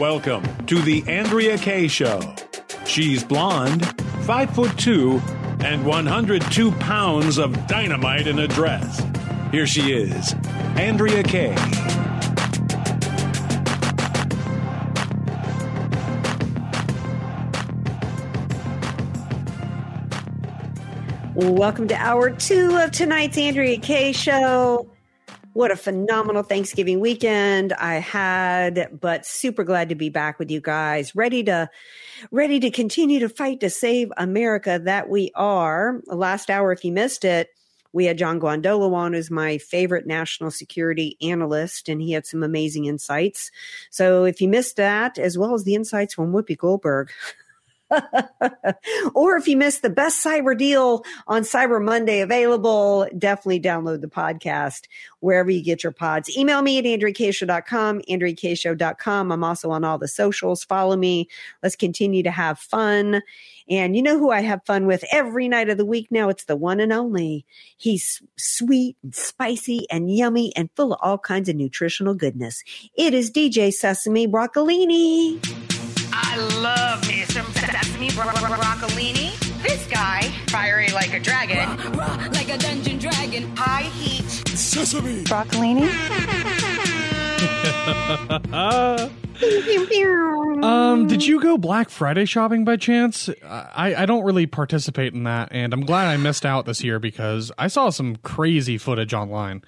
Welcome 0.00 0.64
to 0.64 0.80
the 0.80 1.04
Andrea 1.06 1.58
Kaye 1.58 1.86
Show. 1.86 2.34
She's 2.86 3.22
blonde, 3.22 3.84
five 4.22 4.48
foot 4.48 4.74
two, 4.78 5.20
and 5.62 5.84
102 5.84 6.72
pounds 6.72 7.36
of 7.36 7.66
dynamite 7.66 8.26
in 8.26 8.38
a 8.38 8.48
dress. 8.48 9.02
Here 9.52 9.66
she 9.66 9.92
is, 9.92 10.32
Andrea 10.78 11.22
Kaye. 11.22 11.54
Welcome 21.34 21.88
to 21.88 21.94
hour 21.96 22.30
two 22.30 22.74
of 22.78 22.90
tonight's 22.92 23.36
Andrea 23.36 23.78
Kaye 23.78 24.12
Show. 24.12 24.89
What 25.52 25.72
a 25.72 25.76
phenomenal 25.76 26.44
Thanksgiving 26.44 27.00
weekend 27.00 27.72
I 27.72 27.94
had, 27.94 28.88
but 29.00 29.26
super 29.26 29.64
glad 29.64 29.88
to 29.88 29.96
be 29.96 30.08
back 30.08 30.38
with 30.38 30.48
you 30.48 30.60
guys, 30.60 31.16
ready 31.16 31.42
to 31.44 31.68
ready 32.30 32.60
to 32.60 32.70
continue 32.70 33.18
to 33.18 33.28
fight 33.28 33.58
to 33.60 33.70
save 33.70 34.12
America 34.16 34.80
that 34.84 35.08
we 35.08 35.32
are. 35.34 36.00
Last 36.06 36.50
hour, 36.50 36.70
if 36.70 36.84
you 36.84 36.92
missed 36.92 37.24
it, 37.24 37.48
we 37.92 38.04
had 38.04 38.16
John 38.16 38.38
Guandolo 38.38 38.94
on, 38.94 39.12
who's 39.12 39.30
my 39.30 39.58
favorite 39.58 40.06
national 40.06 40.52
security 40.52 41.16
analyst, 41.20 41.88
and 41.88 42.00
he 42.00 42.12
had 42.12 42.26
some 42.26 42.44
amazing 42.44 42.84
insights. 42.84 43.50
So 43.90 44.24
if 44.24 44.40
you 44.40 44.48
missed 44.48 44.76
that, 44.76 45.18
as 45.18 45.36
well 45.36 45.54
as 45.54 45.64
the 45.64 45.74
insights 45.74 46.14
from 46.14 46.32
Whoopi 46.32 46.56
Goldberg, 46.56 47.10
or 49.14 49.36
if 49.36 49.48
you 49.48 49.56
missed 49.56 49.82
the 49.82 49.90
best 49.90 50.24
cyber 50.24 50.56
deal 50.56 51.04
on 51.26 51.42
Cyber 51.42 51.82
Monday 51.82 52.20
available, 52.20 53.08
definitely 53.16 53.60
download 53.60 54.00
the 54.00 54.08
podcast 54.08 54.86
wherever 55.20 55.50
you 55.50 55.62
get 55.62 55.82
your 55.82 55.92
pods. 55.92 56.36
Email 56.36 56.62
me 56.62 56.78
at 56.78 56.84
andreakshow.com, 56.84 58.02
andreakshow.com. 58.02 59.32
I'm 59.32 59.44
also 59.44 59.70
on 59.70 59.84
all 59.84 59.98
the 59.98 60.08
socials. 60.08 60.64
Follow 60.64 60.96
me. 60.96 61.28
Let's 61.62 61.76
continue 61.76 62.22
to 62.22 62.30
have 62.30 62.58
fun. 62.58 63.22
And 63.68 63.94
you 63.94 64.02
know 64.02 64.18
who 64.18 64.30
I 64.30 64.40
have 64.40 64.64
fun 64.64 64.86
with 64.86 65.04
every 65.12 65.48
night 65.48 65.68
of 65.68 65.78
the 65.78 65.84
week 65.84 66.08
now? 66.10 66.28
It's 66.28 66.44
the 66.44 66.56
one 66.56 66.80
and 66.80 66.92
only. 66.92 67.46
He's 67.76 68.20
sweet 68.36 68.96
and 69.02 69.14
spicy 69.14 69.86
and 69.90 70.14
yummy 70.14 70.52
and 70.56 70.70
full 70.74 70.92
of 70.92 70.98
all 71.02 71.18
kinds 71.18 71.48
of 71.48 71.54
nutritional 71.54 72.14
goodness. 72.14 72.64
It 72.96 73.14
is 73.14 73.30
DJ 73.30 73.72
Sesame 73.72 74.26
Broccolini. 74.26 75.38
I 76.12 76.36
love 76.60 77.04
some 77.04 77.29
sesame 77.60 78.10
bro- 78.10 78.24
bro- 78.24 78.56
broccolini. 78.58 79.38
This 79.62 79.86
guy, 79.86 80.22
fiery 80.48 80.88
like 80.88 81.12
a 81.12 81.20
dragon, 81.20 81.76
like 82.32 82.48
a 82.48 82.58
dungeon 82.58 82.98
dragon. 82.98 83.54
high 83.56 83.82
heat. 83.82 84.28
Sesame. 84.56 85.24
broccolini. 85.24 85.88
Um, 90.62 91.06
did 91.06 91.26
you 91.26 91.40
go 91.40 91.56
Black 91.56 91.88
Friday 91.88 92.26
shopping 92.26 92.64
by 92.64 92.76
chance? 92.76 93.30
I, 93.42 93.94
I 93.94 94.06
don't 94.06 94.24
really 94.24 94.46
participate 94.46 95.14
in 95.14 95.24
that, 95.24 95.48
and 95.52 95.72
I'm 95.72 95.86
glad 95.86 96.08
I 96.08 96.18
missed 96.18 96.44
out 96.44 96.66
this 96.66 96.84
year 96.84 96.98
because 96.98 97.50
I 97.56 97.68
saw 97.68 97.88
some 97.88 98.16
crazy 98.16 98.76
footage 98.76 99.14
online. 99.14 99.62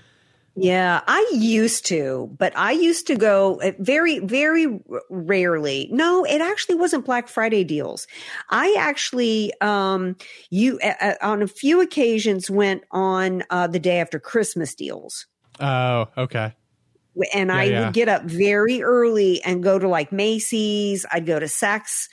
Yeah, 0.55 1.01
I 1.07 1.27
used 1.33 1.87
to, 1.87 2.31
but 2.39 2.53
I 2.57 2.73
used 2.73 3.07
to 3.07 3.17
go 3.17 3.61
uh, 3.63 3.73
very, 3.79 4.19
very 4.19 4.81
rarely. 5.09 5.89
No, 5.91 6.25
it 6.25 6.43
actually 6.43 6.75
wasn't 6.75 7.07
Black 7.07 7.29
Friday 7.29 7.65
deals. 7.65 8.07
I 8.51 8.75
actually, 8.79 9.55
um, 9.63 10.17
you 10.51 10.79
uh, 10.81 11.15
on 11.23 11.41
a 11.43 11.47
few 11.47 11.81
occasions 11.81 12.51
went 12.51 12.85
on 12.91 13.45
uh, 13.49 13.67
the 13.67 13.79
day 13.79 13.99
after 13.99 14.19
Christmas 14.19 14.75
deals. 14.75 15.27
Oh, 15.59 16.09
okay. 16.19 16.55
and 17.33 17.51
I 17.51 17.65
yeah. 17.65 17.85
would 17.85 17.95
get 17.95 18.09
up 18.09 18.25
very 18.25 18.83
early 18.83 19.43
and 19.45 19.63
go 19.63 19.79
to 19.79 19.89
like 19.89 20.13
Macy's. 20.13 21.07
I'd 21.11 21.25
go 21.25 21.39
to 21.39 21.47
Saks 21.47 22.09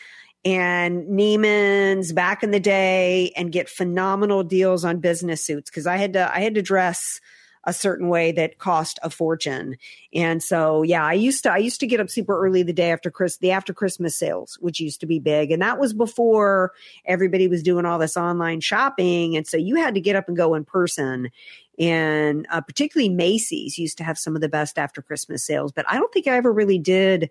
and 0.45 1.05
Neiman's 1.07 2.13
back 2.13 2.44
in 2.44 2.51
the 2.51 2.59
day 2.59 3.33
and 3.35 3.51
get 3.51 3.67
phenomenal 3.67 4.44
deals 4.44 4.85
on 4.85 4.99
business 4.99 5.45
suits 5.45 5.69
because 5.69 5.88
I 5.88 5.97
had 5.97 6.13
to 6.13 6.33
I 6.33 6.39
had 6.39 6.55
to 6.55 6.61
dress 6.61 7.19
a 7.66 7.74
certain 7.74 8.08
way 8.08 8.31
that 8.31 8.58
cost 8.58 9.00
a 9.03 9.09
fortune. 9.09 9.78
And 10.14 10.42
so 10.42 10.81
yeah, 10.84 11.06
I 11.06 11.14
used 11.14 11.44
to 11.44 11.52
I 11.52 11.58
used 11.58 11.80
to 11.81 11.88
get 11.88 12.00
up 12.00 12.09
super 12.09 12.40
early 12.40 12.64
the 12.64 12.74
day 12.74 12.92
after 12.92 13.12
Chris 13.12 13.38
the 13.38 13.52
after 13.52 13.74
Christmas 13.74 14.16
sales, 14.18 14.58
which 14.62 14.80
used 14.80 15.00
to 15.02 15.06
be 15.06 15.20
big. 15.20 15.52
And 15.52 15.62
that 15.62 15.80
was 15.80 15.94
before 15.94 16.72
everybody 17.06 17.47
was 17.47 17.64
doing 17.64 17.86
all 17.86 18.00
this 18.00 18.18
online 18.18 18.62
shopping. 18.62 19.36
And 19.36 19.46
so 19.46 19.58
you 19.58 19.75
had 19.75 19.96
to 19.96 20.02
get 20.02 20.16
up 20.16 20.28
and 20.28 20.38
go 20.38 20.53
in 20.53 20.66
person 20.66 21.30
and 21.78 22.46
uh, 22.52 22.62
particularly 22.62 23.09
Macy's 23.09 23.78
used 23.78 23.97
to 24.00 24.03
have 24.03 24.18
some 24.18 24.36
of 24.36 24.41
the 24.41 24.50
best 24.50 24.78
after 24.78 25.02
Christmas 25.02 25.46
sales, 25.46 25.72
but 25.72 25.86
I 25.88 25.96
don't 25.96 26.12
think 26.12 26.28
I 26.28 26.36
ever 26.36 26.52
really 26.52 26.78
did 26.78 27.30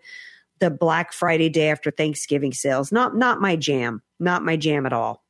the 0.59 0.71
Black 0.71 1.12
Friday 1.12 1.49
day 1.49 1.71
after 1.71 1.91
Thanksgiving 1.91 2.53
sales. 2.53 2.91
Not 2.91 3.16
not 3.16 3.41
my 3.41 3.56
jam. 3.56 4.03
Not 4.19 4.45
my 4.45 4.56
jam 4.56 4.87
at 4.87 4.93
all. 4.93 5.22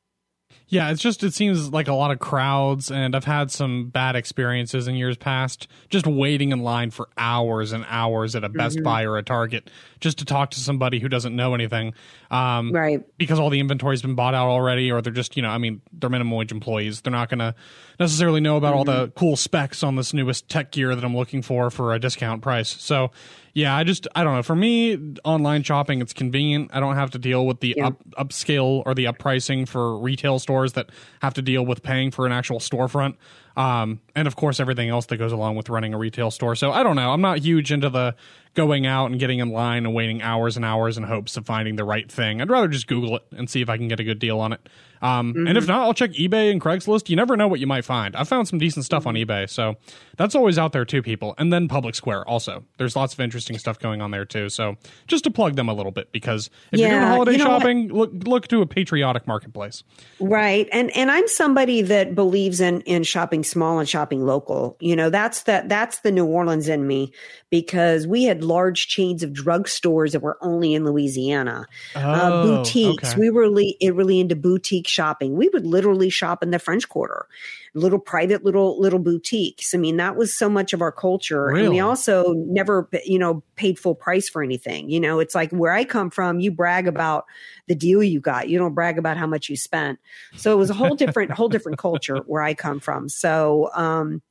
Yeah, 0.71 0.91
it's 0.91 1.01
just 1.01 1.23
it 1.23 1.33
seems 1.33 1.71
like 1.73 1.87
a 1.87 1.93
lot 1.95 2.11
of 2.11 2.19
crowds, 2.19 2.91
and 2.91 3.15
I've 3.15 3.25
had 3.25 3.49
some 3.49 3.89
bad 3.89 4.15
experiences 4.15 4.87
in 4.87 4.93
years 4.93 5.17
past, 5.17 5.67
just 5.89 6.05
waiting 6.05 6.51
in 6.51 6.61
line 6.61 6.91
for 6.91 7.09
hours 7.17 7.71
and 7.71 7.83
hours 7.87 8.35
at 8.35 8.43
a 8.43 8.49
Best 8.49 8.75
Mm-hmm. 8.75 8.83
Buy 8.83 9.03
or 9.05 9.17
a 9.17 9.23
Target 9.23 9.71
just 9.99 10.19
to 10.19 10.25
talk 10.25 10.51
to 10.51 10.59
somebody 10.59 10.99
who 10.99 11.09
doesn't 11.09 11.35
know 11.35 11.55
anything, 11.55 11.93
um, 12.29 12.71
Right. 12.71 13.01
Because 13.17 13.39
all 13.39 13.49
the 13.49 13.59
inventory's 13.59 14.03
been 14.03 14.13
bought 14.13 14.35
out 14.35 14.47
already, 14.47 14.91
or 14.91 15.01
they're 15.01 15.11
just 15.11 15.35
you 15.35 15.41
know, 15.41 15.49
I 15.49 15.57
mean, 15.57 15.81
they're 15.91 16.09
minimum 16.09 16.37
wage 16.37 16.51
employees. 16.51 17.01
They're 17.01 17.11
not 17.11 17.29
going 17.29 17.39
to 17.39 17.55
necessarily 17.99 18.39
know 18.39 18.55
about 18.57 18.75
all 18.75 18.85
the 18.85 19.07
Mm-hmm. 19.07 19.19
cool 19.19 19.35
specs 19.37 19.81
on 19.81 19.95
this 19.95 20.13
newest 20.13 20.49
tech 20.49 20.71
gear 20.71 20.93
that 20.95 21.03
I'm 21.03 21.17
looking 21.17 21.41
for 21.41 21.71
for 21.71 21.93
a 21.95 21.99
discount 21.99 22.41
price. 22.43 22.69
So. 22.69 23.09
Yeah, 23.59 23.75
I 23.75 23.83
just 23.83 24.07
I 24.15 24.23
don't 24.23 24.35
know. 24.35 24.43
For 24.43 24.55
me, 24.55 24.97
online 25.25 25.63
shopping 25.63 25.99
it's 26.01 26.13
convenient. 26.13 26.71
I 26.73 26.79
don't 26.79 26.95
have 26.95 27.11
to 27.11 27.19
deal 27.19 27.45
with 27.45 27.59
the 27.59 27.73
Yeah. 27.77 27.87
up 27.87 27.97
upscale 28.17 28.83
or 28.85 28.93
the 28.95 29.07
up 29.07 29.19
pricing 29.19 29.65
for 29.65 29.97
retail 29.99 30.39
stores 30.39 30.73
that 30.73 30.89
have 31.21 31.33
to 31.33 31.41
deal 31.41 31.65
with 31.65 31.83
paying 31.83 32.09
for 32.11 32.25
an 32.25 32.31
actual 32.31 32.59
storefront. 32.59 33.15
Um, 33.59 33.99
and 34.15 34.25
of 34.25 34.37
course, 34.37 34.61
everything 34.61 34.87
else 34.87 35.05
that 35.07 35.17
goes 35.17 35.33
along 35.33 35.57
with 35.57 35.67
running 35.67 35.93
a 35.93 35.97
retail 35.97 36.31
store. 36.31 36.55
So 36.55 36.71
I 36.71 36.81
don't 36.81 36.95
know. 36.95 37.11
I'm 37.11 37.19
not 37.21 37.39
huge 37.39 37.73
into 37.73 37.89
the 37.89 38.15
going 38.55 38.85
out 38.85 39.11
and 39.11 39.19
getting 39.19 39.39
in 39.39 39.49
line 39.49 39.85
and 39.85 39.93
waiting 39.93 40.21
hours 40.21 40.55
and 40.55 40.65
hours 40.65 40.97
in 40.97 41.03
hopes 41.03 41.37
of 41.37 41.45
finding 41.45 41.75
the 41.75 41.83
right 41.83 42.11
thing. 42.11 42.41
I'd 42.41 42.49
rather 42.49 42.67
just 42.67 42.87
Google 42.87 43.17
it 43.17 43.23
and 43.31 43.49
see 43.49 43.61
if 43.61 43.69
I 43.69 43.77
can 43.77 43.87
get 43.87 43.99
a 43.99 44.03
good 44.03 44.17
deal 44.17 44.39
on 44.39 44.53
it. 44.53 44.67
Um, 45.01 45.33
And 45.47 45.57
if 45.57 45.67
not, 45.67 45.81
I'll 45.81 45.93
check 45.93 46.11
eBay 46.11 46.51
and 46.51 46.59
Craigslist. 46.59 47.09
You 47.09 47.15
never 47.15 47.37
know 47.37 47.47
what 47.47 47.59
you 47.61 47.67
might 47.67 47.85
find. 47.85 48.15
I've 48.17 48.27
found 48.27 48.47
some 48.49 48.59
decent 48.59 48.85
stuff 48.85 49.07
on 49.07 49.15
eBay, 49.15 49.49
so 49.49 49.75
that's 50.17 50.35
always 50.35 50.57
out 50.57 50.73
there 50.73 50.83
too, 50.83 51.01
people. 51.01 51.35
And 51.37 51.53
then 51.53 51.67
Public 51.69 51.95
Square 51.95 52.27
also. 52.27 52.65
There's 52.77 52.95
lots 52.97 53.13
of 53.13 53.19
interesting 53.21 53.57
stuff 53.57 53.79
going 53.79 54.01
on 54.01 54.11
there 54.11 54.25
too. 54.25 54.49
So 54.49 54.75
just 55.07 55.23
to 55.25 55.31
plug 55.31 55.55
them 55.55 55.69
a 55.69 55.73
little 55.73 55.91
bit, 55.93 56.11
because 56.11 56.49
if 56.71 56.79
you're 56.79 56.89
doing 56.89 57.01
Yeah, 57.01 57.07
holiday 57.09 57.31
you 57.33 57.37
know 57.37 57.49
what? 57.49 57.61
shopping, 57.61 57.93
look 57.93 58.11
look 58.25 58.47
to 58.49 58.61
a 58.61 58.65
patriotic 58.65 59.25
marketplace. 59.27 59.83
Right. 60.19 60.67
And 60.73 60.91
and 60.97 61.09
I'm 61.11 61.27
somebody 61.29 61.81
that 61.83 62.13
believes 62.15 62.59
in 62.59 62.81
in 62.81 63.03
shopping 63.03 63.43
small 63.49 63.79
and 63.79 63.87
shopping 63.89 64.25
local. 64.25 64.77
You 64.79 64.95
know, 64.95 65.09
that's 65.09 65.43
the 65.43 65.63
that's 65.65 65.99
the 65.99 66.11
New 66.11 66.25
Orleans 66.25 66.67
in 66.69 66.85
me 66.87 67.11
because 67.49 68.05
we 68.07 68.23
had 68.23 68.43
large 68.43 68.87
chains 68.87 69.23
of 69.23 69.31
drugstores 69.31 70.11
that 70.11 70.21
were 70.21 70.37
only 70.41 70.73
in 70.73 70.85
Louisiana. 70.85 71.65
uh, 71.95 72.29
Oh, 72.31 72.57
boutiques. 72.63 73.11
okay. 73.11 73.19
We 73.19 73.29
were 73.29 73.41
really, 73.41 73.75
really 73.81 74.19
into 74.19 74.35
boutique 74.35 74.87
shopping. 74.87 75.35
We 75.35 75.49
would 75.49 75.65
literally 75.65 76.09
shop 76.09 76.43
in 76.43 76.51
the 76.51 76.59
French 76.59 76.87
Quarter, 76.89 77.25
little 77.73 77.99
private 77.99 78.43
little 78.43 78.79
little 78.79 78.99
boutiques. 78.99 79.73
I 79.73 79.77
mean, 79.77 79.97
that 79.97 80.15
was 80.15 80.35
so 80.35 80.49
much 80.49 80.73
of 80.73 80.81
our 80.81 80.91
culture, 80.91 81.49
and 81.49 81.69
we 81.69 81.79
also 81.79 82.33
never, 82.33 82.89
you 83.05 83.19
know, 83.19 83.43
paid 83.55 83.77
full 83.77 83.95
price 83.95 84.29
for 84.29 84.43
anything. 84.43 84.89
You 84.89 84.99
know, 84.99 85.19
it's 85.19 85.35
like 85.35 85.51
where 85.51 85.73
I 85.73 85.83
come 85.83 86.09
from, 86.09 86.39
you 86.39 86.51
brag 86.51 86.87
about 86.87 87.25
the 87.67 87.75
deal 87.75 88.03
you 88.03 88.19
got. 88.19 88.49
You 88.49 88.57
don't 88.57 88.73
brag 88.73 88.97
about 88.97 89.17
how 89.17 89.27
much 89.27 89.49
you 89.49 89.55
spent. 89.55 89.99
So 90.35 90.51
it 90.53 90.57
was 90.57 90.69
a 90.69 90.73
whole 90.73 90.95
different, 90.95 91.31
whole 91.31 91.49
different 91.49 91.77
culture 91.77 92.17
where 92.25 92.41
I 92.41 92.53
come 92.53 92.79
from. 92.79 93.09
So, 93.09 93.69
um, 93.73 94.21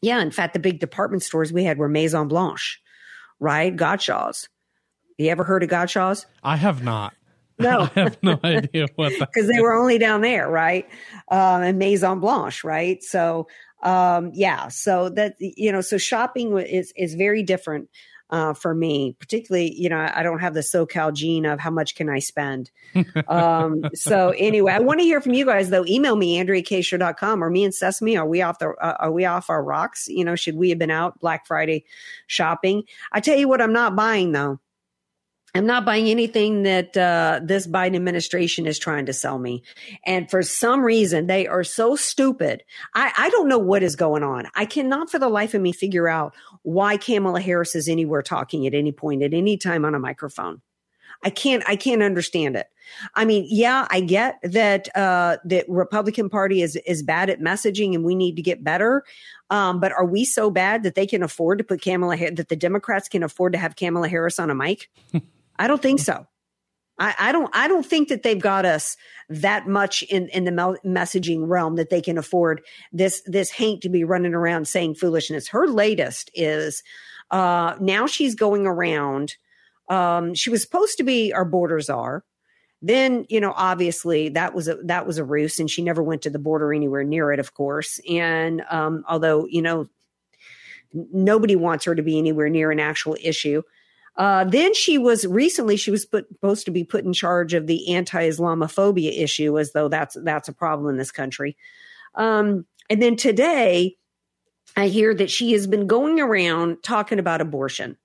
yeah, 0.00 0.20
in 0.20 0.30
fact, 0.30 0.54
the 0.54 0.60
big 0.60 0.80
department 0.80 1.22
stores 1.22 1.52
we 1.52 1.64
had 1.64 1.78
were 1.78 1.88
Maison 1.88 2.28
Blanche, 2.28 2.80
right? 3.40 3.74
Godchaux's. 3.74 4.48
You 5.18 5.30
ever 5.30 5.42
heard 5.42 5.64
of 5.64 5.68
Godchaux's? 5.68 6.26
I 6.44 6.56
have 6.56 6.84
not. 6.84 7.12
No. 7.58 7.88
I 7.96 8.00
have 8.00 8.22
no 8.22 8.38
idea 8.44 8.86
what 8.96 9.12
because 9.18 9.48
they 9.52 9.60
were 9.60 9.74
only 9.74 9.98
down 9.98 10.20
there, 10.20 10.48
right? 10.48 10.88
Um, 11.30 11.62
and 11.62 11.78
Maison 11.78 12.20
Blanche, 12.20 12.64
right? 12.64 13.02
So, 13.02 13.48
um, 13.82 14.30
yeah, 14.34 14.68
so 14.68 15.08
that 15.10 15.36
you 15.38 15.72
know, 15.72 15.80
so 15.80 15.98
shopping 15.98 16.56
is 16.58 16.92
is 16.96 17.14
very 17.14 17.42
different 17.42 17.88
uh, 18.30 18.52
for 18.52 18.74
me, 18.74 19.16
particularly. 19.18 19.72
You 19.74 19.88
know, 19.88 20.10
I 20.12 20.22
don't 20.22 20.40
have 20.40 20.54
the 20.54 20.60
SoCal 20.60 21.12
gene 21.12 21.46
of 21.46 21.60
how 21.60 21.70
much 21.70 21.94
can 21.94 22.08
I 22.08 22.18
spend. 22.18 22.70
um, 23.26 23.84
so 23.94 24.34
anyway, 24.36 24.72
I 24.72 24.80
want 24.80 25.00
to 25.00 25.04
hear 25.04 25.20
from 25.20 25.34
you 25.34 25.44
guys 25.44 25.70
though. 25.70 25.84
Email 25.86 26.16
me 26.16 26.38
andreakshow.com 26.38 27.42
or 27.42 27.50
me 27.50 27.64
and 27.64 27.74
Sesame. 27.74 28.16
Are 28.16 28.26
we 28.26 28.42
off 28.42 28.58
the? 28.58 28.70
Uh, 28.70 28.96
are 29.00 29.12
we 29.12 29.24
off 29.24 29.50
our 29.50 29.62
rocks? 29.62 30.08
You 30.08 30.24
know, 30.24 30.36
should 30.36 30.56
we 30.56 30.70
have 30.70 30.78
been 30.78 30.90
out 30.90 31.20
Black 31.20 31.46
Friday 31.46 31.84
shopping? 32.26 32.84
I 33.12 33.20
tell 33.20 33.38
you 33.38 33.48
what, 33.48 33.62
I'm 33.62 33.72
not 33.72 33.96
buying 33.96 34.32
though. 34.32 34.60
I'm 35.54 35.66
not 35.66 35.84
buying 35.84 36.08
anything 36.08 36.64
that 36.64 36.96
uh, 36.96 37.40
this 37.42 37.66
Biden 37.66 37.96
administration 37.96 38.66
is 38.66 38.78
trying 38.78 39.06
to 39.06 39.12
sell 39.12 39.38
me. 39.38 39.62
And 40.04 40.30
for 40.30 40.42
some 40.42 40.82
reason, 40.82 41.26
they 41.26 41.46
are 41.46 41.64
so 41.64 41.96
stupid. 41.96 42.62
I, 42.94 43.12
I 43.16 43.30
don't 43.30 43.48
know 43.48 43.58
what 43.58 43.82
is 43.82 43.96
going 43.96 44.22
on. 44.22 44.46
I 44.54 44.66
cannot 44.66 45.10
for 45.10 45.18
the 45.18 45.28
life 45.28 45.54
of 45.54 45.62
me 45.62 45.72
figure 45.72 46.08
out 46.08 46.34
why 46.62 46.98
Kamala 46.98 47.40
Harris 47.40 47.74
is 47.74 47.88
anywhere 47.88 48.22
talking 48.22 48.66
at 48.66 48.74
any 48.74 48.92
point, 48.92 49.22
at 49.22 49.32
any 49.32 49.56
time 49.56 49.84
on 49.84 49.94
a 49.94 49.98
microphone. 49.98 50.60
I 51.24 51.30
can't 51.30 51.64
I 51.66 51.74
can't 51.74 52.02
understand 52.02 52.54
it. 52.54 52.68
I 53.16 53.24
mean, 53.24 53.44
yeah, 53.48 53.88
I 53.90 54.00
get 54.00 54.38
that 54.44 54.94
uh, 54.96 55.38
that 55.44 55.64
Republican 55.68 56.30
Party 56.30 56.62
is 56.62 56.76
is 56.86 57.02
bad 57.02 57.28
at 57.28 57.40
messaging, 57.40 57.94
and 57.94 58.04
we 58.04 58.14
need 58.14 58.36
to 58.36 58.42
get 58.42 58.62
better. 58.62 59.02
Um, 59.50 59.80
but 59.80 59.90
are 59.90 60.04
we 60.04 60.24
so 60.24 60.48
bad 60.48 60.84
that 60.84 60.94
they 60.94 61.06
can 61.06 61.24
afford 61.24 61.58
to 61.58 61.64
put 61.64 61.82
Kamala 61.82 62.16
that 62.16 62.48
the 62.48 62.56
Democrats 62.56 63.08
can 63.08 63.24
afford 63.24 63.52
to 63.54 63.58
have 63.58 63.74
Kamala 63.74 64.08
Harris 64.08 64.38
on 64.38 64.48
a 64.48 64.54
mic? 64.54 64.90
I 65.58 65.66
don't 65.66 65.82
think 65.82 66.00
so. 66.00 66.26
I, 66.98 67.14
I, 67.18 67.32
don't. 67.32 67.50
I 67.54 67.68
don't 67.68 67.86
think 67.86 68.08
that 68.08 68.22
they've 68.22 68.40
got 68.40 68.64
us 68.64 68.96
that 69.28 69.68
much 69.68 70.02
in 70.02 70.28
in 70.28 70.44
the 70.44 70.78
messaging 70.84 71.46
realm 71.46 71.76
that 71.76 71.90
they 71.90 72.00
can 72.00 72.18
afford 72.18 72.62
this 72.92 73.22
this 73.26 73.50
haint 73.50 73.82
to 73.82 73.88
be 73.88 74.04
running 74.04 74.34
around 74.34 74.66
saying 74.66 74.96
foolishness. 74.96 75.48
Her 75.48 75.68
latest 75.68 76.30
is 76.34 76.82
uh, 77.30 77.76
now 77.80 78.06
she's 78.06 78.34
going 78.34 78.66
around. 78.66 79.36
Um, 79.88 80.34
she 80.34 80.50
was 80.50 80.62
supposed 80.62 80.98
to 80.98 81.04
be 81.04 81.32
our 81.32 81.44
borders 81.44 81.88
are. 81.88 82.24
Then 82.82 83.26
you 83.28 83.40
know, 83.40 83.52
obviously 83.56 84.30
that 84.30 84.54
was 84.54 84.68
a 84.68 84.76
that 84.84 85.06
was 85.06 85.18
a 85.18 85.24
ruse, 85.24 85.60
and 85.60 85.70
she 85.70 85.82
never 85.82 86.02
went 86.02 86.22
to 86.22 86.30
the 86.30 86.38
border 86.38 86.72
anywhere 86.72 87.04
near 87.04 87.32
it, 87.32 87.38
of 87.38 87.54
course. 87.54 88.00
And 88.08 88.62
um, 88.70 89.04
although 89.08 89.46
you 89.46 89.62
know, 89.62 89.88
nobody 90.92 91.54
wants 91.54 91.84
her 91.84 91.94
to 91.94 92.02
be 92.02 92.18
anywhere 92.18 92.48
near 92.48 92.70
an 92.70 92.80
actual 92.80 93.16
issue. 93.22 93.62
Uh, 94.18 94.44
then 94.44 94.74
she 94.74 94.98
was 94.98 95.24
recently 95.26 95.76
she 95.76 95.92
was 95.92 96.04
put, 96.04 96.28
supposed 96.28 96.64
to 96.66 96.72
be 96.72 96.84
put 96.84 97.04
in 97.04 97.12
charge 97.12 97.54
of 97.54 97.68
the 97.68 97.94
anti-Islamophobia 97.94 99.16
issue, 99.16 99.58
as 99.58 99.72
though 99.72 99.88
that's 99.88 100.16
that's 100.24 100.48
a 100.48 100.52
problem 100.52 100.90
in 100.90 100.98
this 100.98 101.12
country. 101.12 101.56
Um, 102.16 102.66
and 102.90 103.00
then 103.00 103.14
today, 103.14 103.96
I 104.76 104.88
hear 104.88 105.14
that 105.14 105.30
she 105.30 105.52
has 105.52 105.66
been 105.66 105.86
going 105.86 106.20
around 106.20 106.82
talking 106.82 107.18
about 107.18 107.40
abortion. 107.40 107.96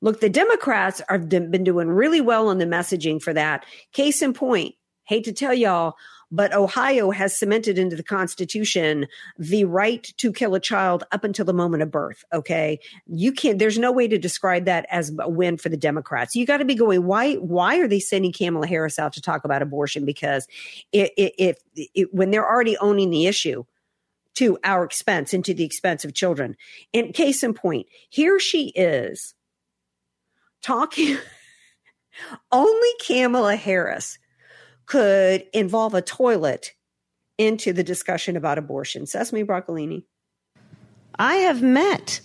Look, 0.00 0.20
the 0.20 0.28
Democrats 0.28 1.02
have 1.08 1.28
been 1.28 1.64
doing 1.64 1.88
really 1.88 2.20
well 2.20 2.48
on 2.48 2.58
the 2.58 2.64
messaging 2.64 3.20
for 3.20 3.34
that. 3.34 3.66
Case 3.92 4.22
in 4.22 4.32
point, 4.32 4.76
hate 5.04 5.24
to 5.24 5.32
tell 5.32 5.52
y'all, 5.52 5.96
but 6.30 6.52
Ohio 6.52 7.10
has 7.10 7.38
cemented 7.38 7.78
into 7.78 7.96
the 7.96 8.02
Constitution 8.02 9.06
the 9.38 9.64
right 9.64 10.12
to 10.18 10.32
kill 10.32 10.54
a 10.54 10.60
child 10.60 11.04
up 11.10 11.24
until 11.24 11.44
the 11.44 11.52
moment 11.52 11.82
of 11.82 11.90
birth. 11.90 12.24
Okay. 12.32 12.80
You 13.06 13.32
can't, 13.32 13.58
there's 13.58 13.78
no 13.78 13.90
way 13.90 14.08
to 14.08 14.18
describe 14.18 14.66
that 14.66 14.86
as 14.90 15.12
a 15.18 15.28
win 15.28 15.56
for 15.56 15.68
the 15.68 15.76
Democrats. 15.76 16.34
You 16.34 16.46
got 16.46 16.58
to 16.58 16.64
be 16.64 16.74
going, 16.74 17.04
why, 17.04 17.34
why 17.34 17.78
are 17.78 17.88
they 17.88 18.00
sending 18.00 18.32
Kamala 18.32 18.66
Harris 18.66 18.98
out 18.98 19.14
to 19.14 19.22
talk 19.22 19.44
about 19.44 19.62
abortion? 19.62 20.04
Because 20.04 20.46
if, 20.92 21.10
if, 21.16 22.08
when 22.12 22.30
they're 22.30 22.48
already 22.48 22.76
owning 22.78 23.10
the 23.10 23.26
issue, 23.26 23.64
to 24.34 24.56
our 24.62 24.84
expense 24.84 25.34
and 25.34 25.44
to 25.44 25.52
the 25.52 25.64
expense 25.64 26.04
of 26.04 26.14
children. 26.14 26.56
And 26.94 27.12
case 27.12 27.42
in 27.42 27.54
point, 27.54 27.88
here 28.08 28.38
she 28.38 28.68
is 28.68 29.34
talking. 30.62 31.18
only 32.52 32.88
Kamala 33.04 33.56
Harris 33.56 34.18
could 34.88 35.46
involve 35.52 35.94
a 35.94 36.02
toilet 36.02 36.72
into 37.36 37.72
the 37.72 37.84
discussion 37.84 38.36
about 38.36 38.58
abortion. 38.58 39.06
Sesame 39.06 39.44
Broccolini. 39.44 40.04
I 41.16 41.36
have 41.36 41.62
met 41.62 42.20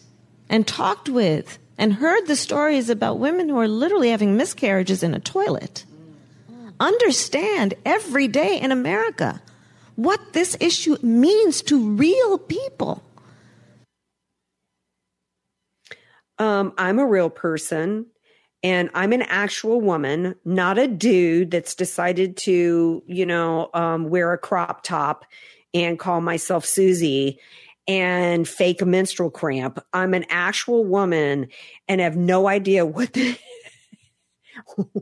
and 0.50 0.66
talked 0.66 1.10
with 1.10 1.60
and 1.78 1.94
heard 1.94 2.26
the 2.26 2.36
stories 2.36 2.90
about 2.90 3.20
women 3.20 3.50
who 3.50 3.60
are 3.60 3.68
literally 3.68 4.10
having 4.10 4.38
miscarriages 4.38 5.04
in 5.04 5.14
a 5.14 5.20
toilet. 5.20 5.86
Understand 6.80 7.74
every 7.86 8.28
day 8.28 8.60
in 8.60 8.72
America 8.72 9.42
what 9.96 10.34
this 10.34 10.58
issue 10.60 10.98
means 11.02 11.62
to 11.64 11.96
real 11.96 12.38
people. 12.38 13.04
Um, 16.40 16.74
I'm 16.78 16.98
a 16.98 17.06
real 17.06 17.30
person 17.30 18.08
and 18.64 18.90
I'm 18.94 19.12
an 19.12 19.24
actual 19.24 19.82
woman, 19.82 20.36
not 20.46 20.78
a 20.78 20.88
dude 20.88 21.52
that's 21.52 21.76
decided 21.76 22.38
to, 22.38 23.04
you 23.06 23.26
know, 23.26 23.70
um, 23.74 24.10
wear 24.10 24.32
a 24.32 24.38
crop 24.38 24.84
top 24.84 25.26
and 25.74 26.00
call 26.00 26.22
myself 26.22 26.66
Susie 26.66 27.40
and 27.88 28.48
fake 28.48 28.82
a 28.82 28.86
menstrual 28.86 29.30
cramp. 29.30 29.80
I'm 29.92 30.14
an 30.14 30.26
actual 30.30 30.86
woman 30.86 31.50
and 31.90 32.00
have 32.00 32.16
no 32.16 32.48
idea 32.48 32.86
what 32.86 33.12
the 33.12 33.38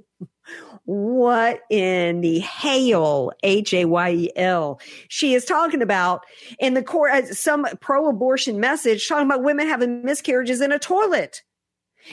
what 0.85 1.61
in 1.69 2.21
the 2.21 2.39
hail 2.39 3.31
H 3.43 3.73
A 3.73 3.85
Y 3.85 4.11
E 4.11 4.31
L 4.35 4.79
she 5.07 5.35
is 5.35 5.45
talking 5.45 5.81
about 5.81 6.25
in 6.59 6.73
the 6.73 6.81
court 6.81 7.11
uh, 7.11 7.25
some 7.27 7.65
pro-abortion 7.79 8.59
message 8.59 9.07
talking 9.07 9.27
about 9.27 9.43
women 9.43 9.67
having 9.67 10.03
miscarriages 10.03 10.61
in 10.61 10.71
a 10.71 10.79
toilet. 10.79 11.43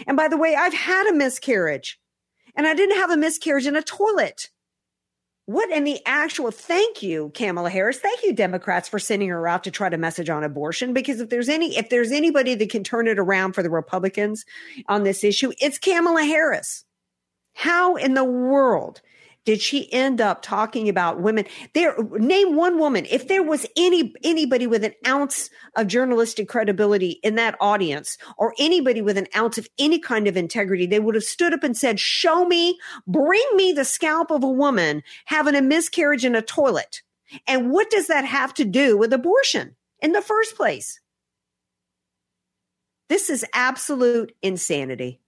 And 0.06 0.17
by 0.17 0.29
the 0.29 0.37
way, 0.37 0.55
I've 0.55 0.75
had 0.75 1.06
a 1.06 1.14
miscarriage 1.14 1.99
and 2.55 2.67
I 2.67 2.75
didn't 2.75 2.96
have 2.96 3.11
a 3.11 3.17
miscarriage 3.17 3.67
in 3.67 3.76
a 3.76 3.82
toilet. 3.82 4.50
What 5.46 5.70
in 5.70 5.85
the 5.85 6.00
actual 6.05 6.50
thank 6.50 7.02
you, 7.02 7.31
Kamala 7.32 7.70
Harris. 7.70 7.99
Thank 7.99 8.23
you, 8.23 8.35
Democrats, 8.35 8.87
for 8.87 8.99
sending 8.99 9.31
her 9.31 9.49
out 9.49 9.64
to 9.64 9.70
try 9.70 9.88
to 9.88 9.96
message 9.96 10.29
on 10.29 10.44
abortion. 10.44 10.93
Because 10.93 11.20
if 11.20 11.31
there's 11.31 11.49
any, 11.49 11.79
if 11.79 11.88
there's 11.88 12.12
anybody 12.12 12.55
that 12.55 12.69
can 12.69 12.85
turn 12.85 13.08
it 13.08 13.19
around 13.19 13.55
for 13.55 13.62
the 13.62 13.70
Republicans 13.70 14.44
on 14.88 15.05
this 15.05 15.25
issue, 15.25 15.52
it's 15.58 15.79
Kamala 15.79 16.25
Harris. 16.25 16.85
How 17.55 17.96
in 17.96 18.12
the 18.12 18.25
world 18.25 19.00
did 19.49 19.62
she 19.62 19.91
end 19.95 20.21
up 20.21 20.43
talking 20.43 20.91
about 20.91 21.23
women? 21.23 21.47
There 21.73 21.97
name 22.19 22.55
one 22.55 22.79
woman. 22.79 23.06
If 23.09 23.29
there 23.29 23.43
was 23.43 23.65
any 23.79 24.12
anybody 24.23 24.67
with 24.67 24.85
an 24.85 24.93
ounce 25.06 25.49
of 25.75 25.87
journalistic 25.87 26.50
credibility 26.50 27.12
in 27.23 27.37
that 27.37 27.56
audience 27.59 28.19
or 28.37 28.53
anybody 28.59 29.00
with 29.00 29.17
an 29.17 29.27
ounce 29.35 29.56
of 29.56 29.67
any 29.79 30.00
kind 30.00 30.29
of 30.29 30.37
integrity 30.37 30.85
they 30.85 31.00
would 31.00 31.15
have 31.15 31.25
stood 31.25 31.55
up 31.55 31.62
and 31.62 31.75
said 31.75 31.99
show 31.99 32.45
me 32.45 32.79
bring 33.06 33.43
me 33.55 33.73
the 33.73 33.87
scalp 33.87 34.31
of 34.31 34.45
a 34.45 34.50
woman 34.50 35.03
having 35.25 35.55
a 35.55 35.62
miscarriage 35.62 36.27
in 36.27 36.35
a 36.35 36.43
toilet. 36.43 37.00
And 37.47 37.71
what 37.71 37.89
does 37.89 38.09
that 38.09 38.27
have 38.27 38.53
to 38.53 38.67
do 38.67 38.99
with 38.99 39.15
abortion 39.15 39.77
in 40.03 40.12
the 40.12 40.21
first 40.21 40.56
place? 40.56 41.00
This 43.09 43.31
is 43.31 43.47
absolute 43.55 44.35
insanity 44.43 45.23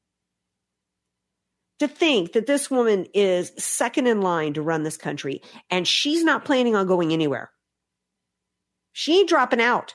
to 1.81 1.88
think 1.88 2.32
that 2.32 2.47
this 2.47 2.71
woman 2.71 3.06
is 3.15 3.53
second 3.56 4.06
in 4.06 4.21
line 4.21 4.55
to 4.55 4.62
run 4.62 4.82
this 4.82 4.97
country 4.97 5.43
and 5.71 5.88
she's 5.88 6.23
not 6.23 6.44
planning 6.44 6.77
on 6.77 6.87
going 6.87 7.12
anywhere. 7.12 7.50
She 8.93 9.19
ain't 9.19 9.29
dropping 9.29 9.61
out. 9.61 9.94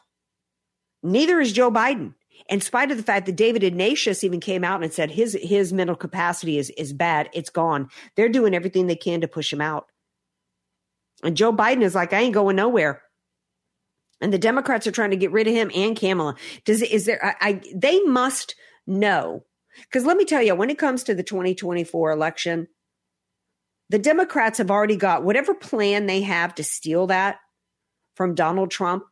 Neither 1.04 1.40
is 1.40 1.54
Joe 1.54 1.72
Biden. 1.72 2.16
In 2.50 2.62
spite 2.62 2.92
of 2.92 2.98
the 2.98 3.04
fact 3.04 3.28
that 3.28 3.36
David 3.36 3.64
Ignatius 3.64 4.24
even 4.24 4.40
came 4.40 4.64
out 4.64 4.84
and 4.84 4.92
said 4.92 5.10
his 5.10 5.38
his 5.42 5.74
mental 5.74 5.96
capacity 5.96 6.58
is 6.58 6.70
is 6.72 6.94
bad, 6.94 7.30
it's 7.34 7.50
gone. 7.50 7.90
They're 8.16 8.30
doing 8.30 8.54
everything 8.54 8.88
they 8.88 8.96
can 8.96 9.22
to 9.22 9.28
push 9.28 9.52
him 9.52 9.62
out. 9.62 9.88
And 11.24 11.38
Joe 11.38 11.54
Biden 11.54 11.82
is 11.82 11.96
like, 11.96 12.14
I 12.14 12.20
ain't 12.20 12.34
going 12.34 12.56
nowhere. 12.56 13.02
And 14.22 14.34
the 14.34 14.38
Democrats 14.38 14.86
are 14.86 14.92
trying 14.92 15.12
to 15.12 15.18
get 15.18 15.32
rid 15.32 15.48
of 15.48 15.54
him 15.54 15.72
and 15.74 15.98
Kamala. 15.98 16.36
Does 16.66 16.82
is 16.82 17.06
there? 17.06 17.24
I, 17.24 17.50
I 17.50 17.62
they 17.74 18.00
must 18.02 18.56
know 18.86 19.44
because 19.84 20.06
let 20.06 20.18
me 20.18 20.26
tell 20.26 20.42
you, 20.42 20.56
when 20.56 20.70
it 20.70 20.78
comes 20.78 21.04
to 21.04 21.16
the 21.16 21.24
2024 21.24 22.12
election, 22.12 22.68
the 23.90 24.00
Democrats 24.00 24.58
have 24.58 24.72
already 24.72 24.96
got 24.96 25.24
whatever 25.24 25.54
plan 25.54 26.06
they 26.06 26.22
have 26.22 26.56
to 26.56 26.64
steal 26.64 27.08
that 27.08 27.38
from 28.16 28.36
Donald 28.36 28.72
Trump 28.72 29.04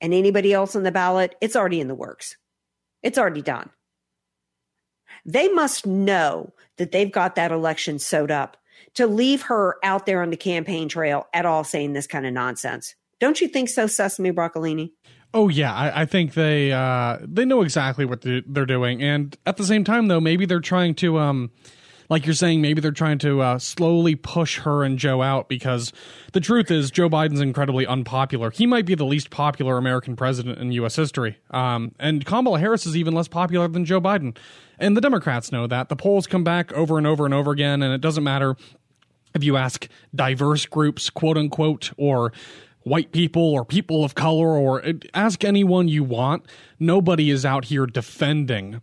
and 0.00 0.14
anybody 0.14 0.52
else 0.52 0.76
on 0.76 0.82
the 0.82 0.92
ballot, 0.92 1.34
it's 1.40 1.56
already 1.56 1.80
in 1.80 1.88
the 1.88 1.94
works. 1.94 2.36
It's 3.02 3.18
already 3.18 3.42
done. 3.42 3.70
They 5.24 5.48
must 5.48 5.86
know 5.86 6.52
that 6.78 6.92
they've 6.92 7.10
got 7.10 7.34
that 7.34 7.52
election 7.52 7.98
sewed 7.98 8.30
up 8.30 8.56
to 8.94 9.06
leave 9.06 9.42
her 9.42 9.76
out 9.82 10.06
there 10.06 10.22
on 10.22 10.30
the 10.30 10.36
campaign 10.36 10.88
trail 10.88 11.26
at 11.34 11.46
all 11.46 11.64
saying 11.64 11.92
this 11.92 12.06
kind 12.06 12.26
of 12.26 12.32
nonsense. 12.32 12.94
Don't 13.18 13.40
you 13.40 13.48
think 13.48 13.68
so, 13.68 13.86
Sesame 13.86 14.32
Broccolini? 14.32 14.92
Oh 15.32 15.48
yeah, 15.48 15.72
I, 15.72 16.02
I 16.02 16.04
think 16.06 16.34
they 16.34 16.72
uh, 16.72 17.18
they 17.22 17.44
know 17.44 17.62
exactly 17.62 18.04
what 18.04 18.22
they're 18.22 18.66
doing, 18.66 19.02
and 19.02 19.36
at 19.46 19.56
the 19.56 19.64
same 19.64 19.84
time, 19.84 20.08
though, 20.08 20.20
maybe 20.20 20.44
they're 20.44 20.58
trying 20.58 20.94
to, 20.96 21.20
um, 21.20 21.52
like 22.08 22.26
you're 22.26 22.34
saying, 22.34 22.60
maybe 22.60 22.80
they're 22.80 22.90
trying 22.90 23.18
to 23.18 23.40
uh, 23.40 23.58
slowly 23.60 24.16
push 24.16 24.58
her 24.60 24.82
and 24.82 24.98
Joe 24.98 25.22
out 25.22 25.48
because 25.48 25.92
the 26.32 26.40
truth 26.40 26.68
is 26.72 26.90
Joe 26.90 27.08
Biden's 27.08 27.40
incredibly 27.40 27.86
unpopular. 27.86 28.50
He 28.50 28.66
might 28.66 28.86
be 28.86 28.96
the 28.96 29.04
least 29.04 29.30
popular 29.30 29.78
American 29.78 30.16
president 30.16 30.58
in 30.58 30.72
U.S. 30.72 30.96
history, 30.96 31.38
um, 31.52 31.94
and 32.00 32.26
Kamala 32.26 32.58
Harris 32.58 32.84
is 32.84 32.96
even 32.96 33.14
less 33.14 33.28
popular 33.28 33.68
than 33.68 33.84
Joe 33.84 34.00
Biden, 34.00 34.36
and 34.80 34.96
the 34.96 35.00
Democrats 35.00 35.52
know 35.52 35.68
that. 35.68 35.90
The 35.90 35.96
polls 35.96 36.26
come 36.26 36.42
back 36.42 36.72
over 36.72 36.98
and 36.98 37.06
over 37.06 37.24
and 37.24 37.32
over 37.32 37.52
again, 37.52 37.84
and 37.84 37.94
it 37.94 38.00
doesn't 38.00 38.24
matter 38.24 38.56
if 39.32 39.44
you 39.44 39.56
ask 39.56 39.86
diverse 40.12 40.66
groups, 40.66 41.08
quote 41.08 41.38
unquote, 41.38 41.92
or 41.96 42.32
white 42.82 43.12
people 43.12 43.42
or 43.42 43.64
people 43.64 44.04
of 44.04 44.14
color 44.14 44.56
or 44.56 44.82
ask 45.14 45.44
anyone 45.44 45.88
you 45.88 46.04
want. 46.04 46.46
Nobody 46.78 47.30
is 47.30 47.44
out 47.44 47.66
here 47.66 47.86
defending 47.86 48.80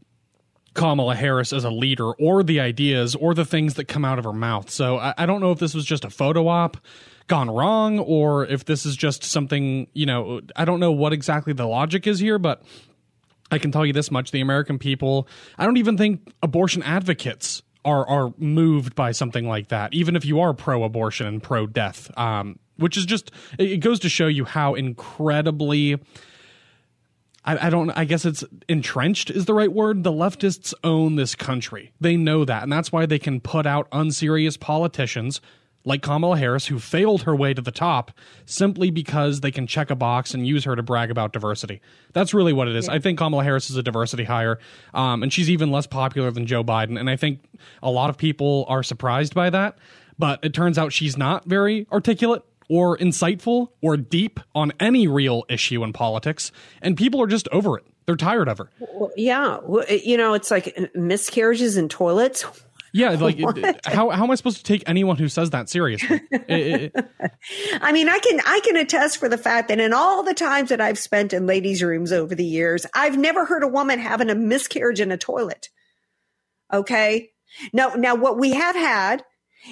Kamala 0.73 1.15
Harris 1.15 1.51
as 1.51 1.63
a 1.63 1.71
leader 1.71 2.11
or 2.13 2.43
the 2.43 2.59
ideas 2.59 3.15
or 3.15 3.33
the 3.33 3.45
things 3.45 3.73
that 3.73 3.85
come 3.85 4.05
out 4.05 4.19
of 4.19 4.25
her 4.25 4.33
mouth. 4.33 4.69
So 4.69 4.97
I, 4.97 5.13
I, 5.17 5.25
don't 5.25 5.41
know 5.41 5.51
if 5.51 5.57
this 5.57 5.73
was 5.73 5.85
just 5.85 6.05
a 6.05 6.09
photo 6.09 6.47
op 6.47 6.77
gone 7.25 7.49
wrong 7.49 7.97
or 7.97 8.45
if 8.45 8.65
this 8.65 8.85
is 8.85 8.95
just 8.95 9.23
something, 9.23 9.87
you 9.93 10.05
know, 10.05 10.41
I 10.55 10.65
don't 10.65 10.79
know 10.79 10.91
what 10.91 11.13
exactly 11.13 11.53
the 11.53 11.65
logic 11.65 12.05
is 12.05 12.19
here, 12.19 12.37
but 12.37 12.61
I 13.49 13.57
can 13.57 13.71
tell 13.71 13.85
you 13.85 13.93
this 13.93 14.11
much 14.11 14.29
the 14.29 14.41
American 14.41 14.77
people, 14.77 15.27
I 15.57 15.65
don't 15.65 15.77
even 15.77 15.97
think 15.97 16.31
abortion 16.43 16.83
advocates 16.83 17.63
are 17.83 18.07
are 18.07 18.33
moved 18.37 18.95
by 18.95 19.11
something 19.11 19.47
like 19.47 19.69
that, 19.69 19.93
even 19.93 20.15
if 20.15 20.25
you 20.25 20.41
are 20.41 20.53
pro-abortion 20.53 21.25
and 21.25 21.41
pro-death. 21.41 22.11
Um, 22.17 22.59
which 22.77 22.97
is 22.97 23.05
just 23.05 23.31
it 23.59 23.77
goes 23.77 23.99
to 23.99 24.09
show 24.09 24.27
you 24.27 24.45
how 24.45 24.73
incredibly 24.73 25.99
I, 27.47 27.67
I, 27.67 27.69
don't 27.69 27.89
I 27.91 28.03
guess 28.03 28.25
it's 28.25 28.43
entrenched 28.67 29.29
is 29.29 29.45
the 29.45 29.53
right 29.53 29.71
word. 29.71 30.03
The 30.03 30.11
leftists 30.11 30.73
own 30.83 31.15
this 31.15 31.33
country. 31.33 31.93
They 31.99 32.17
know 32.17 32.43
that, 32.45 32.63
and 32.63 32.71
that's 32.71 32.91
why 32.91 33.05
they 33.05 33.19
can 33.19 33.39
put 33.39 33.65
out 33.65 33.87
unserious 33.91 34.57
politicians 34.57 35.39
like 35.85 36.01
Kamala 36.01 36.37
Harris, 36.37 36.65
who 36.65 36.79
failed 36.79 37.21
her 37.23 37.33
way 37.33 37.53
to 37.53 37.61
the 37.61 37.71
top 37.71 38.11
simply 38.45 38.91
because 38.91 39.39
they 39.39 39.51
can 39.51 39.65
check 39.65 39.89
a 39.89 39.95
box 39.95 40.33
and 40.33 40.45
use 40.45 40.65
her 40.65 40.75
to 40.75 40.83
brag 40.83 41.09
about 41.09 41.31
diversity. 41.31 41.79
That's 42.11 42.33
really 42.33 42.51
what 42.51 42.67
it 42.67 42.75
is. 42.75 42.87
Yeah. 42.87 42.95
I 42.95 42.99
think 42.99 43.17
Kamala 43.17 43.45
Harris 43.45 43.69
is 43.69 43.77
a 43.77 43.83
diversity 43.83 44.25
hire, 44.25 44.59
um, 44.93 45.23
and 45.23 45.31
she's 45.31 45.49
even 45.49 45.71
less 45.71 45.87
popular 45.87 46.29
than 46.29 46.45
Joe 46.45 46.61
Biden. 46.61 46.99
And 46.99 47.09
I 47.09 47.15
think 47.15 47.39
a 47.81 47.89
lot 47.89 48.09
of 48.09 48.17
people 48.17 48.65
are 48.67 48.83
surprised 48.83 49.33
by 49.33 49.49
that. 49.49 49.77
But 50.19 50.43
it 50.43 50.53
turns 50.53 50.77
out 50.77 50.91
she's 50.91 51.15
not 51.15 51.45
very 51.45 51.87
articulate 51.91 52.43
or 52.69 52.97
insightful 52.97 53.69
or 53.81 53.97
deep 53.97 54.39
on 54.53 54.73
any 54.79 55.07
real 55.07 55.43
issue 55.49 55.83
in 55.83 55.93
politics, 55.93 56.51
and 56.81 56.97
people 56.97 57.21
are 57.21 57.27
just 57.27 57.47
over 57.51 57.77
it. 57.77 57.85
They're 58.05 58.15
tired 58.15 58.47
of 58.47 58.57
her. 58.57 58.69
Well, 58.79 59.11
yeah, 59.17 59.59
you 59.89 60.17
know, 60.17 60.33
it's 60.33 60.49
like 60.49 60.77
miscarriages 60.95 61.75
in 61.77 61.89
toilets. 61.89 62.45
Yeah, 62.93 63.11
like 63.11 63.37
how 63.85 64.09
how 64.09 64.23
am 64.23 64.31
I 64.31 64.35
supposed 64.35 64.57
to 64.57 64.63
take 64.63 64.83
anyone 64.87 65.17
who 65.17 65.27
says 65.27 65.49
that 65.49 65.69
seriously? 65.69 66.21
it, 66.31 66.93
it, 66.95 67.05
I 67.81 67.91
mean, 67.91 68.07
I 68.09 68.19
can 68.19 68.39
I 68.45 68.61
can 68.63 68.77
attest 68.77 69.17
for 69.17 69.27
the 69.27 69.37
fact 69.37 69.67
that 69.67 69.79
in 69.79 69.93
all 69.93 70.23
the 70.23 70.33
times 70.33 70.69
that 70.69 70.81
I've 70.81 70.97
spent 70.97 71.33
in 71.33 71.45
ladies' 71.45 71.83
rooms 71.83 72.11
over 72.11 72.33
the 72.33 72.45
years, 72.45 72.85
I've 72.93 73.17
never 73.17 73.45
heard 73.45 73.63
a 73.63 73.67
woman 73.67 73.99
having 73.99 74.29
a 74.29 74.35
miscarriage 74.35 75.01
in 75.01 75.11
a 75.11 75.17
toilet. 75.17 75.69
Okay, 76.73 77.31
now 77.73 77.89
now 77.89 78.15
what 78.15 78.39
we 78.39 78.53
have 78.53 78.75
had 78.75 79.23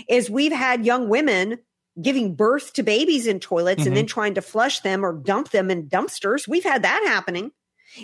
is 0.09 0.29
we've 0.29 0.53
had 0.53 0.85
young 0.85 1.07
women 1.09 1.59
giving 2.01 2.35
birth 2.35 2.73
to 2.73 2.83
babies 2.83 3.27
in 3.27 3.39
toilets 3.39 3.81
mm-hmm. 3.81 3.87
and 3.87 3.97
then 3.97 4.05
mm-hmm. 4.05 4.13
trying 4.13 4.33
to 4.35 4.41
flush 4.41 4.81
them 4.81 5.05
or 5.05 5.13
dump 5.13 5.51
them 5.51 5.71
in 5.71 5.87
dumpsters. 5.87 6.47
We've 6.47 6.63
had 6.63 6.83
that 6.83 7.03
happening. 7.05 7.51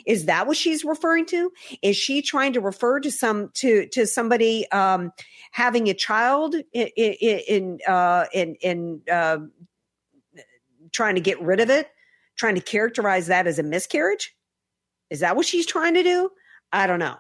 Is 0.06 0.26
that 0.26 0.48
what 0.48 0.56
she's 0.56 0.86
referring 0.86 1.26
to? 1.28 1.52
Is 1.82 1.98
she 1.98 2.22
trying 2.22 2.54
to 2.54 2.62
refer 2.62 3.00
to 3.02 3.12
some 3.12 3.50
to 3.56 3.88
to 3.88 4.08
somebody 4.08 4.70
um, 4.72 5.12
having 5.52 5.90
a 5.90 5.94
child 5.94 6.56
in 6.74 6.88
in 6.96 7.80
uh, 7.88 8.26
in, 8.34 8.56
in 8.62 9.02
uh, 9.12 9.40
trying 10.92 11.16
to 11.16 11.22
get 11.22 11.42
rid 11.42 11.60
of 11.60 11.70
it, 11.70 11.90
trying 12.38 12.56
to 12.56 12.62
characterize 12.62 13.28
that 13.28 13.48
as 13.48 13.60
a 13.60 13.64
miscarriage? 13.64 14.34
Is 15.10 15.20
that 15.20 15.36
what 15.36 15.46
she's 15.46 15.66
trying 15.66 15.96
to 15.96 16.04
do? 16.04 16.30
I 16.72 16.88
don't 16.88 17.00
know. 17.00 17.18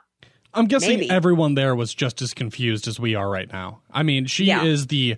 I'm 0.53 0.65
guessing 0.65 0.99
Maybe. 0.99 1.09
everyone 1.09 1.55
there 1.55 1.75
was 1.75 1.93
just 1.93 2.21
as 2.21 2.33
confused 2.33 2.87
as 2.87 2.99
we 2.99 3.15
are 3.15 3.29
right 3.29 3.51
now. 3.51 3.81
I 3.89 4.03
mean, 4.03 4.25
she 4.25 4.45
yeah. 4.45 4.63
is 4.63 4.87
the 4.87 5.17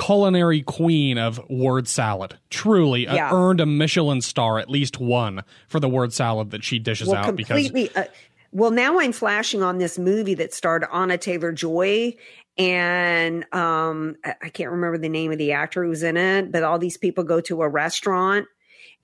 culinary 0.00 0.62
queen 0.62 1.18
of 1.18 1.40
word 1.48 1.86
salad. 1.86 2.38
Truly 2.48 3.04
yeah. 3.04 3.32
earned 3.32 3.60
a 3.60 3.66
Michelin 3.66 4.20
star, 4.20 4.58
at 4.58 4.70
least 4.70 4.98
one, 4.98 5.42
for 5.68 5.80
the 5.80 5.88
word 5.88 6.12
salad 6.12 6.50
that 6.50 6.64
she 6.64 6.78
dishes 6.78 7.08
well, 7.08 7.26
out. 7.26 7.36
Because, 7.36 7.70
uh, 7.94 8.04
well, 8.52 8.70
now 8.70 8.98
I'm 8.98 9.12
flashing 9.12 9.62
on 9.62 9.78
this 9.78 9.98
movie 9.98 10.34
that 10.34 10.54
starred 10.54 10.84
Anna 10.92 11.18
Taylor 11.18 11.52
Joy, 11.52 12.16
and 12.58 13.44
um, 13.54 14.16
I 14.24 14.48
can't 14.48 14.70
remember 14.70 14.98
the 14.98 15.08
name 15.08 15.32
of 15.32 15.38
the 15.38 15.52
actor 15.52 15.84
who 15.84 15.90
was 15.90 16.02
in 16.02 16.16
it, 16.16 16.50
but 16.50 16.62
all 16.62 16.78
these 16.78 16.96
people 16.96 17.24
go 17.24 17.40
to 17.42 17.62
a 17.62 17.68
restaurant 17.68 18.46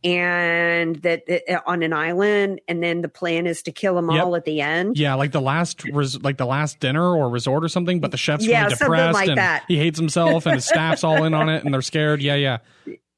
and 0.07 0.97
that 1.03 1.25
uh, 1.51 1.59
on 1.67 1.83
an 1.83 1.93
island 1.93 2.61
and 2.69 2.81
then 2.81 3.03
the 3.03 3.09
plan 3.09 3.45
is 3.45 3.61
to 3.63 3.73
kill 3.73 3.97
them 3.97 4.09
yep. 4.09 4.25
all 4.25 4.37
at 4.37 4.45
the 4.45 4.61
end. 4.61 4.97
Yeah 4.97 5.15
like 5.15 5.33
the 5.33 5.41
last 5.41 5.83
res- 5.85 6.23
like 6.23 6.37
the 6.37 6.47
last 6.47 6.79
dinner 6.79 7.03
or 7.17 7.29
resort 7.29 7.65
or 7.65 7.69
something 7.69 7.99
but 7.99 8.13
the 8.13 8.17
chef's 8.17 8.47
yeah, 8.47 8.65
really 8.65 8.77
depressed 8.77 9.15
like 9.15 9.29
and 9.31 9.39
that. 9.39 9.65
he 9.67 9.77
hates 9.77 9.99
himself 9.99 10.47
and 10.47 10.55
his 10.55 10.65
staff's 10.69 11.03
all 11.03 11.25
in 11.25 11.35
on 11.35 11.49
it 11.49 11.65
and 11.65 11.75
they're 11.75 11.83
scared. 11.83 12.23
Yeah 12.23 12.37
yeah. 12.37 12.59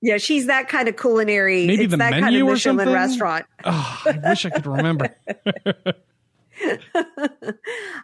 Yeah 0.01 0.17
she's 0.17 0.47
that 0.47 0.69
kind 0.69 0.89
of 0.89 0.97
culinary 0.97 1.67
maybe 1.67 1.85
the 1.85 1.99
that 1.99 2.11
menu 2.11 2.23
kind 2.23 2.37
of 2.37 2.49
or 2.49 2.59
something? 2.59 2.91
restaurant. 2.91 3.45
Oh, 3.65 4.03
i 4.07 4.19
wish 4.31 4.47
i 4.47 4.51
could 4.51 4.67
remember 4.67 5.15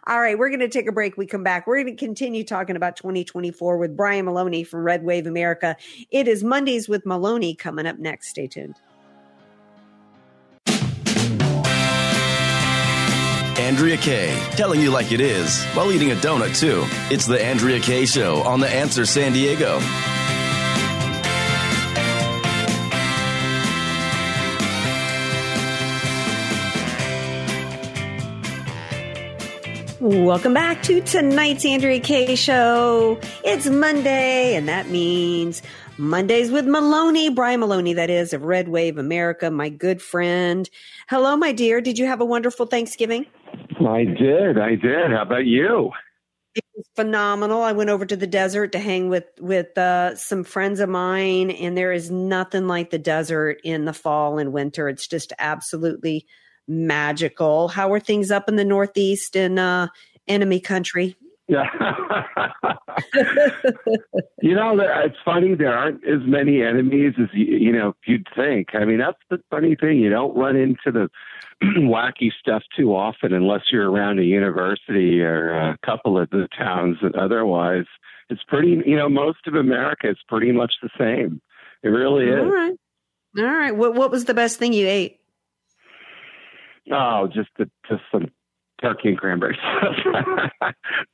All 0.07 0.19
right, 0.19 0.37
we're 0.37 0.49
going 0.49 0.59
to 0.59 0.69
take 0.69 0.87
a 0.87 0.91
break. 0.91 1.17
We 1.17 1.25
come 1.25 1.43
back. 1.43 1.67
We're 1.67 1.83
going 1.83 1.95
to 1.95 2.05
continue 2.05 2.43
talking 2.43 2.75
about 2.75 2.95
2024 2.95 3.77
with 3.77 3.95
Brian 3.95 4.25
Maloney 4.25 4.63
from 4.63 4.83
Red 4.83 5.03
Wave 5.03 5.27
America. 5.27 5.75
It 6.11 6.27
is 6.27 6.43
Mondays 6.43 6.87
with 6.87 7.05
Maloney 7.05 7.55
coming 7.55 7.85
up 7.85 7.99
next. 7.99 8.29
Stay 8.29 8.47
tuned. 8.47 8.75
Andrea 13.57 13.97
Kaye, 13.97 14.37
telling 14.51 14.79
you 14.79 14.91
like 14.91 15.11
it 15.11 15.21
is 15.21 15.63
while 15.73 15.91
eating 15.91 16.11
a 16.11 16.15
donut, 16.15 16.59
too. 16.59 16.83
It's 17.13 17.25
the 17.25 17.43
Andrea 17.43 17.79
Kaye 17.79 18.05
Show 18.05 18.43
on 18.43 18.59
The 18.59 18.69
Answer 18.69 19.05
San 19.05 19.33
Diego. 19.33 19.79
Welcome 30.05 30.53
back 30.53 30.83
to 30.83 31.01
tonight's 31.01 31.65
Andrea 31.65 31.99
Kaye 31.99 32.35
Show. 32.35 33.19
It's 33.43 33.65
Monday, 33.65 34.53
and 34.53 34.69
that 34.69 34.87
means 34.89 35.63
Mondays 35.97 36.51
with 36.51 36.67
Maloney, 36.67 37.31
Brian 37.31 37.59
Maloney, 37.59 37.93
that 37.93 38.11
is, 38.11 38.31
of 38.31 38.43
Red 38.43 38.67
Wave 38.67 38.99
America, 38.99 39.49
my 39.49 39.69
good 39.69 40.03
friend. 40.03 40.69
Hello, 41.09 41.35
my 41.35 41.51
dear. 41.51 41.81
Did 41.81 41.97
you 41.97 42.05
have 42.05 42.21
a 42.21 42.25
wonderful 42.25 42.67
Thanksgiving? 42.67 43.25
I 43.79 44.03
did. 44.03 44.59
I 44.59 44.75
did. 44.75 45.09
How 45.09 45.23
about 45.23 45.47
you? 45.47 45.89
It 46.53 46.63
was 46.75 46.85
phenomenal. 46.95 47.63
I 47.63 47.71
went 47.71 47.89
over 47.89 48.05
to 48.05 48.15
the 48.15 48.27
desert 48.27 48.73
to 48.73 48.79
hang 48.79 49.09
with 49.09 49.25
with 49.39 49.75
uh, 49.75 50.15
some 50.17 50.43
friends 50.43 50.81
of 50.81 50.87
mine, 50.87 51.49
and 51.49 51.75
there 51.75 51.91
is 51.91 52.11
nothing 52.11 52.67
like 52.67 52.91
the 52.91 52.99
desert 52.99 53.57
in 53.63 53.85
the 53.85 53.93
fall 53.93 54.37
and 54.37 54.53
winter. 54.53 54.87
It's 54.87 55.07
just 55.07 55.33
absolutely 55.39 56.27
magical. 56.67 57.67
How 57.69 57.91
are 57.93 57.99
things 57.99 58.31
up 58.31 58.49
in 58.49 58.55
the 58.55 58.65
Northeast 58.65 59.35
in 59.35 59.59
uh, 59.59 59.87
enemy 60.27 60.59
country? 60.59 61.15
Yeah. 61.47 61.65
you 64.41 64.55
know, 64.55 64.79
it's 64.79 65.17
funny. 65.23 65.53
There 65.53 65.75
aren't 65.75 66.03
as 66.03 66.21
many 66.25 66.63
enemies 66.63 67.13
as 67.21 67.27
you, 67.33 67.45
you 67.45 67.71
know 67.71 67.93
you'd 68.07 68.27
think. 68.35 68.69
I 68.73 68.85
mean, 68.85 68.97
that's 68.97 69.19
the 69.29 69.39
funny 69.51 69.75
thing. 69.75 69.99
You 69.99 70.09
don't 70.09 70.35
run 70.35 70.55
into 70.55 70.91
the 70.91 71.09
wacky 71.63 72.31
stuff 72.39 72.63
too 72.75 72.95
often 72.95 73.31
unless 73.31 73.61
you're 73.71 73.89
around 73.89 74.19
a 74.19 74.23
university 74.23 75.21
or 75.21 75.55
a 75.55 75.77
couple 75.85 76.17
of 76.17 76.29
the 76.31 76.47
towns. 76.57 76.97
And 77.01 77.15
Otherwise, 77.15 77.85
it's 78.29 78.43
pretty. 78.47 78.81
You 78.85 78.95
know, 78.95 79.09
most 79.09 79.45
of 79.45 79.53
America 79.53 80.09
is 80.09 80.17
pretty 80.27 80.51
much 80.51 80.73
the 80.81 80.89
same. 80.97 81.41
It 81.83 81.89
really 81.89 82.25
is. 82.25 82.39
All 82.39 82.51
right. 82.51 82.73
All 83.37 83.43
right. 83.43 83.75
What 83.75 83.93
What 83.93 84.09
was 84.09 84.25
the 84.25 84.33
best 84.33 84.57
thing 84.57 84.73
you 84.73 84.87
ate? 84.87 85.19
Oh, 86.91 87.27
just 87.27 87.49
the, 87.57 87.69
just 87.89 88.03
some 88.11 88.31
turkey 88.81 89.09
and 89.09 89.17
cranberry 89.17 89.57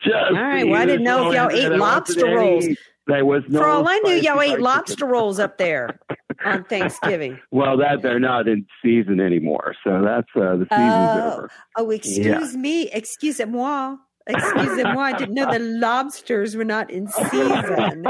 just 0.01 0.15
all 0.15 0.33
right. 0.33 0.67
Well, 0.67 0.81
I 0.81 0.85
didn't 0.85 1.03
know 1.03 1.29
if 1.29 1.35
y'all 1.35 1.51
ate 1.51 1.77
lobster 1.77 2.25
rolls. 2.25 2.65
There 3.07 3.25
was 3.25 3.43
no. 3.47 3.59
For 3.59 3.67
all 3.67 3.87
I 3.87 3.97
knew, 3.99 4.15
y'all 4.15 4.41
ate 4.41 4.59
lobster 4.59 5.05
rolls 5.05 5.39
up 5.39 5.57
there 5.57 5.99
on 6.45 6.63
Thanksgiving. 6.65 7.39
well, 7.51 7.77
that 7.77 8.01
they're 8.01 8.19
not 8.19 8.47
in 8.47 8.65
season 8.83 9.19
anymore, 9.19 9.75
so 9.83 10.01
that's 10.03 10.29
uh, 10.35 10.57
the 10.57 10.67
season's 10.69 10.93
oh. 10.93 11.33
over. 11.33 11.51
Oh, 11.77 11.89
excuse 11.89 12.25
yeah. 12.25 12.59
me, 12.59 12.89
excuse 12.91 13.41
moi. 13.45 13.97
Excuse 14.27 14.83
moi, 14.83 15.01
I 15.01 15.13
didn't 15.13 15.33
know 15.33 15.51
the 15.51 15.59
lobsters 15.79 16.55
were 16.55 16.63
not 16.63 16.91
in 16.91 17.07
season. 17.07 18.05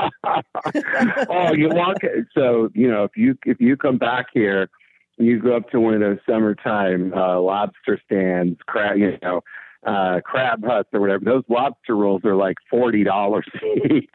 oh, 1.29 1.53
you 1.53 1.69
walk 1.69 1.97
so 2.33 2.69
you 2.73 2.89
know 2.89 3.05
if 3.05 3.15
you 3.15 3.37
if 3.45 3.61
you 3.61 3.77
come 3.77 3.97
back 3.97 4.27
here 4.33 4.69
you 5.17 5.39
go 5.39 5.55
up 5.55 5.69
to 5.71 5.79
one 5.79 5.93
of 5.93 5.99
those 5.99 6.19
summertime 6.27 7.13
uh, 7.13 7.39
lobster 7.39 7.99
stands, 8.05 8.59
crab, 8.65 8.97
you 8.97 9.17
know, 9.21 9.41
uh, 9.85 10.19
crab 10.23 10.63
huts 10.63 10.89
or 10.93 10.99
whatever. 10.99 11.25
Those 11.25 11.43
lobster 11.49 11.95
rolls 11.95 12.23
are 12.23 12.35
like 12.35 12.57
forty 12.69 13.03
dollars 13.03 13.47
each. 13.91 14.09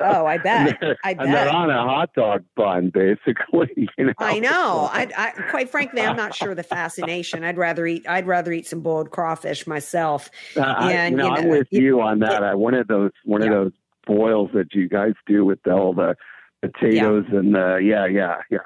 Oh, 0.00 0.26
I 0.26 0.38
bet. 0.38 0.76
I 1.04 1.14
bet. 1.14 1.26
And 1.26 1.34
they're 1.34 1.50
on 1.50 1.70
a 1.70 1.82
hot 1.82 2.14
dog 2.14 2.44
bun, 2.56 2.90
basically. 2.90 3.70
You 3.96 4.06
know? 4.06 4.12
I 4.18 4.40
know. 4.40 4.88
I, 4.92 5.08
I, 5.16 5.30
quite 5.50 5.70
frankly, 5.70 6.02
I'm 6.02 6.16
not 6.16 6.34
sure 6.34 6.54
the 6.54 6.64
fascination. 6.64 7.44
I'd 7.44 7.56
rather 7.56 7.86
eat. 7.86 8.04
I'd 8.08 8.26
rather 8.26 8.50
eat 8.52 8.66
some 8.66 8.80
boiled 8.80 9.10
crawfish 9.10 9.66
myself. 9.66 10.30
Uh, 10.56 10.62
and 10.62 10.66
I, 10.66 11.08
you 11.08 11.16
know, 11.16 11.24
you 11.24 11.30
know, 11.30 11.36
I'm 11.36 11.48
with 11.48 11.68
you 11.70 12.00
on 12.00 12.18
that. 12.20 12.42
It, 12.42 12.46
I 12.46 12.54
one 12.54 12.74
of 12.74 12.88
those 12.88 13.12
one 13.24 13.42
yeah. 13.42 13.48
of 13.48 13.52
those 13.52 13.72
boils 14.06 14.50
that 14.54 14.74
you 14.74 14.88
guys 14.88 15.12
do 15.26 15.44
with 15.44 15.64
all 15.66 15.94
the 15.94 16.16
potatoes 16.60 17.24
yeah. 17.30 17.38
and 17.38 17.56
uh, 17.56 17.76
yeah, 17.76 18.06
yeah, 18.06 18.36
yeah. 18.50 18.58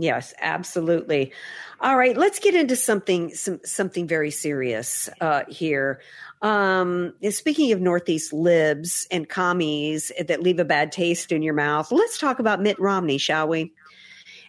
Yes, 0.00 0.32
absolutely. 0.40 1.32
All 1.80 1.96
right, 1.96 2.16
let's 2.16 2.38
get 2.38 2.54
into 2.54 2.74
something 2.74 3.34
some, 3.34 3.60
something 3.64 4.06
very 4.06 4.30
serious 4.30 5.10
uh, 5.20 5.42
here. 5.48 6.00
Um, 6.40 7.12
speaking 7.30 7.70
of 7.72 7.82
Northeast 7.82 8.32
libs 8.32 9.06
and 9.10 9.28
commies 9.28 10.10
that 10.26 10.42
leave 10.42 10.58
a 10.58 10.64
bad 10.64 10.90
taste 10.90 11.32
in 11.32 11.42
your 11.42 11.54
mouth, 11.54 11.92
let's 11.92 12.18
talk 12.18 12.38
about 12.38 12.62
Mitt 12.62 12.80
Romney, 12.80 13.18
shall 13.18 13.46
we? 13.46 13.72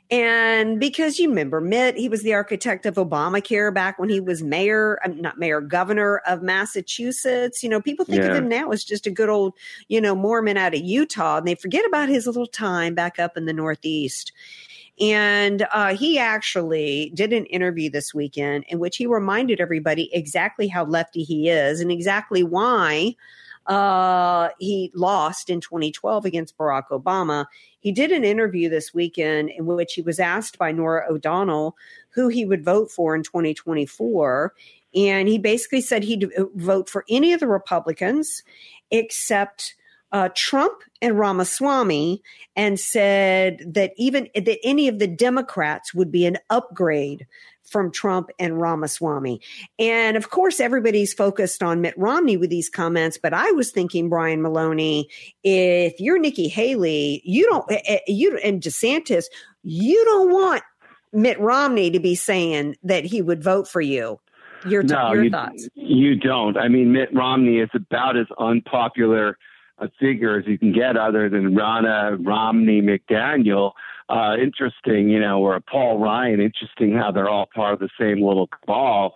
And 0.10 0.78
because 0.78 1.20
you 1.20 1.30
remember 1.30 1.62
Mitt, 1.62 1.96
he 1.96 2.10
was 2.10 2.22
the 2.22 2.34
architect 2.34 2.86
of 2.86 2.96
Obamacare 2.96 3.74
back 3.74 3.98
when 3.98 4.10
he 4.10 4.20
was 4.20 4.44
mayor, 4.44 5.00
um, 5.06 5.20
not 5.22 5.40
mayor, 5.40 5.62
governor 5.62 6.18
of 6.28 6.42
Massachusetts. 6.42 7.64
You 7.64 7.70
know, 7.70 7.82
people 7.82 8.04
think 8.04 8.24
of 8.24 8.36
him 8.36 8.50
now 8.50 8.72
as 8.72 8.84
just 8.84 9.08
a 9.08 9.12
good 9.12 9.30
old, 9.30 9.54
you 9.88 10.02
know, 10.02 10.14
Mormon 10.14 10.58
out 10.58 10.76
of 10.76 10.82
Utah, 10.82 11.38
and 11.38 11.48
they 11.48 11.56
forget 11.56 11.86
about 11.86 12.10
his 12.10 12.28
little 12.28 12.46
time 12.46 12.94
back 12.94 13.20
up 13.20 13.38
in 13.38 13.46
the 13.46 13.54
Northeast. 13.54 14.34
And 15.00 15.66
uh, 15.72 15.96
he 15.96 16.20
actually 16.20 17.12
did 17.16 17.34
an 17.34 17.46
interview 17.46 17.90
this 17.90 18.14
weekend 18.14 18.66
in 18.68 18.80
which 18.80 18.98
he 18.98 19.08
reminded 19.08 19.60
everybody 19.60 20.14
exactly 20.14 20.68
how 20.68 20.86
lefty 20.86 21.24
he 21.24 21.50
is 21.50 21.80
and 21.80 21.92
exactly 21.92 22.44
why 22.44 23.16
uh, 23.68 24.50
he 24.60 24.92
lost 24.94 25.50
in 25.50 25.62
2012 25.62 26.26
against 26.26 26.58
Barack 26.58 26.90
Obama. 26.92 27.46
He 27.80 27.92
did 27.92 28.12
an 28.12 28.24
interview 28.24 28.70
this 28.70 28.94
weekend 28.94 29.50
in 29.50 29.66
which 29.66 29.94
he 29.94 30.02
was 30.02 30.20
asked 30.20 30.58
by 30.58 30.72
Norah 30.72 31.06
O'Donnell 31.10 31.76
who 32.10 32.28
he 32.28 32.46
would 32.46 32.64
vote 32.64 32.92
for 32.92 33.16
in 33.16 33.24
2024. 33.24 34.54
And 34.94 35.28
he 35.28 35.38
basically 35.38 35.82
said 35.82 36.04
he'd 36.04 36.26
uh, 36.38 36.46
vote 36.56 36.90
for 36.90 37.06
any 37.10 37.34
of 37.34 37.40
the 37.40 37.48
Republicans 37.48 38.44
except 38.92 39.76
uh, 40.12 40.30
Trump 40.36 40.82
and 41.02 41.18
Ramaswamy, 41.18 42.22
and 42.56 42.80
said 42.80 43.74
that 43.74 43.94
even 43.98 44.28
that 44.36 44.60
any 44.64 44.88
of 44.88 45.00
the 45.00 45.08
Democrats 45.08 45.94
would 45.94 46.12
be 46.12 46.26
an 46.26 46.38
upgrade 46.50 47.26
from 47.72 47.92
Trump 47.92 48.30
and 48.38 48.60
Ramaswamy. 48.60 49.40
And 49.80 50.18
of 50.18 50.30
course, 50.30 50.60
everybody's 50.60 51.14
focused 51.14 51.64
on 51.64 51.82
Mitt 51.82 51.98
Romney 51.98 52.36
with 52.36 52.50
these 52.50 52.70
comments. 52.70 53.18
But 53.22 53.34
I 53.34 53.52
was 53.52 53.72
thinking, 53.72 54.10
Brian 54.10 54.42
Maloney, 54.42 55.08
if 55.44 56.00
you're 56.00 56.20
Nikki 56.20 56.50
Haley, 56.50 57.22
you 57.24 57.50
don't, 57.50 57.72
eh, 57.72 57.82
eh, 57.88 58.00
you 58.08 58.38
and 58.44 58.62
DeSantis, 58.62 59.26
you 59.64 60.04
don't 60.06 60.32
want 60.32 60.64
Mitt 61.14 61.40
Romney 61.40 61.90
to 61.92 62.00
be 62.00 62.16
saying 62.16 62.76
that 62.84 63.06
he 63.06 63.22
would 63.22 63.44
vote 63.44 63.68
for 63.68 63.82
you. 63.82 64.20
Your, 64.66 64.84
no, 64.84 65.14
your 65.14 65.24
you, 65.24 65.30
thoughts? 65.32 65.68
you 65.74 66.16
don't. 66.16 66.56
I 66.56 66.68
mean, 66.68 66.92
Mitt 66.92 67.10
Romney 67.14 67.58
is 67.60 67.70
about 67.74 68.16
as 68.16 68.28
unpopular 68.38 69.38
figure 70.00 70.38
as 70.40 70.46
you 70.48 70.58
can 70.58 70.74
get, 70.74 70.98
other 70.98 71.30
than 71.30 71.56
Ronna 71.56 72.18
Romney 72.26 72.82
McDaniel. 72.82 73.72
Uh, 74.10 74.36
interesting, 74.36 75.10
you 75.10 75.20
know, 75.20 75.40
or 75.40 75.60
Paul 75.62 76.00
Ryan. 76.00 76.42
Interesting 76.42 76.94
how 76.94 77.12
they're 77.12 77.30
all 77.30 77.48
part 77.54 77.74
of 77.74 77.80
the 77.80 77.90
same 78.00 78.22
little 78.22 78.48
cabal. 78.48 79.14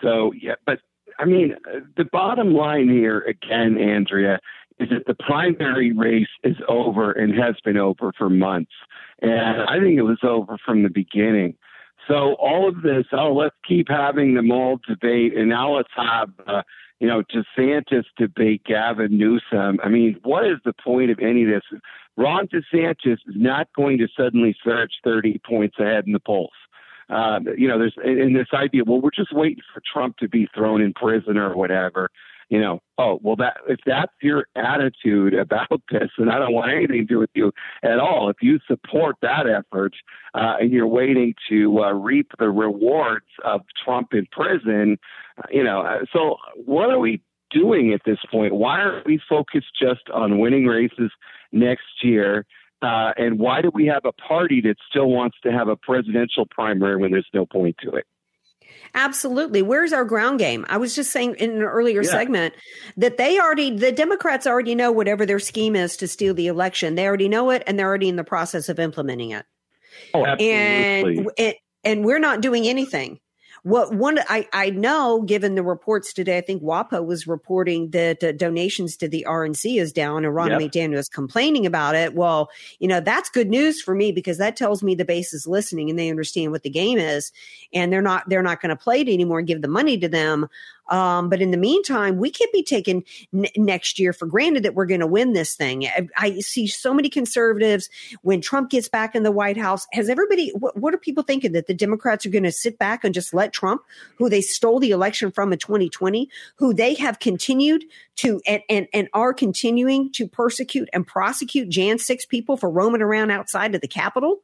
So, 0.00 0.32
yeah, 0.32 0.54
but 0.64 0.78
I 1.18 1.24
mean, 1.24 1.56
the 1.96 2.04
bottom 2.04 2.54
line 2.54 2.88
here, 2.88 3.20
again, 3.20 3.76
Andrea, 3.76 4.38
is 4.78 4.88
that 4.90 5.06
the 5.06 5.14
primary 5.14 5.92
race 5.92 6.28
is 6.44 6.56
over 6.68 7.10
and 7.12 7.34
has 7.34 7.56
been 7.64 7.76
over 7.76 8.12
for 8.16 8.30
months. 8.30 8.72
And 9.20 9.62
I 9.62 9.80
think 9.80 9.98
it 9.98 10.02
was 10.02 10.20
over 10.22 10.56
from 10.64 10.84
the 10.84 10.90
beginning. 10.90 11.56
So 12.06 12.36
all 12.38 12.68
of 12.68 12.82
this, 12.82 13.04
oh, 13.12 13.34
let's 13.34 13.56
keep 13.66 13.88
having 13.88 14.34
them 14.34 14.50
all 14.50 14.78
debate, 14.88 15.36
and 15.36 15.48
now 15.48 15.76
let's 15.76 15.90
have, 15.94 16.30
uh, 16.46 16.62
you 17.00 17.06
know, 17.06 17.22
DeSantis 17.22 18.04
debate 18.16 18.62
Gavin 18.64 19.16
Newsom. 19.16 19.78
I 19.82 19.88
mean, 19.88 20.18
what 20.24 20.46
is 20.46 20.58
the 20.64 20.72
point 20.72 21.10
of 21.10 21.18
any 21.20 21.44
of 21.44 21.48
this? 21.48 21.80
Ron 22.16 22.48
DeSantis 22.48 23.12
is 23.12 23.36
not 23.36 23.68
going 23.76 23.98
to 23.98 24.08
suddenly 24.16 24.56
surge 24.64 24.90
30 25.04 25.40
points 25.46 25.76
ahead 25.78 26.06
in 26.06 26.12
the 26.12 26.20
polls. 26.20 26.50
Um, 27.08 27.46
you 27.56 27.68
know, 27.68 27.78
there's 27.78 27.94
in 28.04 28.34
this 28.34 28.48
idea, 28.52 28.82
well, 28.84 29.00
we're 29.00 29.10
just 29.10 29.32
waiting 29.32 29.62
for 29.72 29.80
Trump 29.90 30.18
to 30.18 30.28
be 30.28 30.48
thrown 30.54 30.82
in 30.82 30.92
prison 30.92 31.38
or 31.38 31.56
whatever. 31.56 32.10
You 32.48 32.60
know, 32.60 32.80
oh 32.96 33.18
well, 33.22 33.36
that 33.36 33.58
if 33.68 33.78
that's 33.84 34.12
your 34.22 34.46
attitude 34.56 35.34
about 35.34 35.82
this, 35.90 36.10
and 36.16 36.30
I 36.30 36.38
don't 36.38 36.54
want 36.54 36.72
anything 36.72 36.98
to 36.98 37.04
do 37.04 37.18
with 37.18 37.30
you 37.34 37.52
at 37.82 37.98
all. 37.98 38.30
If 38.30 38.36
you 38.40 38.58
support 38.66 39.16
that 39.22 39.46
effort 39.46 39.92
uh, 40.34 40.54
and 40.60 40.70
you're 40.72 40.86
waiting 40.86 41.34
to 41.50 41.80
uh, 41.84 41.92
reap 41.92 42.30
the 42.38 42.48
rewards 42.48 43.26
of 43.44 43.60
Trump 43.84 44.14
in 44.14 44.26
prison, 44.32 44.96
you 45.50 45.62
know, 45.62 45.82
uh, 45.82 45.98
so 46.12 46.36
what 46.64 46.90
are 46.90 46.98
we 46.98 47.20
doing 47.50 47.92
at 47.92 48.00
this 48.04 48.18
point? 48.30 48.54
Why 48.54 48.80
aren't 48.80 49.06
we 49.06 49.20
focused 49.28 49.68
just 49.80 50.08
on 50.12 50.38
winning 50.38 50.66
races 50.66 51.10
next 51.52 52.02
year? 52.02 52.46
Uh, 52.80 53.12
and 53.16 53.38
why 53.38 53.60
do 53.60 53.70
we 53.74 53.86
have 53.86 54.04
a 54.04 54.12
party 54.12 54.60
that 54.62 54.76
still 54.88 55.10
wants 55.10 55.36
to 55.42 55.50
have 55.50 55.68
a 55.68 55.76
presidential 55.76 56.46
primary 56.46 56.96
when 56.96 57.10
there's 57.10 57.26
no 57.34 57.44
point 57.44 57.76
to 57.82 57.90
it? 57.90 58.06
Absolutely. 58.94 59.62
Where's 59.62 59.92
our 59.92 60.04
ground 60.04 60.38
game? 60.38 60.64
I 60.68 60.76
was 60.76 60.94
just 60.94 61.10
saying 61.12 61.36
in 61.38 61.50
an 61.50 61.62
earlier 61.62 62.02
Yeah. 62.02 62.10
segment 62.10 62.54
that 62.96 63.16
they 63.16 63.38
already, 63.38 63.76
the 63.76 63.92
Democrats 63.92 64.46
already 64.46 64.74
know 64.74 64.90
whatever 64.92 65.24
their 65.26 65.38
scheme 65.38 65.76
is 65.76 65.96
to 65.98 66.08
steal 66.08 66.34
the 66.34 66.46
election. 66.46 66.94
They 66.94 67.06
already 67.06 67.28
know 67.28 67.50
it 67.50 67.62
and 67.66 67.78
they're 67.78 67.86
already 67.88 68.08
in 68.08 68.16
the 68.16 68.24
process 68.24 68.68
of 68.68 68.78
implementing 68.78 69.30
it. 69.30 69.44
Oh, 70.14 70.24
And, 70.24 71.30
and, 71.38 71.54
and 71.84 72.04
we're 72.04 72.18
not 72.18 72.40
doing 72.40 72.66
anything. 72.66 73.20
What 73.62 73.94
one 73.94 74.18
I, 74.28 74.46
I 74.52 74.70
know, 74.70 75.22
given 75.22 75.54
the 75.54 75.62
reports 75.62 76.12
today, 76.12 76.38
I 76.38 76.40
think 76.40 76.62
WAPO 76.62 77.04
was 77.04 77.26
reporting 77.26 77.90
that 77.90 78.22
uh, 78.22 78.32
donations 78.32 78.96
to 78.98 79.08
the 79.08 79.26
RNC 79.28 79.80
is 79.80 79.92
down, 79.92 80.24
and 80.24 80.34
Ron 80.34 80.50
Yep. 80.50 80.60
McDaniel 80.60 80.98
is 80.98 81.08
complaining 81.08 81.66
about 81.66 81.94
it. 81.94 82.14
Well, 82.14 82.50
you 82.78 82.88
know 82.88 83.00
that's 83.00 83.28
good 83.28 83.48
news 83.48 83.80
for 83.80 83.94
me 83.94 84.12
because 84.12 84.38
that 84.38 84.56
tells 84.56 84.82
me 84.82 84.94
the 84.94 85.04
base 85.04 85.32
is 85.32 85.46
listening 85.46 85.90
and 85.90 85.98
they 85.98 86.10
understand 86.10 86.52
what 86.52 86.62
the 86.62 86.70
game 86.70 86.98
is, 86.98 87.32
and 87.72 87.92
they're 87.92 88.02
not 88.02 88.28
they're 88.28 88.42
not 88.42 88.60
going 88.60 88.70
to 88.70 88.76
play 88.76 89.00
it 89.00 89.08
anymore 89.08 89.38
and 89.38 89.48
give 89.48 89.62
the 89.62 89.68
money 89.68 89.98
to 89.98 90.08
them. 90.08 90.48
Um, 90.88 91.28
but 91.28 91.40
in 91.40 91.50
the 91.50 91.56
meantime, 91.56 92.18
we 92.18 92.30
can't 92.30 92.52
be 92.52 92.62
taken 92.62 93.04
n- 93.34 93.46
next 93.56 93.98
year 93.98 94.12
for 94.12 94.26
granted 94.26 94.62
that 94.62 94.74
we're 94.74 94.86
going 94.86 95.00
to 95.00 95.06
win 95.06 95.32
this 95.32 95.54
thing. 95.54 95.86
I, 95.86 96.08
I 96.16 96.38
see 96.40 96.66
so 96.66 96.94
many 96.94 97.08
conservatives 97.08 97.90
when 98.22 98.40
Trump 98.40 98.70
gets 98.70 98.88
back 98.88 99.14
in 99.14 99.22
the 99.22 99.32
White 99.32 99.56
House. 99.56 99.86
Has 99.92 100.08
everybody, 100.08 100.50
what, 100.50 100.76
what 100.76 100.94
are 100.94 100.98
people 100.98 101.22
thinking 101.22 101.52
that 101.52 101.66
the 101.66 101.74
Democrats 101.74 102.24
are 102.26 102.30
going 102.30 102.44
to 102.44 102.52
sit 102.52 102.78
back 102.78 103.04
and 103.04 103.14
just 103.14 103.34
let 103.34 103.52
Trump, 103.52 103.82
who 104.16 104.28
they 104.28 104.40
stole 104.40 104.80
the 104.80 104.90
election 104.90 105.30
from 105.30 105.52
in 105.52 105.58
2020, 105.58 106.28
who 106.56 106.72
they 106.72 106.94
have 106.94 107.18
continued 107.18 107.84
to 108.16 108.40
and, 108.46 108.62
and, 108.68 108.88
and 108.92 109.08
are 109.12 109.32
continuing 109.32 110.10
to 110.12 110.26
persecute 110.26 110.88
and 110.92 111.06
prosecute 111.06 111.68
Jan 111.68 111.98
6 111.98 112.26
people 112.26 112.56
for 112.56 112.70
roaming 112.70 113.02
around 113.02 113.30
outside 113.30 113.74
of 113.74 113.80
the 113.80 113.88
Capitol? 113.88 114.40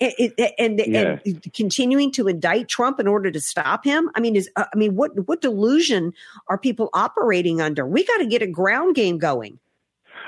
And, 0.00 0.32
and, 0.58 0.82
Yeah. 0.86 1.18
and 1.24 1.52
continuing 1.54 2.10
to 2.12 2.28
indict 2.28 2.68
Trump 2.68 3.00
in 3.00 3.06
order 3.06 3.30
to 3.30 3.40
stop 3.40 3.84
him. 3.84 4.10
I 4.14 4.20
mean, 4.20 4.36
is 4.36 4.50
uh, 4.56 4.64
I 4.72 4.76
mean, 4.76 4.94
what 4.96 5.12
what 5.28 5.40
delusion 5.40 6.12
are 6.48 6.58
people 6.58 6.90
operating 6.94 7.60
under? 7.60 7.86
We 7.86 8.04
got 8.04 8.18
to 8.18 8.26
get 8.26 8.42
a 8.42 8.46
ground 8.46 8.94
game 8.94 9.18
going. 9.18 9.58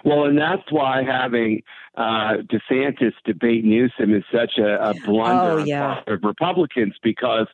Well, 0.05 0.25
and 0.25 0.39
that's 0.39 0.71
why 0.71 1.03
having 1.03 1.63
uh, 1.97 2.39
DeSantis 2.51 3.13
debate 3.27 3.65
Newsom 3.65 4.15
is 4.15 4.25
such 4.33 4.53
a, 4.59 4.91
a 4.91 4.95
blunder 5.05 5.61
Oh, 5.61 5.65
yeah. 5.65 6.01
of 6.07 6.21
Republicans 6.23 6.95
because 7.03 7.47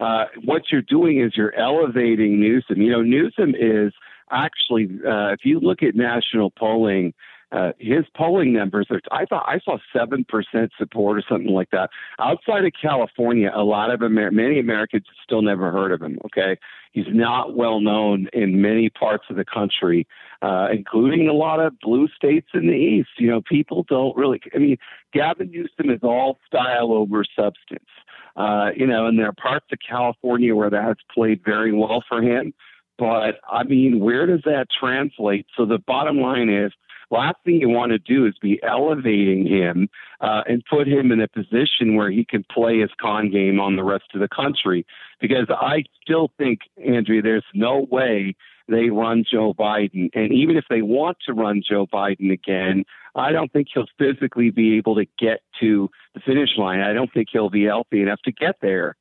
uh, 0.00 0.24
what 0.44 0.64
you're 0.70 0.82
doing 0.82 1.20
is 1.20 1.32
you're 1.36 1.54
elevating 1.54 2.40
Newsom. 2.40 2.82
You 2.82 2.90
know, 2.90 3.02
Newsom 3.02 3.54
is 3.58 3.92
actually, 4.30 4.86
uh, 5.06 5.28
if 5.32 5.40
you 5.44 5.60
look 5.60 5.82
at 5.82 5.94
national 5.94 6.50
polling, 6.50 7.14
uh, 7.52 7.72
his 7.78 8.04
polling 8.16 8.52
numbers 8.52 8.86
are. 8.90 9.00
I 9.12 9.24
thought 9.24 9.44
I 9.46 9.60
saw 9.60 9.78
seven 9.92 10.24
percent 10.24 10.72
support 10.78 11.18
or 11.18 11.22
something 11.28 11.52
like 11.52 11.70
that. 11.70 11.90
Outside 12.18 12.64
of 12.64 12.72
California, 12.80 13.50
a 13.54 13.62
lot 13.62 13.90
of 13.90 14.02
Amer- 14.02 14.30
many 14.30 14.58
Americans 14.58 15.04
still 15.22 15.42
never 15.42 15.70
heard 15.70 15.92
of 15.92 16.02
him. 16.02 16.18
Okay, 16.26 16.56
he's 16.92 17.06
not 17.08 17.56
well 17.56 17.80
known 17.80 18.28
in 18.32 18.60
many 18.60 18.90
parts 18.90 19.24
of 19.30 19.36
the 19.36 19.44
country, 19.44 20.06
uh, 20.42 20.68
including 20.72 21.28
a 21.28 21.32
lot 21.32 21.60
of 21.60 21.78
blue 21.80 22.08
states 22.08 22.48
in 22.54 22.66
the 22.66 22.74
east. 22.74 23.10
You 23.18 23.30
know, 23.30 23.42
people 23.42 23.84
don't 23.88 24.16
really. 24.16 24.40
I 24.54 24.58
mean, 24.58 24.78
Gavin 25.12 25.50
Newsom 25.50 25.90
is 25.90 26.00
all 26.02 26.38
style 26.46 26.92
over 26.92 27.24
substance. 27.36 27.88
Uh, 28.36 28.70
you 28.76 28.86
know, 28.86 29.06
and 29.06 29.18
there 29.18 29.28
are 29.28 29.32
parts 29.32 29.66
of 29.70 29.78
California 29.86 30.54
where 30.56 30.70
that 30.70 30.82
has 30.82 30.96
played 31.14 31.40
very 31.44 31.72
well 31.72 32.02
for 32.08 32.20
him. 32.20 32.52
But 32.98 33.40
I 33.48 33.64
mean, 33.64 34.00
where 34.00 34.26
does 34.26 34.42
that 34.44 34.66
translate? 34.78 35.46
So 35.56 35.66
the 35.66 35.78
bottom 35.78 36.18
line 36.20 36.48
is 36.48 36.72
last 37.10 37.36
thing 37.44 37.60
you 37.60 37.68
want 37.68 37.92
to 37.92 37.98
do 37.98 38.26
is 38.26 38.34
be 38.40 38.60
elevating 38.62 39.46
him 39.46 39.88
uh, 40.20 40.42
and 40.46 40.62
put 40.68 40.88
him 40.88 41.12
in 41.12 41.20
a 41.20 41.28
position 41.28 41.96
where 41.96 42.10
he 42.10 42.24
can 42.24 42.44
play 42.52 42.80
his 42.80 42.90
con 43.00 43.30
game 43.30 43.60
on 43.60 43.76
the 43.76 43.84
rest 43.84 44.04
of 44.14 44.20
the 44.20 44.28
country. 44.28 44.86
Because 45.20 45.46
I 45.50 45.84
still 46.02 46.30
think, 46.38 46.60
Andrea, 46.84 47.22
there's 47.22 47.44
no 47.54 47.86
way 47.90 48.34
they 48.68 48.90
run 48.90 49.24
Joe 49.30 49.52
Biden. 49.52 50.08
And 50.14 50.32
even 50.32 50.56
if 50.56 50.64
they 50.70 50.82
want 50.82 51.18
to 51.26 51.34
run 51.34 51.62
Joe 51.68 51.86
Biden 51.86 52.32
again, 52.32 52.84
I 53.14 53.32
don't 53.32 53.52
think 53.52 53.68
he'll 53.72 53.86
physically 53.98 54.50
be 54.50 54.76
able 54.76 54.96
to 54.96 55.04
get 55.18 55.40
to 55.60 55.90
the 56.14 56.20
finish 56.20 56.50
line. 56.56 56.80
I 56.80 56.92
don't 56.92 57.12
think 57.12 57.28
he'll 57.30 57.50
be 57.50 57.64
healthy 57.64 58.02
enough 58.02 58.20
to 58.24 58.32
get 58.32 58.56
there. 58.60 58.96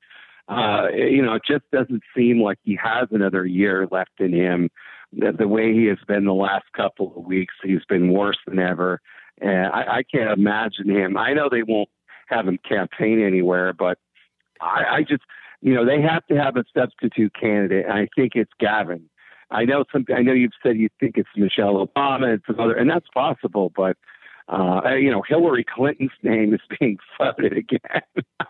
Uh, 0.47 0.87
you 0.93 1.21
know, 1.21 1.35
it 1.35 1.43
just 1.47 1.63
doesn't 1.71 2.03
seem 2.15 2.41
like 2.41 2.57
he 2.63 2.77
has 2.81 3.07
another 3.11 3.45
year 3.45 3.87
left 3.89 4.19
in 4.19 4.33
him 4.33 4.69
the, 5.17 5.31
the 5.31 5.47
way 5.47 5.73
he 5.73 5.85
has 5.85 5.97
been 6.07 6.25
the 6.25 6.33
last 6.33 6.65
couple 6.75 7.13
of 7.15 7.25
weeks, 7.25 7.53
he's 7.63 7.85
been 7.87 8.11
worse 8.11 8.37
than 8.47 8.59
ever. 8.59 8.99
And 9.41 9.67
I, 9.67 9.97
I 9.97 10.03
can't 10.03 10.31
imagine 10.31 10.89
him. 10.89 11.17
I 11.17 11.33
know 11.33 11.49
they 11.49 11.63
won't 11.63 11.89
have 12.27 12.47
him 12.47 12.59
campaign 12.67 13.21
anywhere, 13.21 13.73
but 13.73 13.97
I, 14.61 14.83
I 14.97 15.01
just, 15.01 15.23
you 15.61 15.73
know, 15.73 15.85
they 15.85 16.01
have 16.01 16.25
to 16.27 16.35
have 16.35 16.55
a 16.57 16.63
substitute 16.75 17.33
candidate, 17.39 17.85
and 17.85 17.93
I 17.93 18.07
think 18.15 18.33
it's 18.35 18.51
Gavin. 18.59 19.09
I 19.51 19.65
know 19.65 19.83
some. 19.91 20.05
I 20.15 20.21
know 20.21 20.33
you've 20.33 20.51
said 20.61 20.77
you 20.77 20.89
think 20.99 21.17
it's 21.17 21.29
Michelle 21.35 21.85
Obama 21.85 22.33
and 22.33 22.41
some 22.47 22.59
other, 22.59 22.73
and 22.73 22.89
that's 22.89 23.07
possible, 23.13 23.71
but 23.75 23.97
Uh, 24.49 24.95
you 24.99 25.09
know, 25.09 25.23
Hillary 25.25 25.63
Clinton's 25.63 26.11
name 26.21 26.53
is 26.53 26.59
being 26.77 26.97
floated 27.17 27.53
again. 27.57 28.01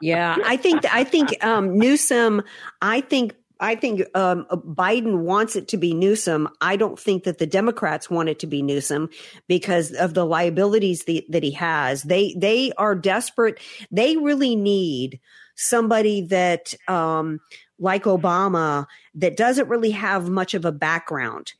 yeah, 0.02 0.36
I 0.44 0.58
think 0.58 0.86
I 0.92 1.04
think 1.04 1.44
um, 1.46 1.78
Newsom. 1.78 2.42
I 2.82 3.02
think 3.02 3.36
I 3.64 3.76
think 3.76 4.02
um, 4.14 4.46
Biden 4.52 5.20
wants 5.20 5.56
it 5.56 5.70
to 5.70 5.78
be 5.78 5.94
Newsom. 5.94 6.50
I 6.60 6.76
don't 6.76 7.00
think 7.00 7.24
that 7.24 7.38
the 7.38 7.48
Democrats 7.48 8.10
want 8.10 8.28
it 8.28 8.40
to 8.40 8.48
be 8.48 8.62
Newsom 8.62 9.10
because 9.48 9.94
of 9.94 10.14
the 10.14 10.26
liabilities 10.26 11.06
the, 11.06 11.26
that 11.30 11.44
he 11.44 11.52
has. 11.52 12.04
They 12.04 12.36
they 12.38 12.74
are 12.74 12.94
desperate. 12.94 13.62
They 13.90 14.18
really 14.18 14.58
need 14.58 15.22
somebody 15.56 16.24
that 16.24 16.74
um, 16.90 17.40
like 17.80 18.04
Obama 18.04 18.86
that 19.16 19.38
doesn't 19.38 19.70
really 19.70 19.92
have 19.92 20.28
much 20.28 20.54
of 20.54 20.66
a 20.66 20.74
background 20.74 21.54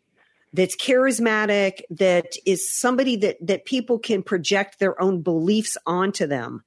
that's 0.52 0.76
charismatic 0.76 1.84
that 1.90 2.34
is 2.46 2.78
somebody 2.78 3.16
that 3.16 3.38
that 3.40 3.64
people 3.64 3.98
can 3.98 4.22
project 4.22 4.78
their 4.80 5.02
own 5.02 5.22
beliefs 5.22 5.78
onto 5.86 6.28
them 6.28 6.66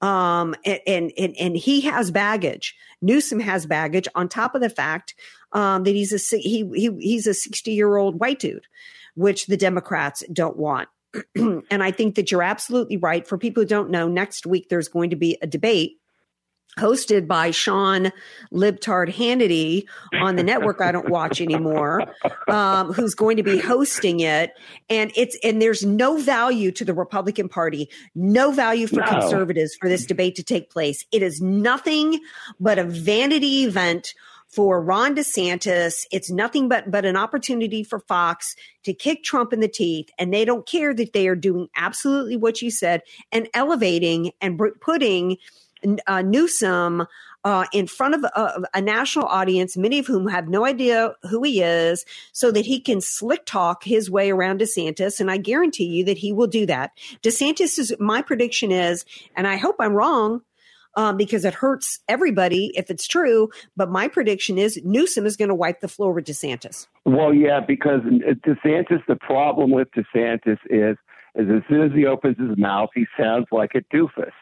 um 0.00 0.54
and 0.64 1.12
and 1.16 1.36
and 1.38 1.56
he 1.56 1.82
has 1.82 2.10
baggage. 2.10 2.76
Newsom 3.02 3.40
has 3.40 3.66
baggage 3.66 4.08
on 4.14 4.28
top 4.28 4.54
of 4.54 4.60
the 4.60 4.70
fact 4.70 5.14
um 5.52 5.84
that 5.84 5.94
he's 5.94 6.12
a 6.12 6.36
he, 6.36 6.68
he 6.74 6.90
he's 7.00 7.26
a 7.26 7.34
60 7.34 7.72
year 7.72 7.96
old 7.96 8.20
white 8.20 8.38
dude 8.38 8.66
which 9.14 9.46
the 9.46 9.56
democrats 9.56 10.22
don't 10.32 10.56
want. 10.56 10.88
And 11.36 11.82
i 11.82 11.90
think 11.90 12.14
that 12.14 12.30
you're 12.30 12.42
absolutely 12.42 12.96
right. 12.96 13.26
For 13.26 13.36
people 13.36 13.62
who 13.62 13.68
don't 13.68 13.90
know 13.90 14.08
next 14.08 14.46
week 14.46 14.68
there's 14.68 14.88
going 14.88 15.10
to 15.10 15.16
be 15.16 15.38
a 15.42 15.46
debate 15.46 15.99
hosted 16.78 17.26
by 17.26 17.50
Sean 17.50 18.12
Libtard 18.52 19.12
Hannity 19.12 19.84
on 20.20 20.36
the 20.36 20.42
network 20.42 20.80
I 20.80 20.92
don't 20.92 21.08
watch 21.08 21.40
anymore, 21.40 22.02
um, 22.48 22.92
who's 22.92 23.14
going 23.14 23.36
to 23.36 23.42
be 23.42 23.58
hosting 23.58 24.20
it. 24.20 24.52
And 24.88 25.12
it's 25.16 25.36
and 25.42 25.60
there's 25.60 25.84
no 25.84 26.16
value 26.18 26.72
to 26.72 26.84
the 26.84 26.94
Republican 26.94 27.48
Party, 27.48 27.88
no 28.14 28.52
value 28.52 28.86
for 28.86 29.00
no. 29.00 29.06
conservatives 29.06 29.76
for 29.80 29.88
this 29.88 30.06
debate 30.06 30.36
to 30.36 30.42
take 30.42 30.70
place. 30.70 31.04
It 31.12 31.22
is 31.22 31.40
nothing 31.40 32.20
but 32.58 32.78
a 32.78 32.84
vanity 32.84 33.64
event 33.64 34.14
for 34.50 34.82
Ron 34.82 35.14
DeSantis. 35.14 36.04
It's 36.10 36.30
nothing 36.30 36.68
but 36.68 36.90
but 36.90 37.04
an 37.04 37.16
opportunity 37.16 37.84
for 37.84 38.00
Fox 38.00 38.56
to 38.84 38.92
kick 38.92 39.22
Trump 39.22 39.52
in 39.52 39.60
the 39.60 39.68
teeth, 39.68 40.08
and 40.18 40.34
they 40.34 40.44
don't 40.44 40.66
care 40.66 40.92
that 40.92 41.12
they 41.12 41.28
are 41.28 41.36
doing 41.36 41.68
absolutely 41.76 42.36
what 42.36 42.60
you 42.60 42.70
said 42.70 43.02
and 43.32 43.48
elevating 43.54 44.32
and 44.40 44.60
putting 44.80 45.36
uh, 46.06 46.22
Newsom 46.22 47.06
uh, 47.44 47.64
in 47.72 47.86
front 47.86 48.14
of 48.14 48.24
a, 48.24 48.62
a, 48.74 48.80
national 48.80 49.26
audience, 49.26 49.76
many 49.76 49.98
of 49.98 50.06
whom 50.06 50.28
have 50.28 50.48
no 50.48 50.66
idea 50.66 51.14
who 51.22 51.42
he 51.42 51.62
is, 51.62 52.04
so 52.32 52.50
that 52.50 52.66
he 52.66 52.80
can 52.80 53.00
slick 53.00 53.46
talk 53.46 53.84
his 53.84 54.10
way 54.10 54.30
around 54.30 54.60
DeSantis. 54.60 55.20
And 55.20 55.30
I 55.30 55.38
guarantee 55.38 55.86
you 55.86 56.04
that 56.04 56.18
he 56.18 56.32
will 56.32 56.46
do 56.46 56.66
that. 56.66 56.90
DeSantis 57.22 57.78
is 57.78 57.94
my 57.98 58.20
prediction 58.20 58.70
is, 58.70 59.04
and 59.36 59.46
I 59.46 59.56
hope 59.56 59.76
I'm 59.80 59.94
wrong. 59.94 60.42
Um, 60.96 61.16
because 61.16 61.44
it 61.44 61.54
hurts 61.54 62.00
everybody 62.08 62.72
if 62.74 62.90
it's 62.90 63.06
true. 63.06 63.48
But 63.76 63.90
my 63.90 64.08
prediction 64.08 64.58
is 64.58 64.80
Newsom 64.84 65.24
is 65.24 65.36
going 65.36 65.48
to 65.48 65.54
wipe 65.54 65.80
the 65.80 65.86
floor 65.86 66.12
with 66.12 66.24
DeSantis. 66.24 66.88
Well, 67.04 67.32
yeah, 67.32 67.60
because 67.60 68.00
DeSantis, 68.00 68.98
the 69.06 69.14
problem 69.14 69.70
with 69.70 69.86
DeSantis 69.92 70.58
is, 70.68 70.96
is 71.36 71.48
as 71.48 71.62
soon 71.68 71.82
as 71.82 71.92
he 71.94 72.06
opens 72.06 72.38
his 72.40 72.58
mouth, 72.58 72.90
he 72.92 73.06
sounds 73.16 73.46
like 73.52 73.76
a 73.76 73.82
doofus. 73.94 74.32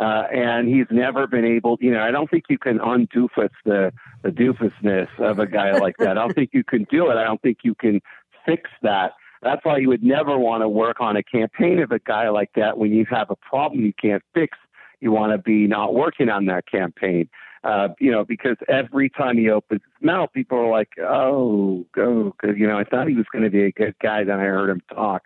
Uh, 0.00 0.24
and 0.32 0.68
he's 0.68 0.86
never 0.90 1.26
been 1.26 1.44
able, 1.44 1.78
you 1.80 1.90
know, 1.92 2.00
I 2.00 2.10
don't 2.10 2.28
think 2.28 2.44
you 2.48 2.58
can 2.58 2.78
undoofus 2.78 3.50
the, 3.64 3.92
the 4.22 4.30
doofusness 4.30 5.08
of 5.18 5.38
a 5.38 5.46
guy 5.46 5.70
like 5.72 5.96
that. 5.98 6.10
I 6.10 6.14
don't 6.14 6.34
think 6.34 6.50
you 6.52 6.64
can 6.64 6.84
do 6.90 7.10
it. 7.10 7.14
I 7.16 7.22
don't 7.22 7.40
think 7.42 7.58
you 7.62 7.76
can 7.76 8.00
fix 8.44 8.68
that. 8.82 9.12
That's 9.42 9.64
why 9.64 9.78
you 9.78 9.88
would 9.88 10.02
never 10.02 10.36
want 10.36 10.62
to 10.62 10.68
work 10.68 11.00
on 11.00 11.16
a 11.16 11.22
campaign 11.22 11.80
of 11.80 11.92
a 11.92 12.00
guy 12.00 12.28
like 12.30 12.50
that 12.56 12.76
when 12.76 12.92
you 12.92 13.06
have 13.10 13.30
a 13.30 13.36
problem 13.36 13.84
you 13.84 13.92
can't 13.92 14.22
fix. 14.32 14.58
You 15.00 15.12
want 15.12 15.32
to 15.32 15.38
be 15.38 15.66
not 15.68 15.94
working 15.94 16.28
on 16.28 16.46
that 16.46 16.66
campaign. 16.66 17.28
Uh, 17.62 17.88
you 17.98 18.10
know, 18.10 18.24
because 18.24 18.56
every 18.68 19.08
time 19.08 19.38
he 19.38 19.48
opens 19.48 19.80
his 19.82 20.06
mouth, 20.06 20.30
people 20.34 20.58
are 20.58 20.70
like, 20.70 20.90
"Oh, 21.00 21.86
go," 21.94 22.34
because 22.38 22.58
you 22.58 22.66
know, 22.66 22.78
I 22.78 22.84
thought 22.84 23.08
he 23.08 23.14
was 23.14 23.24
going 23.32 23.44
to 23.44 23.50
be 23.50 23.64
a 23.64 23.72
good 23.72 23.94
guy. 24.02 24.22
Then 24.22 24.38
I 24.38 24.44
heard 24.44 24.68
him 24.68 24.82
talk, 24.94 25.22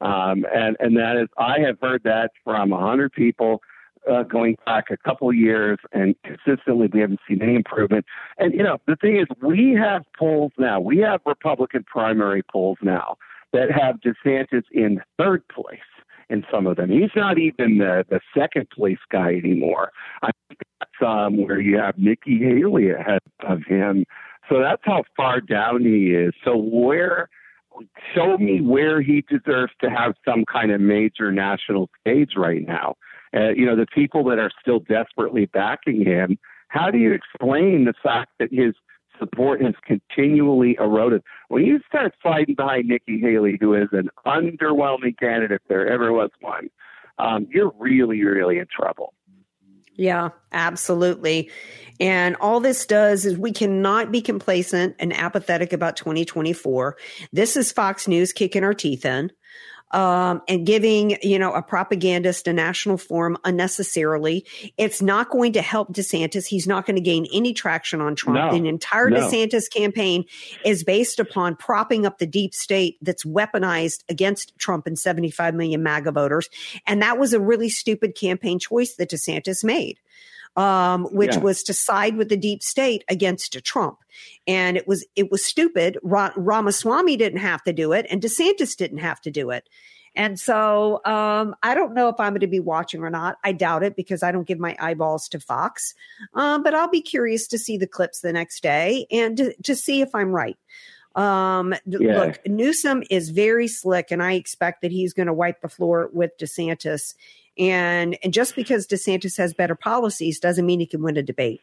um, 0.00 0.44
and 0.52 0.76
and 0.80 0.96
that 0.96 1.16
is, 1.16 1.28
I 1.38 1.60
have 1.60 1.78
heard 1.80 2.02
that 2.02 2.32
from 2.42 2.72
a 2.72 2.80
hundred 2.80 3.12
people 3.12 3.62
uh, 4.10 4.22
going 4.22 4.56
back 4.66 4.90
a 4.90 4.96
couple 4.96 5.32
years, 5.32 5.78
and 5.92 6.14
consistently 6.22 6.88
we 6.92 7.00
haven't 7.00 7.20
seen 7.28 7.42
any 7.42 7.54
improvement. 7.54 8.04
And 8.38 8.52
you 8.52 8.62
know, 8.62 8.78
the 8.86 8.96
thing 8.96 9.16
is, 9.16 9.26
we 9.42 9.76
have 9.80 10.02
polls 10.18 10.52
now. 10.58 10.80
We 10.80 10.98
have 10.98 11.20
Republican 11.26 11.84
primary 11.84 12.42
polls 12.50 12.78
now 12.82 13.16
that 13.52 13.70
have 13.70 13.96
DeSantis 14.00 14.64
in 14.72 15.00
third 15.18 15.42
place 15.48 15.78
in 16.28 16.44
some 16.50 16.66
of 16.66 16.76
them. 16.76 16.90
He's 16.90 17.10
not 17.14 17.38
even 17.38 17.78
the, 17.78 18.04
the 18.08 18.20
second 18.36 18.68
place 18.70 18.98
guy 19.10 19.34
anymore. 19.34 19.92
I 20.22 20.30
think 20.48 20.60
that's 20.80 20.90
um, 21.00 21.36
where 21.44 21.60
you 21.60 21.78
have 21.78 21.96
Nikki 21.98 22.38
Haley 22.38 22.90
ahead 22.90 23.20
of 23.46 23.62
him. 23.66 24.04
So 24.48 24.60
that's 24.60 24.82
how 24.84 25.04
far 25.16 25.40
down 25.40 25.82
he 25.82 26.10
is. 26.10 26.32
So 26.44 26.56
where 26.56 27.28
show 28.14 28.38
me 28.38 28.60
where 28.60 29.02
he 29.02 29.22
deserves 29.28 29.72
to 29.82 29.90
have 29.90 30.14
some 30.24 30.44
kind 30.50 30.70
of 30.70 30.80
major 30.80 31.30
national 31.30 31.90
stage 32.00 32.32
right 32.36 32.66
now 32.66 32.94
uh, 33.36 33.50
you 33.50 33.66
know, 33.66 33.76
the 33.76 33.86
people 33.86 34.24
that 34.24 34.38
are 34.38 34.50
still 34.60 34.80
desperately 34.80 35.46
backing 35.46 36.04
him. 36.04 36.38
How 36.68 36.90
do 36.90 36.98
you 36.98 37.12
explain 37.12 37.84
the 37.84 37.94
fact 38.02 38.32
that 38.38 38.52
his 38.52 38.74
support 39.18 39.62
has 39.62 39.74
continually 39.84 40.76
eroded? 40.80 41.22
When 41.48 41.64
you 41.64 41.80
start 41.86 42.14
fighting 42.22 42.54
behind 42.54 42.88
Nikki 42.88 43.20
Haley, 43.20 43.58
who 43.60 43.74
is 43.74 43.88
an 43.92 44.08
underwhelming 44.26 45.18
candidate, 45.18 45.60
if 45.62 45.68
there 45.68 45.88
ever 45.88 46.12
was 46.12 46.30
one, 46.40 46.70
um, 47.18 47.46
you're 47.50 47.72
really, 47.78 48.22
really 48.24 48.58
in 48.58 48.66
trouble. 48.74 49.12
Yeah, 49.94 50.30
absolutely. 50.52 51.50
And 51.98 52.36
all 52.36 52.60
this 52.60 52.84
does 52.84 53.24
is 53.24 53.38
we 53.38 53.52
cannot 53.52 54.12
be 54.12 54.20
complacent 54.20 54.94
and 54.98 55.16
apathetic 55.16 55.72
about 55.72 55.96
2024. 55.96 56.96
This 57.32 57.56
is 57.56 57.72
Fox 57.72 58.06
News 58.06 58.34
kicking 58.34 58.62
our 58.62 58.74
teeth 58.74 59.06
in 59.06 59.30
um, 59.92 60.42
and 60.48 60.66
giving, 60.66 61.16
you 61.22 61.38
know, 61.38 61.52
a 61.52 61.62
propagandist 61.62 62.48
a 62.48 62.52
national 62.52 62.98
forum 62.98 63.36
unnecessarily. 63.44 64.44
It's 64.76 65.00
not 65.00 65.30
going 65.30 65.52
to 65.52 65.62
help 65.62 65.92
DeSantis. 65.92 66.46
He's 66.46 66.66
not 66.66 66.86
going 66.86 66.96
to 66.96 67.02
gain 67.02 67.26
any 67.32 67.52
traction 67.54 68.00
on 68.00 68.16
Trump. 68.16 68.38
No, 68.38 68.58
the 68.58 68.68
entire 68.68 69.10
no. 69.10 69.20
DeSantis 69.20 69.70
campaign 69.70 70.24
is 70.64 70.84
based 70.84 71.20
upon 71.20 71.56
propping 71.56 72.04
up 72.04 72.18
the 72.18 72.26
deep 72.26 72.54
state 72.54 72.98
that's 73.00 73.24
weaponized 73.24 74.02
against 74.08 74.56
Trump 74.58 74.86
and 74.86 74.98
75 74.98 75.54
million 75.54 75.82
MAGA 75.82 76.12
voters. 76.12 76.48
And 76.86 77.00
that 77.02 77.18
was 77.18 77.32
a 77.32 77.40
really 77.40 77.68
stupid 77.68 78.14
campaign 78.14 78.58
choice 78.58 78.94
that 78.96 79.10
DeSantis 79.10 79.62
made 79.62 79.98
um, 80.56 81.04
which 81.06 81.34
yeah. 81.34 81.40
was 81.40 81.62
to 81.64 81.74
side 81.74 82.16
with 82.16 82.28
the 82.28 82.36
deep 82.36 82.62
state 82.62 83.04
against 83.08 83.62
Trump. 83.64 83.98
And 84.46 84.76
it 84.76 84.88
was 84.88 85.06
it 85.14 85.30
was 85.30 85.44
stupid. 85.44 85.98
Ra- 86.02 86.32
Ramaswamy 86.36 87.16
didn't 87.16 87.40
have 87.40 87.62
to 87.64 87.72
do 87.72 87.92
it, 87.92 88.06
and 88.10 88.22
DeSantis 88.22 88.76
didn't 88.76 88.98
have 88.98 89.20
to 89.22 89.30
do 89.30 89.50
it. 89.50 89.68
And 90.16 90.40
so 90.40 91.02
um, 91.04 91.54
I 91.62 91.74
don't 91.74 91.92
know 91.92 92.08
if 92.08 92.18
I'm 92.18 92.32
going 92.32 92.40
to 92.40 92.46
be 92.46 92.60
watching 92.60 93.02
or 93.02 93.10
not. 93.10 93.36
I 93.44 93.52
doubt 93.52 93.82
it 93.82 93.96
because 93.96 94.22
I 94.22 94.32
don't 94.32 94.46
give 94.46 94.58
my 94.58 94.74
eyeballs 94.80 95.28
to 95.28 95.40
Fox. 95.40 95.92
Um, 96.32 96.62
but 96.62 96.74
I'll 96.74 96.88
be 96.88 97.02
curious 97.02 97.46
to 97.48 97.58
see 97.58 97.76
the 97.76 97.86
clips 97.86 98.20
the 98.20 98.32
next 98.32 98.62
day 98.62 99.06
and 99.10 99.36
to, 99.36 99.54
to 99.64 99.76
see 99.76 100.00
if 100.00 100.14
I'm 100.14 100.30
right. 100.30 100.56
Um, 101.16 101.74
yeah. 101.86 102.18
Look, 102.18 102.46
Newsom 102.46 103.02
is 103.10 103.30
very 103.30 103.68
slick, 103.68 104.10
and 104.10 104.22
I 104.22 104.32
expect 104.32 104.82
that 104.82 104.90
he's 104.90 105.12
going 105.12 105.28
to 105.28 105.32
wipe 105.32 105.60
the 105.60 105.68
floor 105.68 106.10
with 106.12 106.36
DeSantis 106.38 107.14
and 107.58 108.18
and 108.22 108.32
just 108.32 108.56
because 108.56 108.86
DeSantis 108.86 109.36
has 109.38 109.54
better 109.54 109.74
policies 109.74 110.38
doesn't 110.38 110.66
mean 110.66 110.80
he 110.80 110.86
can 110.86 111.02
win 111.02 111.16
a 111.16 111.22
debate. 111.22 111.60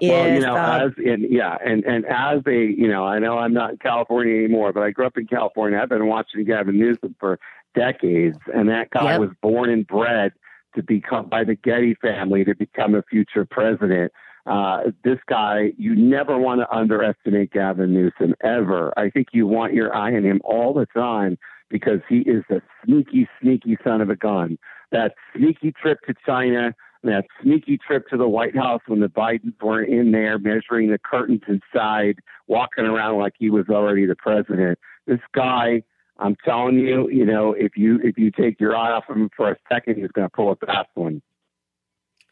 Well, 0.00 0.32
you 0.32 0.40
know, 0.40 0.56
uh, 0.56 0.86
as 0.86 0.92
in, 0.98 1.26
yeah, 1.30 1.56
and 1.64 1.84
and 1.84 2.04
as 2.06 2.40
a 2.46 2.56
you 2.56 2.88
know, 2.88 3.04
I 3.04 3.18
know 3.18 3.38
I'm 3.38 3.52
not 3.52 3.72
in 3.72 3.76
California 3.78 4.36
anymore, 4.44 4.72
but 4.72 4.82
I 4.82 4.90
grew 4.90 5.06
up 5.06 5.16
in 5.16 5.26
California. 5.26 5.78
I've 5.80 5.88
been 5.88 6.06
watching 6.06 6.44
Gavin 6.44 6.78
Newsom 6.78 7.16
for 7.18 7.38
decades, 7.74 8.38
and 8.54 8.68
that 8.68 8.90
guy 8.90 9.12
yep. 9.12 9.20
was 9.20 9.30
born 9.42 9.70
and 9.70 9.86
bred 9.86 10.32
to 10.76 10.82
become 10.82 11.28
by 11.28 11.44
the 11.44 11.56
Getty 11.56 11.96
family 12.00 12.44
to 12.44 12.54
become 12.54 12.94
a 12.94 13.02
future 13.02 13.44
president. 13.44 14.12
Uh, 14.46 14.84
this 15.04 15.18
guy, 15.28 15.72
you 15.76 15.94
never 15.94 16.38
want 16.38 16.60
to 16.60 16.70
underestimate 16.74 17.52
Gavin 17.52 17.92
Newsom 17.92 18.34
ever. 18.42 18.92
I 18.96 19.10
think 19.10 19.28
you 19.32 19.46
want 19.46 19.74
your 19.74 19.94
eye 19.94 20.14
on 20.14 20.24
him 20.24 20.40
all 20.44 20.72
the 20.72 20.86
time 20.86 21.36
because 21.68 22.00
he 22.08 22.18
is 22.20 22.44
a 22.50 22.62
sneaky, 22.84 23.28
sneaky 23.42 23.76
son 23.84 24.00
of 24.00 24.08
a 24.08 24.16
gun 24.16 24.58
that 24.92 25.14
sneaky 25.36 25.72
trip 25.72 25.98
to 26.06 26.14
China, 26.24 26.74
that 27.04 27.24
sneaky 27.42 27.78
trip 27.78 28.08
to 28.08 28.16
the 28.16 28.28
White 28.28 28.56
House 28.56 28.80
when 28.86 29.00
the 29.00 29.08
Bidens 29.08 29.54
weren't 29.62 29.90
in 29.92 30.12
there 30.12 30.38
measuring 30.38 30.90
the 30.90 30.98
curtains 30.98 31.42
inside, 31.46 32.18
walking 32.46 32.84
around 32.84 33.18
like 33.18 33.34
he 33.38 33.50
was 33.50 33.66
already 33.68 34.06
the 34.06 34.16
president. 34.16 34.78
This 35.06 35.20
guy, 35.34 35.82
I'm 36.18 36.36
telling 36.44 36.78
you, 36.78 37.08
you 37.10 37.24
know, 37.24 37.52
if 37.52 37.76
you 37.76 38.00
if 38.02 38.18
you 38.18 38.30
take 38.30 38.60
your 38.60 38.76
eye 38.76 38.90
off 38.90 39.04
him 39.08 39.30
for 39.36 39.50
a 39.50 39.56
second, 39.68 39.96
he's 39.96 40.10
going 40.10 40.28
to 40.28 40.34
pull 40.34 40.50
a 40.50 40.56
fast 40.56 40.88
one. 40.94 41.22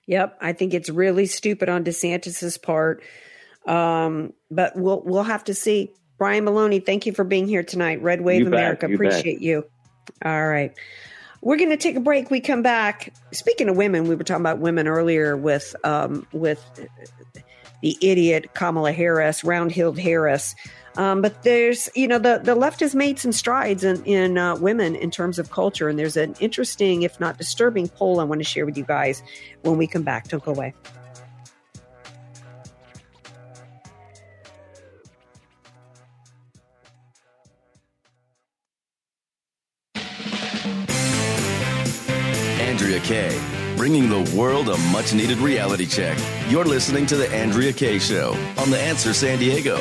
Yep, 0.07 0.39
I 0.41 0.53
think 0.53 0.73
it's 0.75 0.89
really 0.89 1.27
stupid 1.27 1.69
on 1.69 1.85
DeSantis's 1.85 2.59
part, 2.59 3.03
um, 3.67 4.33
but 4.51 4.77
we'll 4.77 5.03
we'll 5.05 5.25
have 5.25 5.45
to 5.45 5.55
see. 5.55 5.93
Brian 6.19 6.45
Maloney, 6.45 6.81
thank 6.81 7.05
you 7.05 7.13
for 7.13 7.25
being 7.25 7.47
here 7.47 7.63
tonight. 7.63 8.01
Red 8.01 8.23
Wave 8.23 8.43
you 8.43 8.47
America, 8.47 8.83
bet, 8.83 8.91
you 8.91 8.95
appreciate 8.95 9.35
bet. 9.35 9.43
you. 9.43 9.67
All 10.25 10.49
right. 10.49 10.73
We're 11.47 11.59
going 11.59 11.71
to 11.71 11.77
take 11.77 11.95
a 11.95 12.01
break. 12.01 12.29
We 12.29 12.41
come 12.41 12.63
back. 12.63 13.15
Speaking 13.33 13.69
of 13.69 13.77
women, 13.77 14.09
we 14.09 14.17
were 14.17 14.25
talking 14.25 14.43
about 14.43 14.59
women 14.59 14.89
earlier 14.89 15.37
with 15.37 15.77
um, 15.85 16.27
with 16.33 16.61
the 17.83 17.97
idiot 18.03 18.53
Kamala 18.55 18.91
Harris, 18.91 19.45
round-hilled 19.45 19.97
Harris. 19.97 20.57
Um, 20.97 21.23
but 21.23 21.45
there's, 21.45 21.89
you 21.95 22.09
know, 22.09 22.19
the, 22.19 22.41
the 22.43 22.57
left 22.57 22.81
has 22.81 22.97
made 22.97 23.21
some 23.21 23.31
strides 23.31 23.85
in, 23.85 24.03
in 24.05 24.39
uh, 24.39 24.57
women 24.57 24.97
in 24.97 25.13
terms 25.13 25.39
of 25.39 25.53
culture. 25.53 25.89
And 25.89 25.97
there's 25.97 26.17
an 26.17 26.35
interesting, 26.41 27.03
if 27.03 27.21
not 27.21 27.39
disturbing, 27.39 27.87
poll 27.87 28.19
I 28.19 28.25
want 28.25 28.41
to 28.41 28.45
share 28.45 28.67
with 28.67 28.77
you 28.77 28.85
guys 28.85 29.23
when 29.63 29.77
we 29.77 29.87
come 29.87 30.03
back. 30.03 30.27
Don't 30.27 30.45
go 30.45 30.51
away. 30.51 30.75
Andrea 42.97 43.31
Kaye, 43.31 43.77
bringing 43.77 44.09
the 44.09 44.35
world 44.35 44.71
a 44.71 44.77
much 44.91 45.13
needed 45.13 45.37
reality 45.39 45.85
check. 45.85 46.17
You're 46.49 46.65
listening 46.65 47.05
to 47.07 47.17
The 47.17 47.29
Andrea 47.29 47.73
Kaye 47.73 47.99
Show 47.99 48.31
on 48.57 48.71
The 48.71 48.79
Answer 48.79 49.13
San 49.13 49.39
Diego. 49.39 49.77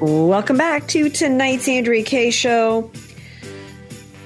Welcome 0.00 0.56
back 0.56 0.86
to 0.88 1.10
tonight's 1.10 1.66
Andrea 1.66 2.04
Kaye 2.04 2.30
Show. 2.30 2.92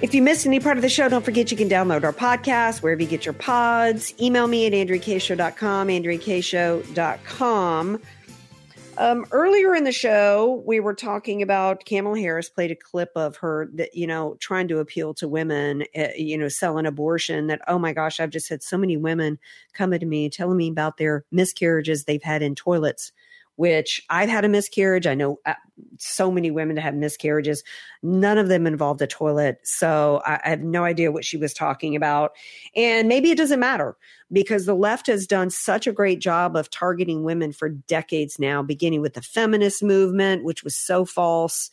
If 0.03 0.15
you 0.15 0.21
missed 0.21 0.47
any 0.47 0.61
part 0.61 0.77
of 0.77 0.83
the 0.83 0.91
show, 0.91 1.09
don't 1.09 1.25
forget 1.25 1.51
you 1.51 1.57
can 1.57 1.71
download 1.71 2.05
our 2.05 2.13
podcast 2.13 2.83
wherever 2.83 3.01
you 3.01 3.09
get 3.09 3.25
your 3.25 3.33
pods. 3.33 4.13
Email 4.21 4.47
me 4.47 4.67
at 4.67 4.75
andreakshow.com, 4.75 5.89
andreakshow.com. 5.89 8.03
Um, 8.99 9.25
earlier 9.33 9.75
in 9.75 9.85
the 9.85 9.93
show, 9.93 10.63
we 10.67 10.79
were 10.79 10.95
talking 10.95 11.41
about 11.41 11.85
Kamala 11.87 12.19
Harris 12.19 12.51
played 12.51 12.71
a 12.71 12.77
clip 12.77 13.11
of 13.17 13.37
her 13.37 13.71
that, 13.75 13.95
you 13.95 14.07
know, 14.07 14.37
trying 14.39 14.69
to 14.69 14.81
appeal 14.81 15.15
to 15.15 15.27
women, 15.27 15.85
uh, 15.97 16.09
you 16.15 16.37
know, 16.37 16.49
selling 16.49 16.85
abortion. 16.85 17.47
That, 17.47 17.63
oh 17.69 17.79
my 17.79 17.95
gosh, 17.95 18.21
I've 18.21 18.31
just 18.31 18.51
had 18.51 18.63
so 18.63 18.77
many 18.77 18.99
women 18.99 19.39
coming 19.73 19.99
to 19.99 20.07
me 20.07 20.29
telling 20.29 20.59
me 20.59 20.69
about 20.69 20.99
their 20.99 21.25
miscarriages 21.33 22.05
they've 22.05 22.23
had 22.23 22.43
in 22.43 22.55
toilets 22.55 23.13
which 23.57 24.03
I've 24.09 24.29
had 24.29 24.45
a 24.45 24.49
miscarriage. 24.49 25.07
I 25.07 25.15
know 25.15 25.39
uh, 25.47 25.55
so 25.99 26.31
many 26.31 26.51
women 26.51 26.77
that 26.77 26.83
have 26.83 26.95
miscarriages. 26.95 27.63
None 28.03 28.39
of 28.39 28.49
them 28.49 28.67
involved 28.67 29.03
a 29.03 29.07
toilet. 29.07 29.59
So 29.63 30.23
I, 30.25 30.41
I 30.45 30.49
have 30.51 30.63
no 30.63 30.85
idea 30.85 31.13
what 31.13 31.25
she 31.25 31.37
was 31.37 31.53
talking 31.53 31.95
about. 31.95 32.33
And 32.75 33.09
maybe 33.09 33.31
it 33.31 33.39
doesn't 33.39 33.61
matter 33.61 33.97
because 34.31 34.65
the 34.65 34.75
left 34.75 35.07
has 35.07 35.27
done 35.27 35.51
such 35.51 35.87
a 35.87 35.93
great 35.93 36.19
job 36.19 36.57
of 36.57 36.71
targeting 36.71 37.25
women 37.25 37.53
for 37.53 37.69
decades 37.69 38.39
now, 38.39 38.63
beginning 38.63 39.01
with 39.01 39.15
the 39.15 39.23
feminist 39.23 39.83
movement, 39.83 40.45
which 40.45 40.65
was 40.65 40.75
so 40.75 41.05
false, 41.05 41.71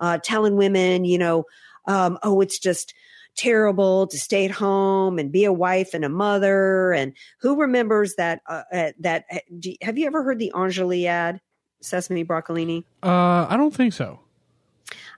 uh, 0.00 0.18
telling 0.22 0.56
women, 0.56 1.04
you 1.04 1.18
know, 1.18 1.44
um, 1.86 2.18
oh, 2.22 2.40
it's 2.40 2.58
just, 2.58 2.94
terrible 3.36 4.06
to 4.06 4.18
stay 4.18 4.44
at 4.44 4.50
home 4.50 5.18
and 5.18 5.32
be 5.32 5.44
a 5.44 5.52
wife 5.52 5.94
and 5.94 6.04
a 6.04 6.08
mother. 6.08 6.92
And 6.92 7.12
who 7.40 7.60
remembers 7.60 8.14
that? 8.16 8.42
Uh, 8.46 8.62
uh, 8.72 8.92
that 9.00 9.24
uh, 9.32 9.38
you, 9.48 9.76
have 9.82 9.98
you 9.98 10.06
ever 10.06 10.22
heard 10.22 10.38
the 10.38 10.52
Enjoli 10.54 11.06
ad, 11.06 11.40
Sesame 11.80 12.24
Broccolini? 12.24 12.84
Uh, 13.02 13.46
I 13.48 13.56
don't 13.56 13.74
think 13.74 13.92
so. 13.92 14.20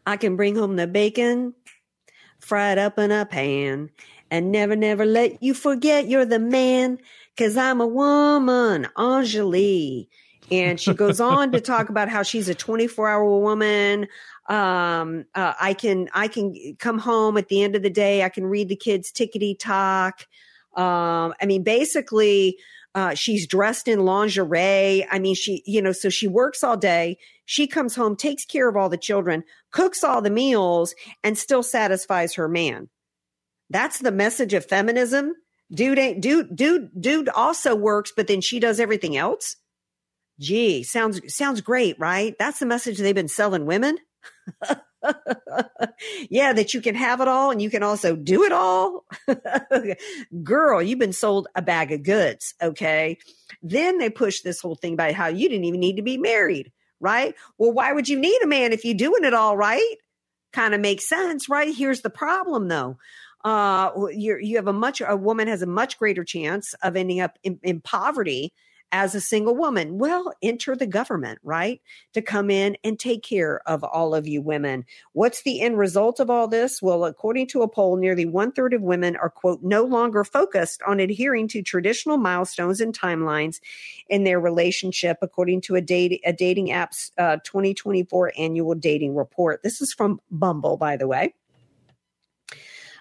I 0.06 0.16
can 0.16 0.36
bring 0.36 0.56
home 0.56 0.76
the 0.76 0.86
bacon, 0.86 1.54
fried 2.38 2.78
up 2.78 2.98
in 2.98 3.10
a 3.10 3.24
pan, 3.24 3.90
and 4.30 4.52
never, 4.52 4.76
never 4.76 5.04
let 5.04 5.42
you 5.42 5.54
forget 5.54 6.08
you're 6.08 6.26
the 6.26 6.38
man. 6.38 6.98
Cause 7.36 7.56
I'm 7.56 7.80
a 7.80 7.86
woman, 7.86 8.86
Enjoli. 8.96 10.06
And 10.50 10.78
she 10.78 10.94
goes 10.94 11.20
on 11.20 11.52
to 11.52 11.60
talk 11.60 11.88
about 11.90 12.08
how 12.08 12.22
she's 12.22 12.48
a 12.48 12.54
24 12.54 13.08
hour 13.08 13.24
woman 13.24 14.06
um 14.48 15.24
uh, 15.34 15.54
i 15.60 15.72
can 15.72 16.08
i 16.12 16.28
can 16.28 16.54
come 16.78 16.98
home 16.98 17.38
at 17.38 17.48
the 17.48 17.62
end 17.62 17.74
of 17.74 17.82
the 17.82 17.90
day 17.90 18.22
i 18.22 18.28
can 18.28 18.44
read 18.44 18.68
the 18.68 18.76
kids 18.76 19.10
tickety 19.10 19.58
talk 19.58 20.26
um 20.76 21.32
i 21.40 21.46
mean 21.46 21.62
basically 21.62 22.58
uh 22.94 23.14
she's 23.14 23.46
dressed 23.46 23.88
in 23.88 24.00
lingerie. 24.00 25.06
I 25.10 25.18
mean 25.18 25.34
she 25.34 25.62
you 25.66 25.82
know 25.82 25.92
so 25.92 26.08
she 26.08 26.28
works 26.28 26.62
all 26.62 26.76
day. 26.76 27.18
She 27.46 27.66
comes 27.66 27.94
home 27.94 28.16
takes 28.16 28.44
care 28.44 28.68
of 28.68 28.76
all 28.76 28.88
the 28.88 28.96
children 28.96 29.44
cooks 29.70 30.04
all 30.04 30.22
the 30.22 30.30
meals 30.30 30.94
and 31.22 31.36
still 31.36 31.62
satisfies 31.62 32.34
her 32.34 32.48
man. 32.48 32.88
That's 33.70 33.98
the 33.98 34.12
message 34.12 34.54
of 34.54 34.64
feminism. 34.64 35.34
Dude 35.72 35.98
ain't 35.98 36.20
dude 36.20 36.54
dude 36.54 36.90
dude 37.00 37.28
also 37.28 37.74
works 37.74 38.12
but 38.16 38.26
then 38.26 38.40
she 38.40 38.60
does 38.60 38.80
everything 38.80 39.16
else. 39.16 39.56
Gee 40.38 40.82
sounds 40.82 41.20
sounds 41.34 41.60
great 41.60 41.98
right? 41.98 42.34
That's 42.38 42.60
the 42.60 42.66
message 42.66 42.98
they've 42.98 43.14
been 43.14 43.28
selling 43.28 43.66
women 43.66 43.98
yeah, 46.30 46.52
that 46.52 46.74
you 46.74 46.80
can 46.80 46.94
have 46.94 47.20
it 47.20 47.28
all 47.28 47.50
and 47.50 47.60
you 47.60 47.70
can 47.70 47.82
also 47.82 48.16
do 48.16 48.44
it 48.44 48.52
all. 48.52 49.04
Girl, 50.42 50.82
you've 50.82 50.98
been 50.98 51.12
sold 51.12 51.48
a 51.54 51.62
bag 51.62 51.92
of 51.92 52.02
goods. 52.02 52.54
Okay. 52.62 53.18
Then 53.62 53.98
they 53.98 54.10
push 54.10 54.40
this 54.42 54.60
whole 54.60 54.74
thing 54.74 54.94
about 54.94 55.12
how 55.12 55.28
you 55.28 55.48
didn't 55.48 55.64
even 55.64 55.80
need 55.80 55.96
to 55.96 56.02
be 56.02 56.18
married, 56.18 56.72
right? 57.00 57.34
Well, 57.58 57.72
why 57.72 57.92
would 57.92 58.08
you 58.08 58.18
need 58.18 58.40
a 58.42 58.46
man 58.46 58.72
if 58.72 58.84
you're 58.84 58.94
doing 58.94 59.24
it 59.24 59.34
all 59.34 59.56
right? 59.56 59.96
Kind 60.52 60.74
of 60.74 60.80
makes 60.80 61.08
sense, 61.08 61.48
right? 61.48 61.74
Here's 61.74 62.02
the 62.02 62.10
problem 62.10 62.68
though. 62.68 62.98
Uh, 63.44 63.90
you 64.10 64.38
you 64.40 64.56
have 64.56 64.68
a 64.68 64.72
much, 64.72 65.02
a 65.06 65.16
woman 65.16 65.48
has 65.48 65.60
a 65.60 65.66
much 65.66 65.98
greater 65.98 66.24
chance 66.24 66.72
of 66.82 66.96
ending 66.96 67.20
up 67.20 67.38
in, 67.42 67.58
in 67.62 67.80
poverty 67.80 68.54
as 68.94 69.12
a 69.12 69.20
single 69.20 69.56
woman? 69.56 69.98
Well, 69.98 70.32
enter 70.40 70.76
the 70.76 70.86
government, 70.86 71.40
right? 71.42 71.82
To 72.12 72.22
come 72.22 72.48
in 72.48 72.76
and 72.84 72.96
take 72.96 73.24
care 73.24 73.60
of 73.66 73.82
all 73.82 74.14
of 74.14 74.28
you 74.28 74.40
women. 74.40 74.84
What's 75.14 75.42
the 75.42 75.60
end 75.60 75.76
result 75.76 76.20
of 76.20 76.30
all 76.30 76.46
this? 76.46 76.80
Well, 76.80 77.04
according 77.04 77.48
to 77.48 77.62
a 77.62 77.68
poll, 77.68 77.96
nearly 77.96 78.24
one 78.24 78.52
third 78.52 78.72
of 78.72 78.82
women 78.82 79.16
are, 79.16 79.30
quote, 79.30 79.64
no 79.64 79.82
longer 79.82 80.22
focused 80.22 80.80
on 80.86 81.00
adhering 81.00 81.48
to 81.48 81.60
traditional 81.60 82.18
milestones 82.18 82.80
and 82.80 82.96
timelines 82.96 83.58
in 84.08 84.22
their 84.22 84.38
relationship, 84.38 85.18
according 85.20 85.62
to 85.62 85.74
a, 85.74 85.80
date, 85.80 86.20
a 86.24 86.32
dating 86.32 86.70
app's 86.70 87.10
uh, 87.18 87.38
2024 87.42 88.32
annual 88.38 88.76
dating 88.76 89.16
report. 89.16 89.64
This 89.64 89.80
is 89.80 89.92
from 89.92 90.20
Bumble, 90.30 90.76
by 90.76 90.96
the 90.96 91.08
way. 91.08 91.34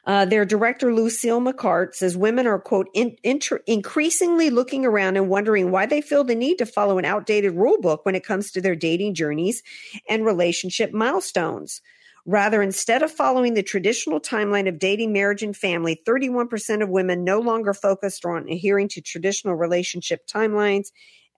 Uh, 0.05 0.25
their 0.25 0.43
director, 0.43 0.93
Lucille 0.93 1.39
McCart, 1.39 1.95
says 1.95 2.17
women 2.17 2.45
are, 2.45 2.59
quote, 2.59 2.89
in, 2.93 3.15
inter, 3.23 3.61
increasingly 3.67 4.49
looking 4.49 4.85
around 4.85 5.15
and 5.15 5.29
wondering 5.29 5.71
why 5.71 5.85
they 5.85 6.01
feel 6.01 6.25
the 6.25 6.35
need 6.35 6.57
to 6.57 6.65
follow 6.65 6.97
an 6.97 7.05
outdated 7.05 7.53
rule 7.53 7.79
book 7.79 8.05
when 8.05 8.15
it 8.15 8.25
comes 8.25 8.51
to 8.51 8.61
their 8.61 8.75
dating 8.75 9.13
journeys 9.13 9.63
and 10.09 10.25
relationship 10.25 10.93
milestones. 10.93 11.81
Rather, 12.25 12.61
instead 12.61 13.01
of 13.01 13.11
following 13.11 13.53
the 13.53 13.63
traditional 13.63 14.19
timeline 14.19 14.67
of 14.67 14.79
dating, 14.79 15.13
marriage, 15.13 15.43
and 15.43 15.55
family, 15.55 16.01
31% 16.07 16.81
of 16.81 16.89
women 16.89 17.23
no 17.23 17.39
longer 17.39 17.73
focused 17.73 18.25
on 18.25 18.47
adhering 18.49 18.89
to 18.89 19.01
traditional 19.01 19.55
relationship 19.55 20.25
timelines 20.27 20.87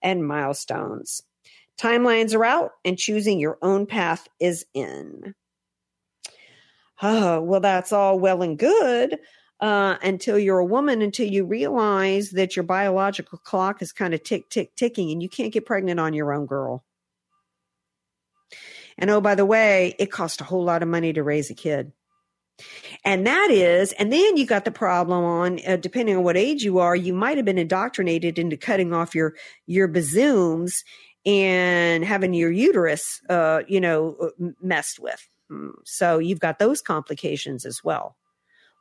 and 0.02 0.26
milestones. 0.26 1.22
Timelines 1.80 2.34
are 2.34 2.44
out, 2.44 2.70
and 2.84 2.98
choosing 2.98 3.38
your 3.38 3.58
own 3.62 3.86
path 3.86 4.28
is 4.40 4.64
in 4.74 5.34
oh, 7.02 7.40
well, 7.40 7.60
that's 7.60 7.92
all 7.92 8.18
well 8.18 8.42
and 8.42 8.58
good 8.58 9.18
uh, 9.60 9.96
until 10.02 10.38
you're 10.38 10.58
a 10.58 10.64
woman, 10.64 11.02
until 11.02 11.26
you 11.26 11.44
realize 11.44 12.30
that 12.30 12.56
your 12.56 12.62
biological 12.62 13.38
clock 13.38 13.82
is 13.82 13.92
kind 13.92 14.14
of 14.14 14.22
tick, 14.22 14.48
tick, 14.50 14.74
ticking, 14.76 15.10
and 15.10 15.22
you 15.22 15.28
can't 15.28 15.52
get 15.52 15.66
pregnant 15.66 16.00
on 16.00 16.12
your 16.12 16.32
own, 16.32 16.46
girl. 16.46 16.84
And 18.98 19.10
oh, 19.10 19.20
by 19.20 19.34
the 19.34 19.44
way, 19.44 19.94
it 19.98 20.10
costs 20.10 20.40
a 20.40 20.44
whole 20.44 20.64
lot 20.64 20.82
of 20.82 20.88
money 20.88 21.12
to 21.12 21.22
raise 21.22 21.50
a 21.50 21.54
kid. 21.54 21.92
And 23.04 23.26
that 23.26 23.50
is, 23.50 23.92
and 23.92 24.10
then 24.10 24.38
you 24.38 24.46
got 24.46 24.64
the 24.64 24.70
problem 24.70 25.22
on, 25.22 25.60
uh, 25.66 25.76
depending 25.76 26.16
on 26.16 26.24
what 26.24 26.38
age 26.38 26.62
you 26.62 26.78
are, 26.78 26.96
you 26.96 27.12
might 27.12 27.36
have 27.36 27.44
been 27.44 27.58
indoctrinated 27.58 28.38
into 28.38 28.56
cutting 28.56 28.94
off 28.94 29.14
your, 29.14 29.34
your 29.66 29.88
bazooms 29.88 30.82
and 31.26 32.02
having 32.02 32.32
your 32.32 32.50
uterus, 32.50 33.20
uh, 33.28 33.60
you 33.68 33.80
know, 33.80 34.16
uh, 34.22 34.46
messed 34.62 34.98
with. 34.98 35.28
So 35.84 36.18
you've 36.18 36.40
got 36.40 36.58
those 36.58 36.82
complications 36.82 37.64
as 37.64 37.82
well. 37.84 38.16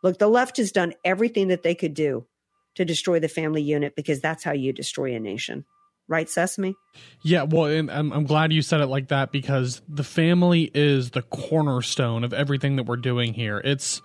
Look, 0.03 0.19
the 0.19 0.27
left 0.27 0.57
has 0.57 0.71
done 0.71 0.93
everything 1.03 1.47
that 1.47 1.63
they 1.63 1.75
could 1.75 1.93
do 1.93 2.27
to 2.75 2.85
destroy 2.85 3.19
the 3.19 3.27
family 3.27 3.61
unit 3.61 3.95
because 3.95 4.19
that's 4.19 4.43
how 4.43 4.51
you 4.51 4.73
destroy 4.73 5.15
a 5.15 5.19
nation. 5.19 5.65
Right, 6.07 6.29
Sesame? 6.29 6.75
Yeah, 7.23 7.43
well, 7.43 7.65
and 7.65 7.89
I'm, 7.89 8.13
I'm 8.13 8.25
glad 8.25 8.53
you 8.53 8.61
said 8.61 8.81
it 8.81 8.87
like 8.87 9.07
that 9.07 9.31
because 9.31 9.81
the 9.89 10.03
family 10.03 10.69
is 10.75 11.11
the 11.11 11.23
cornerstone 11.23 12.23
of 12.23 12.31
everything 12.31 12.75
that 12.75 12.83
we're 12.83 12.97
doing 12.97 13.33
here. 13.33 13.59
It's 13.63 14.03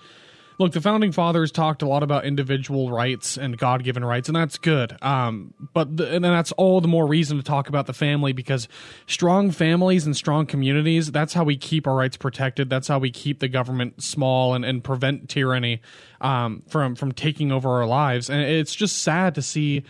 look, 0.60 0.72
the 0.72 0.80
founding 0.80 1.10
fathers 1.10 1.50
talked 1.50 1.80
a 1.80 1.88
lot 1.88 2.02
about 2.02 2.26
individual 2.26 2.90
rights 2.90 3.38
and 3.38 3.56
God 3.56 3.82
given 3.82 4.04
rights, 4.04 4.28
and 4.28 4.36
that's 4.36 4.58
good. 4.58 4.94
Um, 5.02 5.54
but 5.72 5.96
the, 5.96 6.14
and 6.14 6.22
that's 6.22 6.52
all 6.52 6.82
the 6.82 6.86
more 6.86 7.06
reason 7.06 7.38
to 7.38 7.42
talk 7.42 7.70
about 7.70 7.86
the 7.86 7.94
family 7.94 8.34
because 8.34 8.68
strong 9.06 9.52
families 9.52 10.04
and 10.04 10.14
strong 10.14 10.44
communities, 10.44 11.10
that's 11.10 11.32
how 11.32 11.44
we 11.44 11.56
keep 11.56 11.86
our 11.86 11.94
rights 11.94 12.18
protected. 12.18 12.68
That's 12.68 12.88
how 12.88 12.98
we 12.98 13.10
keep 13.10 13.40
the 13.40 13.48
government 13.48 14.02
small 14.02 14.52
and, 14.52 14.62
and 14.62 14.84
prevent 14.84 15.30
tyranny 15.30 15.80
um, 16.20 16.62
from 16.68 16.94
from 16.94 17.12
taking 17.12 17.50
over 17.50 17.70
our 17.70 17.86
lives. 17.86 18.28
And 18.28 18.42
it's 18.42 18.74
just 18.74 18.98
sad 18.98 19.34
to 19.36 19.42
see 19.42 19.82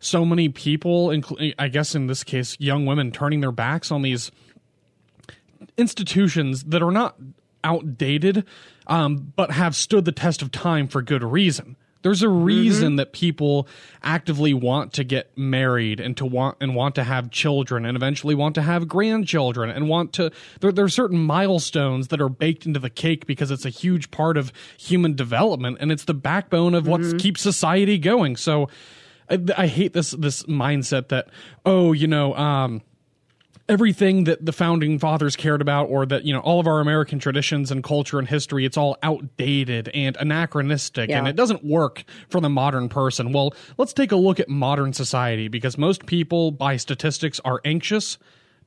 so 0.00 0.24
many 0.24 0.48
people, 0.48 1.12
including 1.12 1.54
I 1.56 1.68
guess 1.68 1.94
in 1.94 2.08
this 2.08 2.24
case, 2.24 2.56
young 2.58 2.84
women, 2.84 3.12
turning 3.12 3.42
their 3.42 3.52
backs 3.52 3.92
on 3.92 4.02
these 4.02 4.32
institutions 5.78 6.64
that 6.64 6.82
are 6.82 6.90
not 6.90 7.16
outdated, 7.66 8.44
um, 8.86 9.32
but 9.36 9.50
have 9.50 9.74
stood 9.74 10.04
the 10.04 10.12
test 10.12 10.40
of 10.42 10.50
time 10.50 10.86
for 10.88 11.02
good 11.02 11.22
reason. 11.24 11.76
There's 12.02 12.22
a 12.22 12.28
reason 12.28 12.90
Mm-hmm. 12.90 12.96
that 12.96 13.12
people 13.12 13.66
actively 14.00 14.54
want 14.54 14.92
to 14.92 15.02
get 15.02 15.36
married 15.36 15.98
and 15.98 16.16
to 16.18 16.24
want 16.24 16.56
and 16.60 16.76
want 16.76 16.94
to 16.94 17.02
have 17.02 17.32
children 17.32 17.84
and 17.84 17.96
eventually 17.96 18.34
want 18.36 18.54
to 18.54 18.62
have 18.62 18.86
grandchildren 18.86 19.70
and 19.70 19.88
want 19.88 20.12
to 20.12 20.30
there, 20.60 20.70
there 20.70 20.84
are 20.84 20.88
certain 21.02 21.18
milestones 21.18 22.08
that 22.08 22.20
are 22.20 22.28
baked 22.28 22.64
into 22.64 22.78
the 22.78 22.90
cake 22.90 23.26
because 23.26 23.50
it's 23.50 23.64
a 23.64 23.70
huge 23.70 24.12
part 24.12 24.36
of 24.36 24.52
human 24.78 25.14
development 25.16 25.78
and 25.80 25.90
it's 25.90 26.04
the 26.04 26.14
backbone 26.14 26.74
of 26.76 26.86
what 26.86 27.00
Mm-hmm. 27.00 27.16
keeps 27.16 27.40
society 27.42 27.98
going. 27.98 28.36
So 28.36 28.68
I, 29.28 29.40
I 29.56 29.66
hate 29.66 29.92
this 29.92 30.12
this 30.12 30.44
mindset 30.44 31.08
that 31.08 31.26
oh 31.64 31.92
you 31.92 32.06
know 32.06 32.34
um 32.36 32.82
everything 33.68 34.24
that 34.24 34.44
the 34.44 34.52
founding 34.52 34.98
fathers 34.98 35.34
cared 35.34 35.60
about 35.60 35.86
or 35.86 36.06
that 36.06 36.24
you 36.24 36.32
know 36.32 36.40
all 36.40 36.60
of 36.60 36.66
our 36.66 36.80
american 36.80 37.18
traditions 37.18 37.70
and 37.70 37.82
culture 37.82 38.18
and 38.18 38.28
history 38.28 38.64
it's 38.64 38.76
all 38.76 38.96
outdated 39.02 39.88
and 39.88 40.16
anachronistic 40.18 41.10
and 41.10 41.26
it 41.26 41.34
doesn't 41.34 41.64
work 41.64 42.04
for 42.28 42.40
the 42.40 42.48
modern 42.48 42.88
person. 42.88 43.32
Well 43.32 43.54
let's 43.76 43.92
take 43.92 44.12
a 44.12 44.16
look 44.16 44.38
at 44.38 44.48
modern 44.48 44.92
society 44.92 45.48
because 45.48 45.76
most 45.76 46.06
people 46.06 46.50
by 46.50 46.76
statistics 46.76 47.40
are 47.44 47.60
anxious 47.64 48.18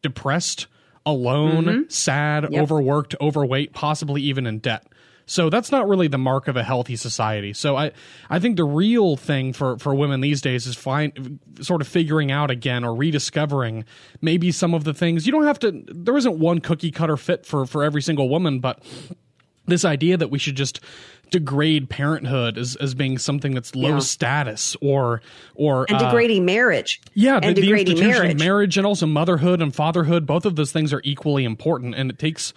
depressed 0.01 0.67
alone 1.05 1.65
mm-hmm. 1.65 1.89
sad 1.89 2.47
Yep. 2.51 2.61
overworked 2.61 3.15
overweight 3.21 3.73
possibly 3.73 4.21
even 4.21 4.45
in 4.45 4.59
debt 4.59 4.85
so 5.29 5.47
that's 5.51 5.71
not 5.71 5.87
really 5.87 6.07
the 6.07 6.17
mark 6.17 6.47
of 6.47 6.57
a 6.57 6.63
healthy 6.63 6.95
society. 6.95 7.53
So 7.53 7.75
I, 7.77 7.91
I 8.31 8.39
think 8.39 8.57
the 8.57 8.63
real 8.63 9.15
thing 9.15 9.53
for, 9.53 9.77
for 9.77 9.93
women 9.93 10.21
these 10.21 10.41
days 10.41 10.65
is 10.65 10.75
find 10.75 11.37
sort 11.61 11.81
of 11.81 11.87
figuring 11.87 12.31
out 12.31 12.49
again 12.49 12.83
or 12.83 12.95
rediscovering 12.95 13.85
maybe 14.21 14.51
some 14.51 14.73
of 14.73 14.85
the 14.85 14.93
things. 14.93 15.27
You 15.27 15.31
don't 15.31 15.45
have 15.45 15.59
to. 15.59 15.83
There 15.87 16.17
isn't 16.17 16.39
one 16.39 16.59
cookie 16.61 16.89
cutter 16.89 17.15
fit 17.15 17.45
for 17.45 17.67
for 17.67 17.83
every 17.83 18.01
single 18.01 18.27
woman, 18.27 18.59
but 18.59 18.81
this 19.67 19.85
idea 19.85 20.17
that 20.17 20.31
we 20.31 20.39
should 20.39 20.55
just 20.55 20.79
degrade 21.29 21.91
parenthood 21.91 22.57
as, 22.57 22.75
as 22.77 22.95
being 22.95 23.19
something 23.19 23.53
that's 23.53 23.75
low 23.75 23.89
Yeah. 23.89 23.99
status 23.99 24.75
or 24.81 25.21
or 25.53 25.85
and 25.89 25.97
uh, 25.97 26.05
degrading 26.07 26.43
marriage. 26.45 26.99
yeah, 27.13 27.35
and 27.35 27.55
the, 27.55 27.61
the 27.61 27.67
degrading 27.67 27.91
institution 27.97 28.23
marriage. 28.23 28.39
marriage 28.39 28.77
and 28.77 28.87
also 28.87 29.05
motherhood 29.05 29.61
and 29.61 29.75
fatherhood, 29.75 30.25
both 30.25 30.45
of 30.47 30.55
those 30.55 30.71
things 30.71 30.91
are 30.91 31.01
equally 31.03 31.45
important, 31.45 31.93
and 31.93 32.09
it 32.09 32.17
takes 32.17 32.51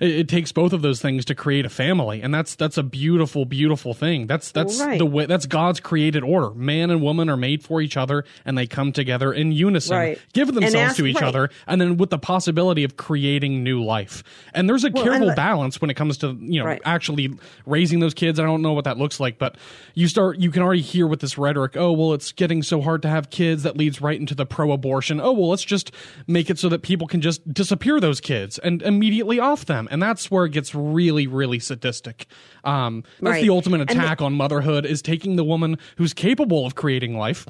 it, 0.00 0.10
it 0.10 0.28
takes 0.28 0.50
both 0.52 0.72
of 0.72 0.82
those 0.82 1.00
things 1.00 1.24
to 1.26 1.34
create 1.34 1.64
a 1.66 1.68
family, 1.68 2.20
and 2.22 2.32
that's 2.34 2.54
that's 2.54 2.76
a 2.78 2.82
beautiful, 2.82 3.44
beautiful 3.44 3.94
thing. 3.94 4.26
That's 4.26 4.50
that's 4.50 4.80
Right. 4.80 4.98
the 4.98 5.06
way 5.06 5.26
that's 5.26 5.46
God's 5.46 5.78
created 5.80 6.24
order. 6.24 6.50
Man 6.54 6.90
and 6.90 7.00
woman 7.02 7.28
are 7.28 7.36
made 7.36 7.62
for 7.62 7.80
each 7.80 7.96
other, 7.96 8.24
and 8.44 8.56
they 8.58 8.66
come 8.66 8.92
together 8.92 9.32
in 9.32 9.52
unison, 9.52 9.96
Right. 9.96 10.18
give 10.32 10.48
themselves 10.54 10.74
ask- 10.74 10.96
to 10.96 11.06
each 11.06 11.16
right. 11.16 11.24
other, 11.24 11.50
and 11.66 11.80
then 11.80 11.96
with 11.96 12.10
the 12.10 12.18
possibility 12.18 12.84
of 12.84 12.96
creating 12.96 13.62
new 13.62 13.82
life. 13.82 14.22
And 14.54 14.68
there's 14.68 14.84
a 14.84 14.90
Well, 14.90 15.04
careful 15.04 15.28
and- 15.28 15.36
balance 15.36 15.80
when 15.80 15.90
it 15.90 15.94
comes 15.94 16.16
to 16.18 16.36
you 16.40 16.62
know 16.62 16.78
actually 16.84 17.30
raising 17.66 18.00
those 18.00 18.14
kids. 18.14 18.40
I 18.40 18.44
don't 18.44 18.62
know 18.62 18.72
what 18.72 18.84
that 18.84 18.98
looks 18.98 19.20
like, 19.20 19.38
but 19.38 19.56
you 19.94 20.08
start 20.08 20.38
you 20.38 20.50
can 20.50 20.62
already 20.62 20.80
hear 20.82 21.06
with 21.06 21.20
this 21.20 21.36
rhetoric. 21.38 21.76
Oh 21.76 21.92
well, 21.92 22.12
it's 22.14 22.32
getting 22.32 22.62
so 22.62 22.80
hard 22.80 23.02
to 23.02 23.08
have 23.08 23.30
kids 23.30 23.62
that 23.64 23.76
leads 23.76 24.00
right 24.00 24.18
into 24.18 24.34
the 24.34 24.46
pro-abortion. 24.46 25.20
Oh 25.20 25.32
well, 25.32 25.50
let's 25.50 25.64
just 25.64 25.92
make 26.26 26.48
it 26.50 26.58
so 26.58 26.68
that 26.68 26.82
people 26.82 27.06
can 27.06 27.20
just 27.20 27.52
disappear 27.52 28.00
those 28.00 28.20
kids 28.20 28.58
and 28.58 28.82
immediately 28.82 29.38
off 29.38 29.66
them, 29.66 29.88
and 29.90 30.02
that's 30.02 30.30
where 30.30 30.44
it 30.44 30.50
gets 30.52 30.74
really 30.74 31.26
really 31.26 31.58
sadistic. 31.58 32.26
Um, 32.64 33.02
that's 33.20 33.32
Right. 33.34 33.42
the 33.42 33.50
ultimate 33.50 33.80
And 33.82 33.90
the- 33.90 33.94
attack 33.94 34.22
on 34.22 34.34
motherhood 34.34 34.86
is 34.86 35.02
taking 35.02 35.36
the 35.36 35.44
woman 35.44 35.76
who's 35.96 36.14
capable 36.14 36.64
of 36.66 36.74
creating 36.74 37.16
life 37.18 37.46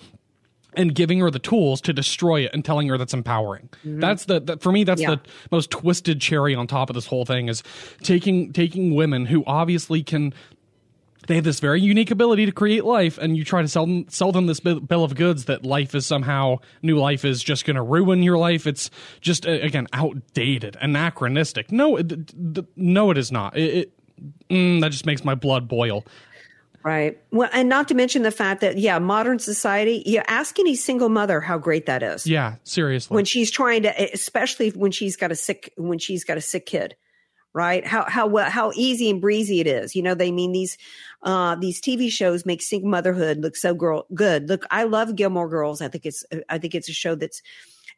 and 0.74 0.94
giving 0.94 1.18
her 1.18 1.31
the 1.33 1.38
tools 1.40 1.81
to 1.81 1.92
destroy 1.92 2.44
it 2.44 2.50
and 2.55 2.64
telling 2.64 2.87
her 2.88 2.96
that's 2.96 3.12
empowering. 3.12 3.68
That's 3.85 4.26
the, 4.26 4.38
that 4.40 4.62
for 4.62 4.70
me 4.70 4.85
that's 4.85 5.03
Mm-hmm. 5.03 5.11
Yeah. 5.11 5.16
the 5.16 5.31
most 5.50 5.70
twisted 5.70 6.20
cherry 6.20 6.55
on 6.55 6.66
top 6.68 6.90
of 6.90 6.94
this 6.94 7.07
whole 7.07 7.24
thing 7.24 7.48
is 7.48 7.62
taking 8.03 8.53
taking 8.53 8.94
women 8.94 9.26
who 9.26 9.42
obviously 9.46 10.03
can 10.05 10.33
they 11.26 11.35
have 11.37 11.44
this 11.44 11.61
very 11.61 11.80
unique 11.80 12.11
ability 12.11 12.46
to 12.46 12.52
create 12.52 12.85
life 12.85 13.18
and 13.18 13.37
you 13.37 13.44
try 13.44 13.62
to 13.62 13.68
sell 13.68 13.87
them 13.87 14.06
sell 14.09 14.33
them 14.33 14.46
this 14.46 14.61
bill 14.61 15.04
of 15.04 15.14
goods 15.14 15.44
that 15.46 15.64
life 15.64 15.94
is 15.94 16.06
somehow 16.06 16.56
new 16.83 16.98
life 16.98 17.24
is 17.24 17.42
just 17.42 17.64
going 17.64 17.76
to 17.76 17.83
ruin 17.83 18.22
your 18.22 18.38
life. 18.38 18.66
It's 18.66 18.90
just 19.20 19.46
again 19.46 19.87
outdated 19.92 20.76
anachronistic. 20.80 21.70
No 21.70 21.96
it, 21.96 22.33
no 22.76 23.11
it 23.11 23.18
is 23.18 23.30
not. 23.30 23.56
It, 23.56 23.74
it 23.74 23.92
mm, 24.48 24.80
that 24.80 24.92
just 24.92 25.06
makes 25.06 25.24
my 25.24 25.35
blood 25.35 25.68
boil. 25.68 26.04
Right. 26.83 27.20
Well, 27.30 27.50
and 27.52 27.68
not 27.68 27.88
to 27.88 27.94
mention 27.94 28.22
the 28.22 28.30
fact 28.30 28.62
that, 28.62 28.78
yeah, 28.78 28.98
modern 28.98 29.38
society, 29.38 30.02
you 30.06 30.22
ask 30.26 30.59
any 30.59 30.74
single 30.74 31.11
mother 31.11 31.40
how 31.40 31.59
great 31.59 31.85
that 31.87 32.02
is. 32.02 32.26
yeah 32.26 32.56
seriously. 32.64 33.14
When 33.14 33.26
she's 33.26 33.50
trying 33.50 33.83
to, 33.83 34.12
especially 34.14 34.70
when 34.70 34.90
she's 34.90 35.16
got 35.16 35.30
a 35.30 35.35
sick, 35.35 35.72
when 35.76 35.98
she's 35.98 36.24
got 36.24 36.38
a 36.38 36.40
sick 36.40 36.64
kid, 36.66 36.96
right? 37.52 37.86
How, 37.86 38.04
how, 38.08 38.26
well, 38.26 38.50
how 38.50 38.72
easy 38.74 39.10
and 39.10 39.20
breezy 39.20 39.60
it 39.60 39.66
is. 39.66 39.96
You 39.96 40.02
know, 40.02 40.14
they 40.14 40.30
mean 40.30 40.52
these, 40.52 40.78
uh, 41.22 41.56
these 41.56 41.80
TV 41.80 42.10
shows 42.10 42.46
make 42.46 42.62
single 42.62 42.90
motherhood 42.90 43.38
look 43.38 43.56
so 43.56 43.74
girl, 43.74 44.06
good. 44.14 44.48
Look, 44.48 44.64
I 44.70 44.84
love 44.84 45.16
Gilmore 45.16 45.48
Girls. 45.48 45.80
I 45.80 45.88
think 45.88 46.06
it's, 46.06 46.24
I 46.48 46.58
think 46.58 46.74
it's 46.74 46.88
a 46.88 46.92
show 46.92 47.14
that's, 47.14 47.42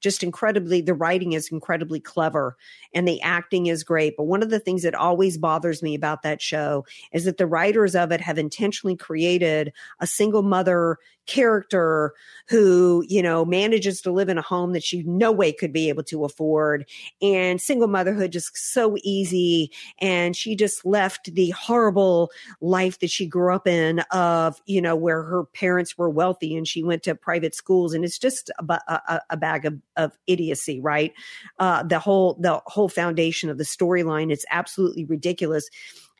just 0.02 0.22
incredibly 0.22 0.80
the 0.82 0.94
writing 0.94 1.32
is 1.32 1.48
incredibly 1.50 2.00
clever 2.00 2.56
and 2.92 3.06
the 3.06 3.22
acting 3.22 3.66
is 3.66 3.84
great 3.84 4.16
but 4.16 4.24
one 4.24 4.42
of 4.42 4.50
the 4.50 4.58
things 4.58 4.82
that 4.82 4.94
always 4.94 5.38
bothers 5.38 5.82
me 5.82 5.94
about 5.94 6.22
that 6.22 6.42
show 6.42 6.84
is 7.12 7.24
that 7.24 7.38
the 7.38 7.46
writers 7.46 7.94
of 7.94 8.10
it 8.10 8.20
have 8.20 8.36
intentionally 8.36 8.96
created 8.96 9.72
a 10.00 10.06
single 10.06 10.42
mother 10.42 10.98
character 11.26 12.12
who 12.48 13.04
you 13.08 13.22
know 13.22 13.44
manages 13.44 14.00
to 14.02 14.10
live 14.10 14.28
in 14.28 14.38
a 14.38 14.42
home 14.42 14.72
that 14.72 14.82
she 14.82 15.02
no 15.04 15.30
way 15.32 15.52
could 15.52 15.72
be 15.72 15.88
able 15.88 16.02
to 16.02 16.24
afford. 16.24 16.86
And 17.20 17.60
single 17.60 17.88
motherhood 17.88 18.32
just 18.32 18.56
so 18.56 18.96
easy. 19.02 19.70
And 20.00 20.36
she 20.36 20.54
just 20.56 20.84
left 20.84 21.32
the 21.34 21.50
horrible 21.50 22.30
life 22.60 22.98
that 23.00 23.10
she 23.10 23.26
grew 23.26 23.54
up 23.54 23.66
in 23.66 24.00
of 24.10 24.60
you 24.66 24.80
know 24.80 24.96
where 24.96 25.22
her 25.22 25.44
parents 25.44 25.96
were 25.96 26.10
wealthy 26.10 26.56
and 26.56 26.66
she 26.66 26.82
went 26.82 27.02
to 27.04 27.14
private 27.14 27.54
schools. 27.54 27.94
And 27.94 28.04
it's 28.04 28.18
just 28.18 28.50
a, 28.58 28.64
a, 28.88 29.20
a- 29.30 29.36
bag 29.42 29.64
of, 29.64 29.76
of 29.96 30.12
idiocy 30.28 30.80
right? 30.80 31.12
Uh, 31.58 31.82
the 31.82 31.98
whole 31.98 32.34
the 32.40 32.60
whole 32.66 32.88
foundation 32.88 33.50
of 33.50 33.58
the 33.58 33.64
storyline 33.64 34.30
it's 34.32 34.44
absolutely 34.50 35.04
ridiculous 35.04 35.68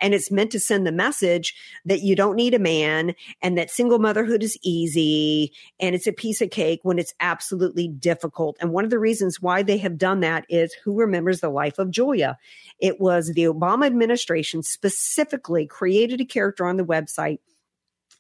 and 0.03 0.13
it's 0.13 0.31
meant 0.31 0.51
to 0.51 0.61
send 0.61 0.87
the 0.87 0.93
message 0.93 1.55
that 1.87 2.03
you 2.03 2.15
don't 2.15 2.37
need 2.37 2.53
a 2.53 2.59
man 2.59 3.15
and 3.41 3.57
that 3.57 3.71
single 3.71 4.01
motherhood 4.01 4.43
is 4.43 4.59
easy 4.63 5.53
and 5.81 5.95
it's 5.95 6.09
a 6.09 6.13
piece 6.13 6.43
of 6.43 6.51
cake 6.51 6.81
when 6.83 6.99
it's 6.99 7.15
absolutely 7.21 7.89
difficult. 7.89 8.57
And 8.61 8.73
one 8.73 8.85
of 8.85 8.91
the 8.91 8.99
reasons 8.99 9.41
why 9.41 9.63
they 9.63 9.79
have 9.79 9.97
done 9.97 10.21
that 10.21 10.45
is 10.49 10.75
who 10.85 10.99
remembers 10.99 11.41
the 11.41 11.49
life 11.49 11.79
of 11.79 11.91
julia. 11.91 12.37
It 12.81 13.01
was 13.01 13.29
the 13.29 13.45
obama 13.45 13.87
administration 13.87 14.63
specifically 14.63 15.67
created 15.67 16.21
a 16.21 16.25
character 16.25 16.67
on 16.67 16.77
the 16.77 16.85
website 16.85 17.39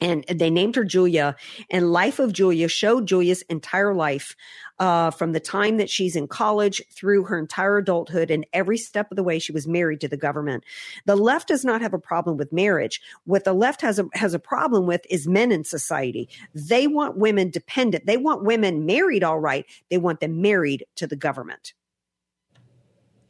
and 0.00 0.24
they 0.24 0.50
named 0.50 0.76
her 0.76 0.84
Julia. 0.84 1.36
And 1.70 1.92
Life 1.92 2.18
of 2.18 2.32
Julia 2.32 2.68
showed 2.68 3.06
Julia's 3.06 3.42
entire 3.42 3.94
life 3.94 4.34
uh, 4.78 5.10
from 5.10 5.32
the 5.32 5.40
time 5.40 5.76
that 5.76 5.88
she's 5.88 6.16
in 6.16 6.26
college 6.26 6.82
through 6.90 7.24
her 7.24 7.38
entire 7.38 7.78
adulthood 7.78 8.30
and 8.30 8.44
every 8.52 8.78
step 8.78 9.10
of 9.10 9.16
the 9.16 9.22
way 9.22 9.38
she 9.38 9.52
was 9.52 9.68
married 9.68 10.00
to 10.00 10.08
the 10.08 10.16
government. 10.16 10.64
The 11.06 11.16
left 11.16 11.48
does 11.48 11.64
not 11.64 11.80
have 11.82 11.94
a 11.94 11.98
problem 11.98 12.36
with 12.36 12.52
marriage. 12.52 13.00
What 13.24 13.44
the 13.44 13.52
left 13.52 13.80
has 13.82 13.98
a 13.98 14.08
has 14.14 14.34
a 14.34 14.38
problem 14.38 14.86
with 14.86 15.02
is 15.08 15.28
men 15.28 15.52
in 15.52 15.64
society. 15.64 16.28
They 16.54 16.86
want 16.86 17.16
women 17.16 17.50
dependent. 17.50 18.06
They 18.06 18.16
want 18.16 18.44
women 18.44 18.86
married 18.86 19.22
all 19.22 19.38
right. 19.38 19.66
They 19.88 19.98
want 19.98 20.20
them 20.20 20.42
married 20.42 20.84
to 20.96 21.06
the 21.06 21.16
government. 21.16 21.74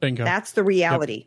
bingo 0.00 0.24
That's 0.24 0.52
the 0.52 0.64
reality. 0.64 1.26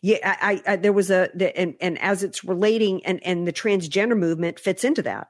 Yeah, 0.00 0.18
I, 0.22 0.62
I, 0.66 0.76
there 0.76 0.92
was 0.92 1.10
a 1.10 1.30
the, 1.34 1.56
and 1.58 1.74
and 1.80 2.00
as 2.00 2.22
it's 2.22 2.44
relating 2.44 3.04
and 3.04 3.20
and 3.24 3.46
the 3.46 3.52
transgender 3.52 4.16
movement 4.16 4.58
fits 4.58 4.84
into 4.84 5.02
that. 5.02 5.28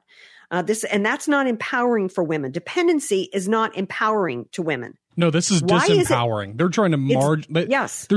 Uh, 0.51 0.61
this 0.61 0.83
and 0.85 1.05
that's 1.05 1.27
not 1.27 1.47
empowering 1.47 2.09
for 2.09 2.23
women. 2.23 2.51
Dependency 2.51 3.29
is 3.33 3.47
not 3.47 3.77
empowering 3.77 4.47
to 4.53 4.61
women. 4.61 4.97
No, 5.19 5.29
this 5.29 5.51
is 5.51 5.61
Why 5.61 5.83
is 5.83 6.07
disempowering. 6.07 6.57
They're 6.57 6.69
trying 6.69 6.91
to 6.91 6.97
marge. 6.97 7.45
yes. 7.49 8.07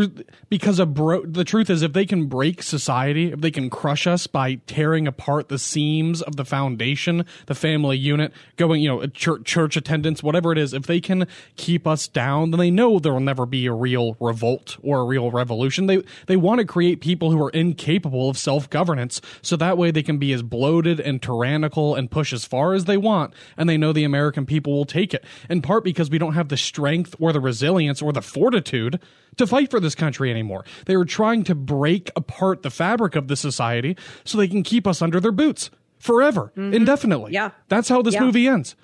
because 0.49 0.79
a 0.79 0.87
bro. 0.87 1.27
The 1.27 1.43
truth 1.43 1.69
is, 1.69 1.83
if 1.83 1.95
they 1.95 2.07
can 2.07 2.27
break 2.27 2.63
society, 2.63 3.33
if 3.33 3.41
they 3.41 3.51
can 3.51 3.71
crush 3.71 4.07
us 4.07 4.29
by 4.29 4.61
tearing 4.69 5.09
apart 5.09 5.49
the 5.49 5.59
seams 5.59 6.23
of 6.23 6.37
the 6.37 6.45
foundation, 6.45 7.27
the 7.47 7.57
family 7.57 7.99
unit, 7.99 8.33
going, 8.55 8.83
you 8.83 8.89
know, 8.89 9.05
church, 9.09 9.45
church 9.45 9.77
attendance, 9.77 10.23
whatever 10.23 10.53
it 10.53 10.59
is, 10.59 10.73
if 10.73 10.87
they 10.87 11.01
can 11.01 11.27
keep 11.57 11.89
us 11.89 12.07
down, 12.07 12.53
then 12.53 12.61
they 12.61 12.71
know 12.71 13.01
there 13.01 13.13
will 13.13 13.19
never 13.19 13.47
be 13.47 13.67
a 13.67 13.73
real 13.73 14.17
revolt 14.21 14.77
or 14.81 15.01
a 15.01 15.05
real 15.05 15.33
revolution. 15.33 15.87
They 15.87 16.05
they 16.29 16.37
want 16.37 16.61
to 16.61 16.65
create 16.65 17.01
people 17.01 17.33
who 17.33 17.43
are 17.43 17.51
incapable 17.51 18.31
of 18.31 18.39
self 18.39 18.71
governance, 18.71 19.21
so 19.43 19.57
that 19.57 19.77
way 19.77 19.91
they 19.91 20.05
can 20.05 20.19
be 20.19 20.33
as 20.33 20.45
bloated 20.45 21.01
and 21.01 21.21
tyrannical 21.21 21.97
and 21.97 22.09
push 22.09 22.33
as 22.33 22.45
far 22.45 22.75
as 22.75 22.85
they 22.85 22.97
want, 22.97 23.35
and 23.57 23.69
they 23.69 23.77
know 23.77 23.93
the 23.93 24.05
American 24.05 24.47
people 24.47 24.73
will 24.73 24.85
take 24.85 25.13
it. 25.13 25.25
In 25.51 25.63
part 25.63 25.83
because 25.83 26.09
we 26.09 26.19
don't 26.19 26.35
have 26.35 26.49
the 26.49 26.57
strength 26.57 26.92
or 27.19 27.33
the 27.33 27.41
resilience 27.41 28.01
or 28.03 28.13
the 28.13 28.23
fortitude 28.23 29.01
to 29.37 29.47
fight 29.47 29.71
for 29.71 29.81
this 29.81 29.95
country 29.95 30.31
anymore. 30.31 30.65
They 30.87 30.95
are 30.95 31.05
trying 31.05 31.45
to 31.45 31.55
break 31.55 32.11
apart 32.17 32.63
the 32.63 32.71
fabric 32.71 33.17
of 33.17 33.29
the 33.29 33.37
society 33.37 33.97
so 34.25 34.39
they 34.39 34.49
can 34.49 34.63
keep 34.63 34.87
us 34.87 35.01
under 35.03 35.21
their 35.21 35.33
boots 35.33 35.71
forever, 35.99 36.53
indefinitely. 36.57 37.33
Yeah. 37.33 37.51
That's 37.69 37.89
how 37.89 38.03
this 38.03 38.15
Yeah. 38.15 38.25
movie 38.25 38.47
ends. 38.49 38.77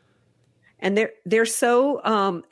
and 0.80 0.96
they're 0.96 1.10
they're 1.26 1.44
so 1.44 2.00
um, 2.04 2.44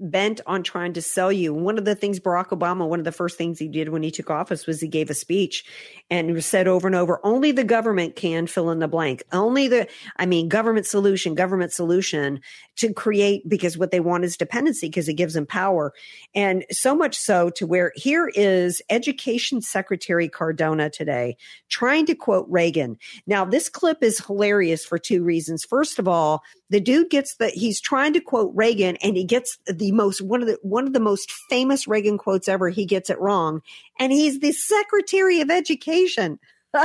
bent 0.00 0.40
on 0.46 0.64
trying 0.64 0.94
to 0.94 1.00
sell 1.00 1.30
you. 1.30 1.54
One 1.54 1.78
of 1.78 1.84
the 1.84 1.94
things 1.94 2.18
Barack 2.18 2.48
Obama, 2.48 2.88
one 2.88 2.98
of 2.98 3.04
the 3.04 3.12
first 3.12 3.38
things 3.38 3.56
he 3.60 3.68
did 3.68 3.90
when 3.90 4.02
he 4.02 4.10
took 4.10 4.30
office 4.30 4.66
was 4.66 4.80
he 4.80 4.88
gave 4.88 5.10
a 5.10 5.14
speech 5.14 5.64
and 6.10 6.42
said 6.42 6.66
over 6.66 6.88
and 6.88 6.96
over, 6.96 7.20
only 7.22 7.52
the 7.52 7.62
government 7.62 8.16
can 8.16 8.48
fill 8.48 8.70
in 8.70 8.80
the 8.80 8.88
blank. 8.88 9.22
Only 9.30 9.68
the, 9.68 9.86
I 10.16 10.26
mean, 10.26 10.48
government 10.48 10.86
solution, 10.86 11.36
government 11.36 11.72
solution 11.72 12.40
to 12.78 12.92
create 12.92 13.48
because 13.48 13.76
what 13.76 13.90
they 13.90 14.00
want 14.00 14.24
is 14.24 14.36
dependency 14.36 14.88
because 14.88 15.08
it 15.08 15.14
gives 15.14 15.34
them 15.34 15.46
power. 15.46 15.92
And 16.34 16.64
so 16.70 16.94
much 16.94 17.16
so 17.16 17.50
to 17.50 17.66
where 17.66 17.92
here 17.96 18.30
is 18.34 18.80
Education 18.88 19.60
Secretary 19.60 20.28
Cardona 20.28 20.88
today 20.88 21.36
trying 21.68 22.06
to 22.06 22.14
quote 22.14 22.46
Reagan. 22.48 22.96
Now, 23.26 23.44
this 23.44 23.68
clip 23.68 24.02
is 24.02 24.24
hilarious 24.24 24.84
for 24.84 24.98
two 24.98 25.22
reasons. 25.22 25.64
First 25.64 25.98
of 25.98 26.06
all, 26.08 26.42
the 26.70 26.80
dude 26.80 27.10
gets 27.10 27.36
the 27.36 27.48
he's 27.48 27.80
trying 27.80 28.12
to 28.12 28.20
quote 28.20 28.52
Reagan 28.54 28.96
and 28.96 29.16
he 29.16 29.24
gets 29.24 29.58
the 29.66 29.92
most 29.92 30.22
one 30.22 30.40
of 30.40 30.48
the 30.48 30.58
one 30.62 30.86
of 30.86 30.92
the 30.92 31.00
most 31.00 31.32
famous 31.50 31.88
Reagan 31.88 32.16
quotes 32.16 32.48
ever. 32.48 32.68
He 32.68 32.86
gets 32.86 33.10
it 33.10 33.20
wrong. 33.20 33.60
And 33.98 34.12
he's 34.12 34.38
the 34.38 34.52
Secretary 34.52 35.40
of 35.40 35.50
Education. 35.50 36.38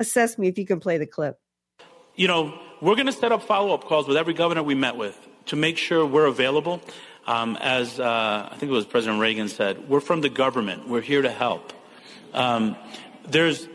Sesame 0.00 0.48
if 0.48 0.58
you 0.58 0.66
can 0.66 0.80
play 0.80 0.98
the 0.98 1.06
clip. 1.06 1.38
You 2.16 2.28
know, 2.28 2.58
we're 2.80 2.94
going 2.94 3.06
to 3.06 3.12
set 3.12 3.30
up 3.30 3.42
follow 3.42 3.74
up 3.74 3.84
calls 3.84 4.08
with 4.08 4.16
every 4.16 4.32
governor 4.32 4.62
we 4.62 4.74
met 4.74 4.96
with 4.96 5.18
to 5.46 5.56
make 5.56 5.76
sure 5.76 6.04
we're 6.06 6.24
available. 6.24 6.80
Um, 7.26 7.58
as 7.60 8.00
uh, 8.00 8.48
I 8.50 8.56
think 8.56 8.70
it 8.70 8.74
was 8.74 8.86
President 8.86 9.20
Reagan 9.20 9.48
said, 9.48 9.88
we're 9.88 10.00
from 10.00 10.22
the 10.22 10.30
government. 10.30 10.88
We're 10.88 11.02
here 11.02 11.20
to 11.20 11.30
help. 11.30 11.74
Um, 12.32 12.76
there's 13.28 13.68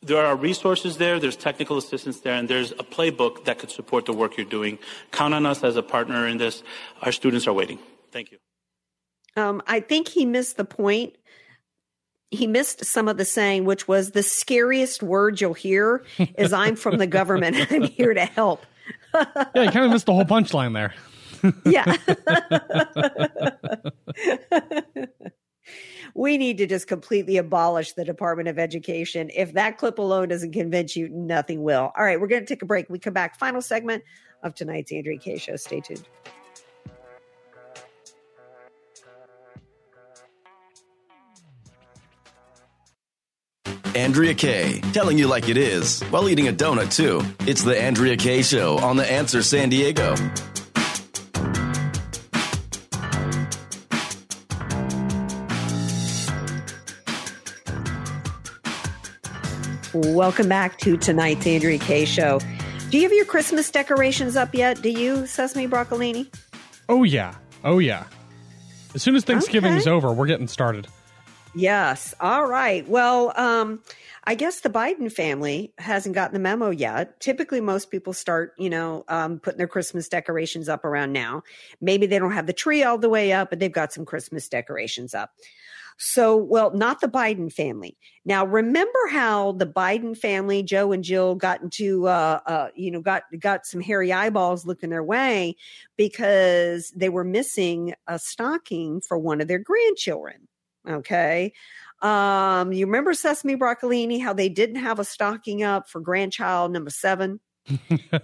there 0.00 0.24
are 0.24 0.36
resources 0.36 0.98
there, 0.98 1.18
there's 1.18 1.36
technical 1.36 1.78
assistance 1.78 2.20
there, 2.20 2.34
and 2.34 2.48
there's 2.48 2.72
a 2.72 2.84
playbook 2.84 3.44
that 3.44 3.58
could 3.58 3.70
support 3.70 4.04
the 4.04 4.12
work 4.12 4.36
you're 4.36 4.46
doing. 4.46 4.78
Count 5.12 5.32
on 5.32 5.46
us 5.46 5.64
as 5.64 5.76
a 5.76 5.82
partner 5.82 6.26
in 6.26 6.36
this. 6.36 6.62
Our 7.02 7.12
students 7.12 7.46
are 7.46 7.54
waiting. 7.54 7.78
Thank 8.12 8.30
you. 8.30 8.38
Um, 9.36 9.62
I 9.66 9.80
think 9.80 10.08
he 10.08 10.24
missed 10.24 10.56
the 10.56 10.64
point. 10.64 11.16
He 12.30 12.46
missed 12.46 12.84
some 12.84 13.08
of 13.08 13.16
the 13.16 13.24
saying, 13.24 13.64
which 13.64 13.86
was 13.86 14.10
the 14.10 14.22
scariest 14.22 15.02
word 15.02 15.40
you'll 15.40 15.54
hear 15.54 16.04
is 16.36 16.52
I'm 16.52 16.76
from 16.76 16.98
the 16.98 17.06
government. 17.06 17.56
I'm 17.70 17.82
here 17.82 18.14
to 18.14 18.24
help. 18.24 18.66
yeah, 19.14 19.52
you 19.54 19.70
kind 19.70 19.84
of 19.84 19.90
missed 19.90 20.06
the 20.06 20.12
whole 20.12 20.24
punchline 20.24 20.74
there. 20.74 20.94
yeah. 21.64 21.96
we 26.14 26.38
need 26.38 26.58
to 26.58 26.66
just 26.66 26.86
completely 26.86 27.36
abolish 27.36 27.92
the 27.92 28.04
Department 28.04 28.48
of 28.48 28.58
Education. 28.58 29.30
If 29.34 29.52
that 29.54 29.78
clip 29.78 29.98
alone 29.98 30.28
doesn't 30.28 30.52
convince 30.52 30.96
you, 30.96 31.08
nothing 31.08 31.62
will. 31.62 31.92
All 31.96 32.04
right, 32.04 32.20
we're 32.20 32.28
going 32.28 32.42
to 32.42 32.46
take 32.46 32.62
a 32.62 32.66
break. 32.66 32.88
We 32.88 32.98
come 32.98 33.14
back. 33.14 33.38
Final 33.38 33.62
segment 33.62 34.04
of 34.42 34.54
tonight's 34.54 34.92
Andrea 34.92 35.18
Kaye 35.18 35.38
Show. 35.38 35.56
Stay 35.56 35.80
tuned. 35.80 36.06
Andrea 43.94 44.34
Kaye, 44.34 44.80
telling 44.92 45.18
you 45.18 45.26
like 45.28 45.48
it 45.48 45.56
is 45.56 46.02
while 46.04 46.28
eating 46.28 46.48
a 46.48 46.52
donut, 46.52 46.94
too. 46.94 47.22
It's 47.48 47.62
the 47.62 47.80
Andrea 47.80 48.16
Kaye 48.16 48.42
Show 48.42 48.78
on 48.78 48.96
The 48.96 49.10
Answer 49.10 49.42
San 49.42 49.68
Diego. 49.68 50.14
Welcome 59.94 60.48
back 60.48 60.78
to 60.78 60.96
tonight's 60.96 61.46
Andrea 61.46 61.78
Kaye 61.78 62.04
Show. 62.04 62.40
Do 62.90 62.96
you 62.98 63.04
have 63.04 63.12
your 63.12 63.24
Christmas 63.24 63.70
decorations 63.70 64.36
up 64.36 64.54
yet? 64.54 64.82
Do 64.82 64.90
you, 64.90 65.26
Sesame 65.26 65.68
Broccolini? 65.68 66.34
Oh, 66.88 67.04
yeah. 67.04 67.34
Oh, 67.62 67.78
yeah. 67.78 68.04
As 68.94 69.02
soon 69.02 69.14
as 69.16 69.24
Thanksgiving's 69.24 69.82
Okay. 69.82 69.90
over, 69.90 70.12
we're 70.12 70.26
getting 70.26 70.48
started. 70.48 70.88
Yes. 71.56 72.14
All 72.18 72.46
right. 72.46 72.86
Well, 72.88 73.32
um, 73.36 73.80
I 74.24 74.34
guess 74.34 74.60
the 74.60 74.70
Biden 74.70 75.12
family 75.12 75.72
hasn't 75.78 76.16
gotten 76.16 76.34
the 76.34 76.40
memo 76.40 76.70
yet. 76.70 77.20
Typically, 77.20 77.60
most 77.60 77.92
people 77.92 78.12
start, 78.12 78.54
you 78.58 78.68
know, 78.68 79.04
um, 79.06 79.38
putting 79.38 79.58
their 79.58 79.68
Christmas 79.68 80.08
decorations 80.08 80.68
up 80.68 80.84
around 80.84 81.12
now. 81.12 81.42
Maybe 81.80 82.06
they 82.06 82.18
don't 82.18 82.32
have 82.32 82.46
the 82.46 82.52
tree 82.52 82.82
all 82.82 82.98
the 82.98 83.08
way 83.08 83.32
up, 83.32 83.50
but 83.50 83.60
they've 83.60 83.70
got 83.70 83.92
some 83.92 84.04
Christmas 84.04 84.48
decorations 84.48 85.14
up. 85.14 85.30
So, 85.96 86.36
well, 86.36 86.72
not 86.72 87.00
the 87.00 87.06
Biden 87.06 87.52
family. 87.52 87.96
Now, 88.24 88.44
remember 88.44 88.98
how 89.10 89.52
the 89.52 89.66
Biden 89.66 90.18
family, 90.18 90.64
Joe 90.64 90.90
and 90.90 91.04
Jill, 91.04 91.36
got 91.36 91.62
into, 91.62 92.08
uh, 92.08 92.40
uh, 92.46 92.68
you 92.74 92.90
know, 92.90 93.00
got 93.00 93.22
got 93.38 93.64
some 93.64 93.80
hairy 93.80 94.12
eyeballs 94.12 94.66
looking 94.66 94.90
their 94.90 95.04
way 95.04 95.54
because 95.96 96.92
they 96.96 97.10
were 97.10 97.22
missing 97.22 97.94
a 98.08 98.18
stocking 98.18 99.00
for 99.00 99.16
one 99.16 99.40
of 99.40 99.46
their 99.46 99.60
grandchildren. 99.60 100.48
Okay. 100.88 101.52
Um, 102.02 102.72
you 102.72 102.86
remember 102.86 103.14
Sesame 103.14 103.56
Broccolini, 103.56 104.22
how 104.22 104.32
they 104.32 104.48
didn't 104.48 104.76
have 104.76 104.98
a 104.98 105.04
stocking 105.04 105.62
up 105.62 105.88
for 105.88 106.00
grandchild 106.00 106.72
number 106.72 106.90
seven? 106.90 107.40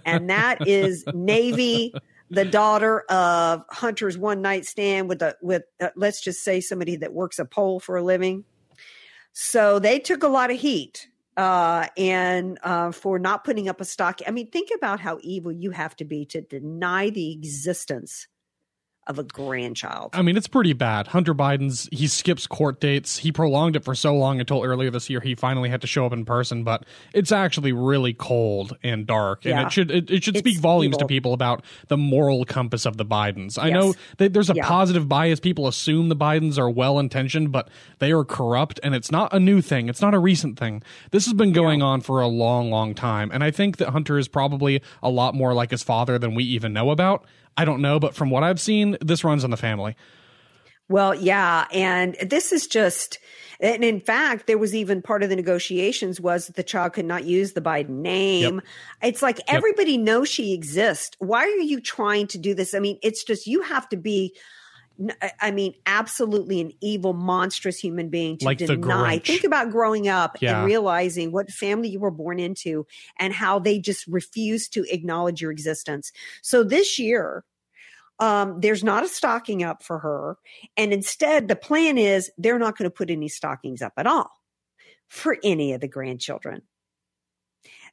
and 0.05 0.29
that 0.29 0.67
is 0.67 1.03
Navy, 1.13 1.93
the 2.29 2.45
daughter 2.45 3.01
of 3.09 3.63
Hunter's 3.69 4.17
one 4.17 4.41
night 4.41 4.65
stand 4.65 5.09
with 5.09 5.21
a 5.21 5.35
with 5.41 5.63
uh, 5.81 5.89
let's 5.95 6.21
just 6.21 6.43
say 6.43 6.61
somebody 6.61 6.95
that 6.97 7.13
works 7.13 7.39
a 7.39 7.45
pole 7.45 7.79
for 7.79 7.97
a 7.97 8.03
living. 8.03 8.45
So 9.33 9.79
they 9.79 9.99
took 9.99 10.23
a 10.23 10.27
lot 10.27 10.51
of 10.51 10.59
heat 10.59 11.07
uh, 11.37 11.87
and 11.97 12.59
uh, 12.63 12.91
for 12.91 13.17
not 13.17 13.43
putting 13.43 13.67
up 13.67 13.81
a 13.81 13.85
stock. 13.85 14.19
I 14.27 14.31
mean, 14.31 14.51
think 14.51 14.69
about 14.75 14.99
how 14.99 15.19
evil 15.21 15.51
you 15.51 15.71
have 15.71 15.95
to 15.97 16.05
be 16.05 16.25
to 16.27 16.41
deny 16.41 17.09
the 17.09 17.31
existence 17.31 18.27
of 19.07 19.17
a 19.17 19.23
grandchild. 19.23 20.11
I 20.13 20.21
mean, 20.21 20.37
it's 20.37 20.47
pretty 20.47 20.73
bad. 20.73 21.07
Hunter 21.07 21.33
Biden's 21.33 21.89
he 21.91 22.07
skips 22.07 22.45
court 22.45 22.79
dates. 22.79 23.17
He 23.17 23.31
prolonged 23.31 23.75
it 23.75 23.83
for 23.83 23.95
so 23.95 24.15
long 24.15 24.39
until 24.39 24.63
earlier 24.63 24.91
this 24.91 25.09
year 25.09 25.19
he 25.19 25.33
finally 25.33 25.69
had 25.69 25.81
to 25.81 25.87
show 25.87 26.05
up 26.05 26.13
in 26.13 26.23
person. 26.23 26.63
But 26.63 26.85
it's 27.13 27.31
actually 27.31 27.71
really 27.73 28.13
cold 28.13 28.77
and 28.83 29.07
dark, 29.07 29.43
and 29.45 29.55
Yeah. 29.55 29.65
it 29.65 29.71
should 29.71 29.89
it, 29.91 30.11
it 30.11 30.23
should 30.23 30.37
speak 30.37 30.53
It's 30.53 30.61
volumes 30.61 30.97
to 30.97 31.07
people 31.07 31.33
about 31.33 31.63
the 31.87 31.97
moral 31.97 32.45
compass 32.45 32.85
of 32.85 32.97
the 32.97 33.05
Bidens. 33.05 33.57
I 33.57 33.67
Yes. 33.69 33.73
know 33.73 33.93
that 34.17 34.33
there's 34.33 34.49
a 34.51 34.55
Yeah. 34.55 34.67
positive 34.67 35.09
bias. 35.09 35.39
People 35.39 35.67
assume 35.67 36.09
the 36.09 36.15
Bidens 36.15 36.59
are 36.59 36.69
well 36.69 36.99
intentioned, 36.99 37.51
but 37.51 37.69
they 37.99 38.11
are 38.11 38.23
corrupt, 38.23 38.79
and 38.83 38.93
it's 38.93 39.11
not 39.11 39.33
a 39.33 39.39
new 39.39 39.61
thing. 39.61 39.89
It's 39.89 40.01
not 40.01 40.13
a 40.13 40.19
recent 40.19 40.59
thing. 40.59 40.83
This 41.09 41.25
has 41.25 41.33
been 41.33 41.53
going 41.53 41.81
on 41.81 42.01
for 42.01 42.21
a 42.21 42.27
long, 42.27 42.69
long 42.69 42.93
time, 42.93 43.31
and 43.33 43.43
I 43.43 43.49
think 43.49 43.77
that 43.77 43.89
Hunter 43.89 44.19
is 44.19 44.27
probably 44.27 44.79
a 45.01 45.09
lot 45.09 45.33
more 45.33 45.53
like 45.55 45.71
his 45.71 45.81
father 45.81 46.19
than 46.19 46.35
we 46.35 46.43
even 46.43 46.71
know 46.71 46.91
about. 46.91 47.25
I 47.57 47.65
don't 47.65 47.81
know, 47.81 47.99
but 47.99 48.15
from 48.15 48.29
what 48.29 48.43
I've 48.43 48.59
seen, 48.59 48.97
this 49.01 49.23
runs 49.23 49.43
in 49.43 49.51
the 49.51 49.57
family. 49.57 49.95
Well, 50.89 51.15
yeah, 51.15 51.67
and 51.71 52.15
this 52.21 52.51
is 52.51 52.67
just 52.67 53.19
and 53.61 53.83
in 53.83 54.01
fact, 54.01 54.47
there 54.47 54.57
was 54.57 54.73
even 54.73 55.03
part 55.03 55.21
of 55.21 55.29
the 55.29 55.35
negotiations 55.35 56.19
was 56.19 56.47
that 56.47 56.55
the 56.55 56.63
child 56.63 56.93
could 56.93 57.05
not 57.05 57.25
use 57.25 57.53
the 57.53 57.61
Biden 57.61 58.01
name. 58.01 58.61
It's 59.03 59.21
like 59.21 59.39
everybody 59.47 59.97
knows 59.97 60.29
she 60.29 60.53
exists. 60.53 61.15
Why 61.19 61.43
are 61.43 61.61
you 61.61 61.79
trying 61.79 62.25
to 62.27 62.39
do 62.39 62.55
this? 62.55 62.73
I 62.73 62.79
mean, 62.79 62.97
it's 63.03 63.23
just 63.23 63.45
you 63.45 63.61
have 63.61 63.87
to 63.89 63.97
be 63.97 64.35
I 65.39 65.51
mean, 65.51 65.73
absolutely 65.85 66.61
an 66.61 66.73
evil, 66.81 67.13
monstrous 67.13 67.77
human 67.77 68.09
being 68.09 68.37
to 68.37 68.45
Like 68.45 68.59
deny. 68.59 69.19
Think 69.19 69.43
about 69.43 69.71
growing 69.71 70.07
up 70.07 70.37
Yeah. 70.41 70.57
and 70.57 70.65
realizing 70.65 71.31
what 71.31 71.49
family 71.49 71.89
you 71.89 71.99
were 71.99 72.11
born 72.11 72.39
into 72.39 72.85
and 73.17 73.33
how 73.33 73.59
they 73.59 73.79
just 73.79 74.05
refuse 74.07 74.67
to 74.69 74.85
acknowledge 74.93 75.41
your 75.41 75.51
existence. 75.51 76.11
So 76.41 76.63
this 76.63 76.99
year, 76.99 77.43
um, 78.19 78.59
there's 78.61 78.83
not 78.83 79.03
a 79.03 79.07
stocking 79.07 79.63
up 79.63 79.81
for 79.81 79.99
her. 79.99 80.37
And 80.77 80.93
instead, 80.93 81.47
the 81.47 81.55
plan 81.55 81.97
is 81.97 82.31
they're 82.37 82.59
not 82.59 82.77
going 82.77 82.89
to 82.89 82.95
put 82.95 83.09
any 83.09 83.27
stockings 83.27 83.81
up 83.81 83.93
at 83.97 84.05
all 84.05 84.29
for 85.07 85.37
any 85.43 85.73
of 85.73 85.81
the 85.81 85.87
grandchildren. 85.87 86.61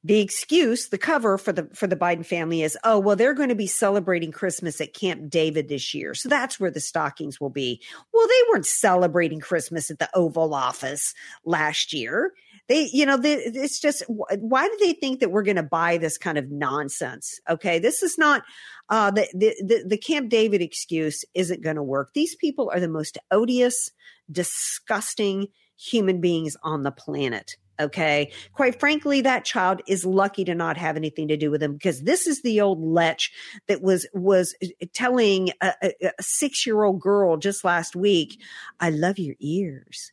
The 0.04 0.20
excuse, 0.20 0.88
the 0.88 0.98
cover 0.98 1.36
for 1.38 1.52
the 1.52 1.68
for 1.74 1.88
the 1.88 1.96
Biden 1.96 2.24
family 2.24 2.62
is, 2.62 2.78
oh 2.84 3.00
well, 3.00 3.16
they're 3.16 3.34
going 3.34 3.48
to 3.48 3.56
be 3.56 3.66
celebrating 3.66 4.30
Christmas 4.30 4.80
at 4.80 4.94
Camp 4.94 5.28
David 5.28 5.68
this 5.68 5.92
year, 5.92 6.14
so 6.14 6.28
that's 6.28 6.60
where 6.60 6.70
the 6.70 6.80
stockings 6.80 7.40
will 7.40 7.50
be. 7.50 7.82
Well, 8.12 8.28
they 8.28 8.42
weren't 8.48 8.66
celebrating 8.66 9.40
Christmas 9.40 9.90
at 9.90 9.98
the 9.98 10.08
Oval 10.14 10.54
Office 10.54 11.14
last 11.44 11.92
year. 11.92 12.32
They, 12.68 12.88
you 12.92 13.06
know, 13.06 13.16
they, 13.16 13.34
it's 13.34 13.80
just 13.80 14.04
why 14.06 14.68
do 14.68 14.76
they 14.78 14.92
think 14.92 15.18
that 15.18 15.32
we're 15.32 15.42
going 15.42 15.56
to 15.56 15.62
buy 15.64 15.96
this 15.96 16.16
kind 16.16 16.38
of 16.38 16.50
nonsense? 16.50 17.40
Okay, 17.50 17.80
this 17.80 18.02
is 18.02 18.16
not 18.16 18.44
uh, 18.90 19.10
the, 19.10 19.26
the 19.34 19.54
the 19.66 19.84
the 19.88 19.98
Camp 19.98 20.28
David 20.28 20.62
excuse 20.62 21.24
isn't 21.34 21.62
going 21.62 21.76
to 21.76 21.82
work. 21.82 22.12
These 22.14 22.36
people 22.36 22.70
are 22.72 22.78
the 22.78 22.88
most 22.88 23.18
odious, 23.32 23.90
disgusting 24.30 25.48
human 25.76 26.20
beings 26.20 26.56
on 26.62 26.84
the 26.84 26.92
planet. 26.92 27.56
Okay. 27.80 28.32
Quite 28.52 28.80
frankly, 28.80 29.20
that 29.20 29.44
child 29.44 29.82
is 29.86 30.04
lucky 30.04 30.44
to 30.44 30.54
not 30.54 30.76
have 30.76 30.96
anything 30.96 31.28
to 31.28 31.36
do 31.36 31.50
with 31.50 31.62
him 31.62 31.74
because 31.74 32.02
this 32.02 32.26
is 32.26 32.42
the 32.42 32.60
old 32.60 32.82
lech 32.82 33.20
that 33.68 33.82
was, 33.82 34.06
was 34.12 34.54
uh, 34.62 34.68
uh, 34.82 34.86
telling 34.92 35.50
a, 35.60 35.74
a, 35.82 35.92
a 36.06 36.22
six 36.22 36.66
year 36.66 36.82
old 36.82 37.00
girl 37.00 37.36
just 37.36 37.64
last 37.64 37.94
week, 37.94 38.40
I 38.80 38.90
love 38.90 39.18
your 39.18 39.36
ears. 39.38 40.12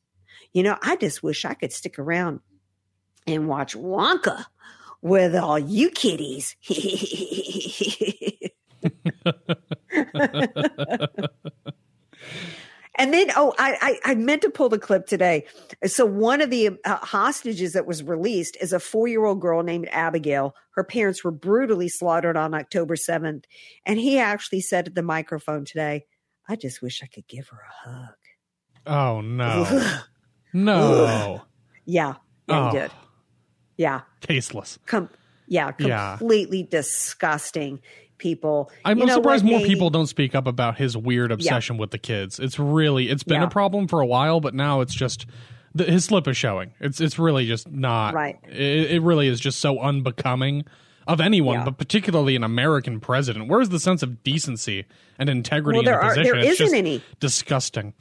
You 0.53 0.63
know, 0.63 0.77
I 0.81 0.95
just 0.95 1.23
wish 1.23 1.43
I 1.43 1.53
could 1.53 1.73
stick 1.73 1.99
around 1.99 2.39
and 3.27 3.47
watch 3.47 3.75
Wonka 3.75 4.45
with 5.01 5.35
all 5.35 5.59
you 5.59 5.89
kiddies. 5.89 6.55
And 12.97 13.13
then, 13.13 13.27
oh, 13.35 13.53
I, 13.59 13.99
I, 14.05 14.11
I 14.11 14.15
meant 14.15 14.41
to 14.43 14.49
pull 14.49 14.69
the 14.69 14.79
clip 14.79 15.05
today. 15.05 15.45
So 15.85 16.05
one 16.05 16.39
of 16.41 16.49
the 16.49 16.77
uh, 16.85 16.95
hostages 16.97 17.73
that 17.73 17.85
was 17.85 18.01
released 18.03 18.55
is 18.61 18.71
a 18.73 18.79
four 18.79 19.07
year 19.07 19.25
old 19.25 19.41
girl 19.41 19.63
named 19.63 19.89
Abigail. 19.91 20.55
Her 20.75 20.83
parents 20.83 21.23
were 21.23 21.31
brutally 21.31 21.89
slaughtered 21.89 22.37
on 22.37 22.53
October 22.53 22.95
7th. 22.95 23.43
And 23.85 23.99
he 23.99 24.17
actually 24.19 24.61
said 24.61 24.87
at 24.87 24.95
the 24.95 25.03
microphone 25.03 25.65
today, 25.65 26.05
I 26.47 26.55
just 26.55 26.81
wish 26.81 27.01
I 27.03 27.07
could 27.07 27.27
give 27.27 27.49
her 27.49 27.57
a 27.59 27.89
hug. 27.89 28.15
Oh 28.87 29.21
no. 29.21 29.99
no. 30.53 31.41
Yeah, 31.87 32.15
yeah, 32.47 32.71
he 32.71 32.77
Oh. 32.77 32.81
did. 32.81 32.91
Yeah. 33.77 34.01
Tasteless. 34.21 34.79
Com- 34.87 35.09
yeah, 35.47 35.71
Yeah. 35.77 36.17
completely 36.17 36.63
disgusting 36.63 37.79
people. 38.17 38.71
I'm 38.83 38.99
You 38.99 39.05
know 39.05 39.15
surprised 39.15 39.45
more 39.45 39.59
people 39.61 39.89
don't 39.89 40.07
speak 40.07 40.35
up 40.35 40.47
about 40.47 40.77
his 40.77 40.95
weird 40.97 41.31
obsession 41.31 41.77
with 41.77 41.91
the 41.91 41.97
kids. 41.97 42.39
It's 42.39 42.57
really 42.59 43.09
it's 43.09 43.23
been 43.23 43.41
Yeah. 43.41 43.47
a 43.47 43.49
problem 43.49 43.87
for 43.87 44.01
a 44.01 44.05
while, 44.05 44.39
but 44.39 44.53
now 44.53 44.81
it's 44.81 44.93
just 44.95 45.25
the, 45.73 45.83
his 45.83 46.05
slip 46.05 46.27
is 46.27 46.37
showing. 46.37 46.71
It's 46.79 47.01
it's 47.01 47.19
really 47.19 47.45
just 47.47 47.69
not 47.69 48.13
Right. 48.13 48.37
It, 48.47 48.91
it 48.91 49.01
really 49.01 49.27
is 49.27 49.39
just 49.39 49.59
so 49.59 49.79
unbecoming 49.79 50.63
of 51.07 51.21
anyone, 51.21 51.59
Yeah. 51.59 51.65
but 51.65 51.77
particularly 51.77 52.35
an 52.35 52.43
American 52.43 52.99
president. 52.99 53.47
Where's 53.47 53.69
the 53.69 53.79
sense 53.79 54.01
of 54.01 54.23
decency 54.23 54.85
and 55.19 55.29
integrity 55.29 55.77
Well, 55.77 55.81
in 55.81 55.85
there 55.85 55.95
the 55.95 56.01
are- 56.01 56.09
position? 56.09 56.23
there 56.31 56.35
it's 56.41 56.49
isn't 56.61 56.65
just 56.65 56.73
any. 56.75 57.01
disgusting. 57.19 57.93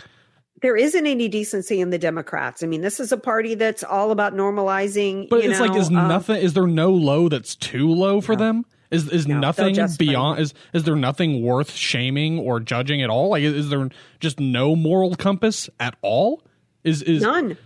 There 0.63 0.77
isn't 0.77 1.07
any 1.07 1.29
decency 1.29 1.81
in 1.81 1.91
the 1.91 1.99
Democrats. 1.99 2.63
I 2.63 2.67
mean, 2.67 2.81
this 2.81 2.99
is 2.99 3.13
a 3.13 3.19
party 3.19 3.55
that's 3.55 3.85
all 3.85 4.11
about 4.13 4.33
normalizing. 4.35 5.29
But 5.29 5.45
it's 5.45 5.61
like, 5.61 5.75
is 5.77 5.89
um, 5.89 5.95
nothing? 6.09 6.37
Is 6.41 6.55
there 6.55 6.67
no 6.67 6.91
low 6.93 7.29
that's 7.29 7.55
too 7.55 7.89
low 7.91 8.23
for 8.23 8.35
them? 8.35 8.65
Is 8.95 9.09
is 9.11 9.27
No, 9.27 9.39
nothing 9.41 9.77
beyond? 9.99 10.39
it. 10.39 10.43
Is 10.43 10.55
is 10.73 10.85
there 10.85 10.97
nothing 10.97 11.43
worth 11.43 11.73
shaming 11.73 12.39
or 12.39 12.61
judging 12.61 13.03
at 13.03 13.11
all? 13.11 13.29
Like, 13.31 13.43
is, 13.43 13.55
is 13.55 13.69
there 13.71 13.89
just 14.21 14.39
no 14.41 14.77
moral 14.77 15.15
compass 15.17 15.69
at 15.81 15.97
all? 16.03 16.43
Is 16.85 17.03
is 17.03 17.23
none? 17.23 17.57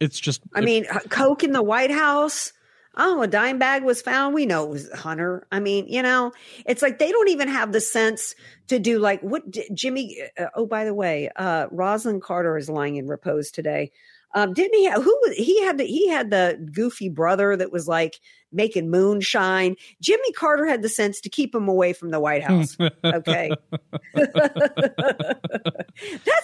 It's 0.00 0.18
just. 0.18 0.42
I 0.54 0.60
mean, 0.60 0.84
Coke 1.10 1.44
in 1.44 1.52
the 1.52 1.62
White 1.62 1.90
House. 1.90 2.52
Oh, 3.00 3.22
a 3.22 3.28
dime 3.28 3.58
bag 3.60 3.84
was 3.84 4.02
found. 4.02 4.34
We 4.34 4.44
know 4.44 4.64
it 4.64 4.70
was 4.70 4.90
Hunter. 4.92 5.46
I 5.52 5.60
mean, 5.60 5.86
you 5.86 6.02
know, 6.02 6.32
it's 6.66 6.82
like 6.82 6.98
they 6.98 7.12
don't 7.12 7.28
even 7.28 7.46
have 7.46 7.70
the 7.70 7.80
sense 7.80 8.34
to 8.68 8.80
do 8.80 8.98
like 8.98 9.20
what 9.20 9.42
Jimmy. 9.72 10.20
Uh, 10.38 10.46
oh, 10.54 10.66
by 10.66 10.84
the 10.84 10.94
way, 10.94 11.30
uh, 11.36 11.68
Rosalynn 11.68 12.20
Carter 12.20 12.56
is 12.56 12.68
lying 12.68 12.96
in 12.96 13.06
repose 13.06 13.50
today. 13.50 13.92
Um, 14.38 14.52
didn't 14.52 14.78
he? 14.78 14.84
Have, 14.84 15.02
who 15.02 15.18
was 15.22 15.36
he 15.36 15.60
had? 15.64 15.78
The, 15.78 15.84
he 15.84 16.08
had 16.08 16.30
the 16.30 16.64
goofy 16.72 17.08
brother 17.08 17.56
that 17.56 17.72
was 17.72 17.88
like 17.88 18.20
making 18.52 18.88
moonshine. 18.88 19.74
Jimmy 20.00 20.30
Carter 20.32 20.64
had 20.64 20.82
the 20.82 20.88
sense 20.88 21.20
to 21.22 21.28
keep 21.28 21.52
him 21.52 21.66
away 21.66 21.92
from 21.92 22.10
the 22.10 22.20
White 22.20 22.44
House. 22.44 22.76
Okay, 23.04 23.50
that's 24.14 24.30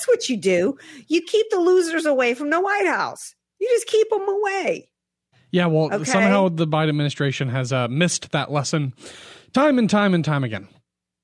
what 0.09 0.29
you 0.29 0.37
do. 0.37 0.77
You 1.07 1.23
keep 1.23 1.49
the 1.51 1.61
losers 1.61 2.05
away 2.05 2.35
from 2.35 2.51
the 2.51 2.61
White 2.61 2.87
House. 2.87 3.37
You 3.61 3.69
just 3.69 3.87
keep 3.87 4.11
them 4.11 4.29
away. 4.29 4.91
yeah, 5.53 5.67
well, 5.67 5.95
okay. 5.95 6.03
somehow 6.03 6.49
the 6.49 6.67
Biden 6.67 6.89
administration 6.89 7.49
has 7.51 7.73
uh, 7.73 7.87
missed 7.87 8.33
that 8.33 8.51
lesson 8.51 8.93
time 9.53 9.79
and 9.79 9.89
time 9.89 10.15
and 10.15 10.25
time 10.25 10.43
again. 10.43 10.67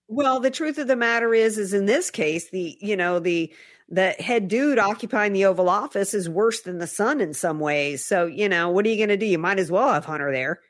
Well, 0.07 0.39
the 0.39 0.53
truth 0.53 0.79
of 0.79 0.87
the 0.87 0.95
matter 0.95 1.35
is, 1.35 1.59
is 1.59 1.73
in 1.73 1.87
this 1.87 2.13
case, 2.13 2.51
the 2.51 2.79
you 2.81 2.97
know 2.97 3.19
the 3.19 3.53
the 3.91 4.11
head 4.13 4.49
dude 4.49 4.79
occupying 4.79 5.33
the 5.33 5.47
Oval 5.47 5.69
Office 5.69 6.15
is 6.15 6.29
worse 6.29 6.61
than 6.63 6.79
the 6.79 6.87
son 6.87 7.21
in 7.21 7.35
some 7.35 7.59
ways. 7.59 8.05
So 8.05 8.27
you 8.27 8.49
know, 8.49 8.71
what 8.71 8.87
are 8.87 8.89
you 8.89 8.97
going 8.97 9.09
to 9.09 9.17
do? 9.17 9.27
You 9.27 9.39
might 9.39 9.59
as 9.59 9.71
well 9.71 9.93
have 9.93 10.05
Hunter 10.05 10.33
there. 10.33 10.61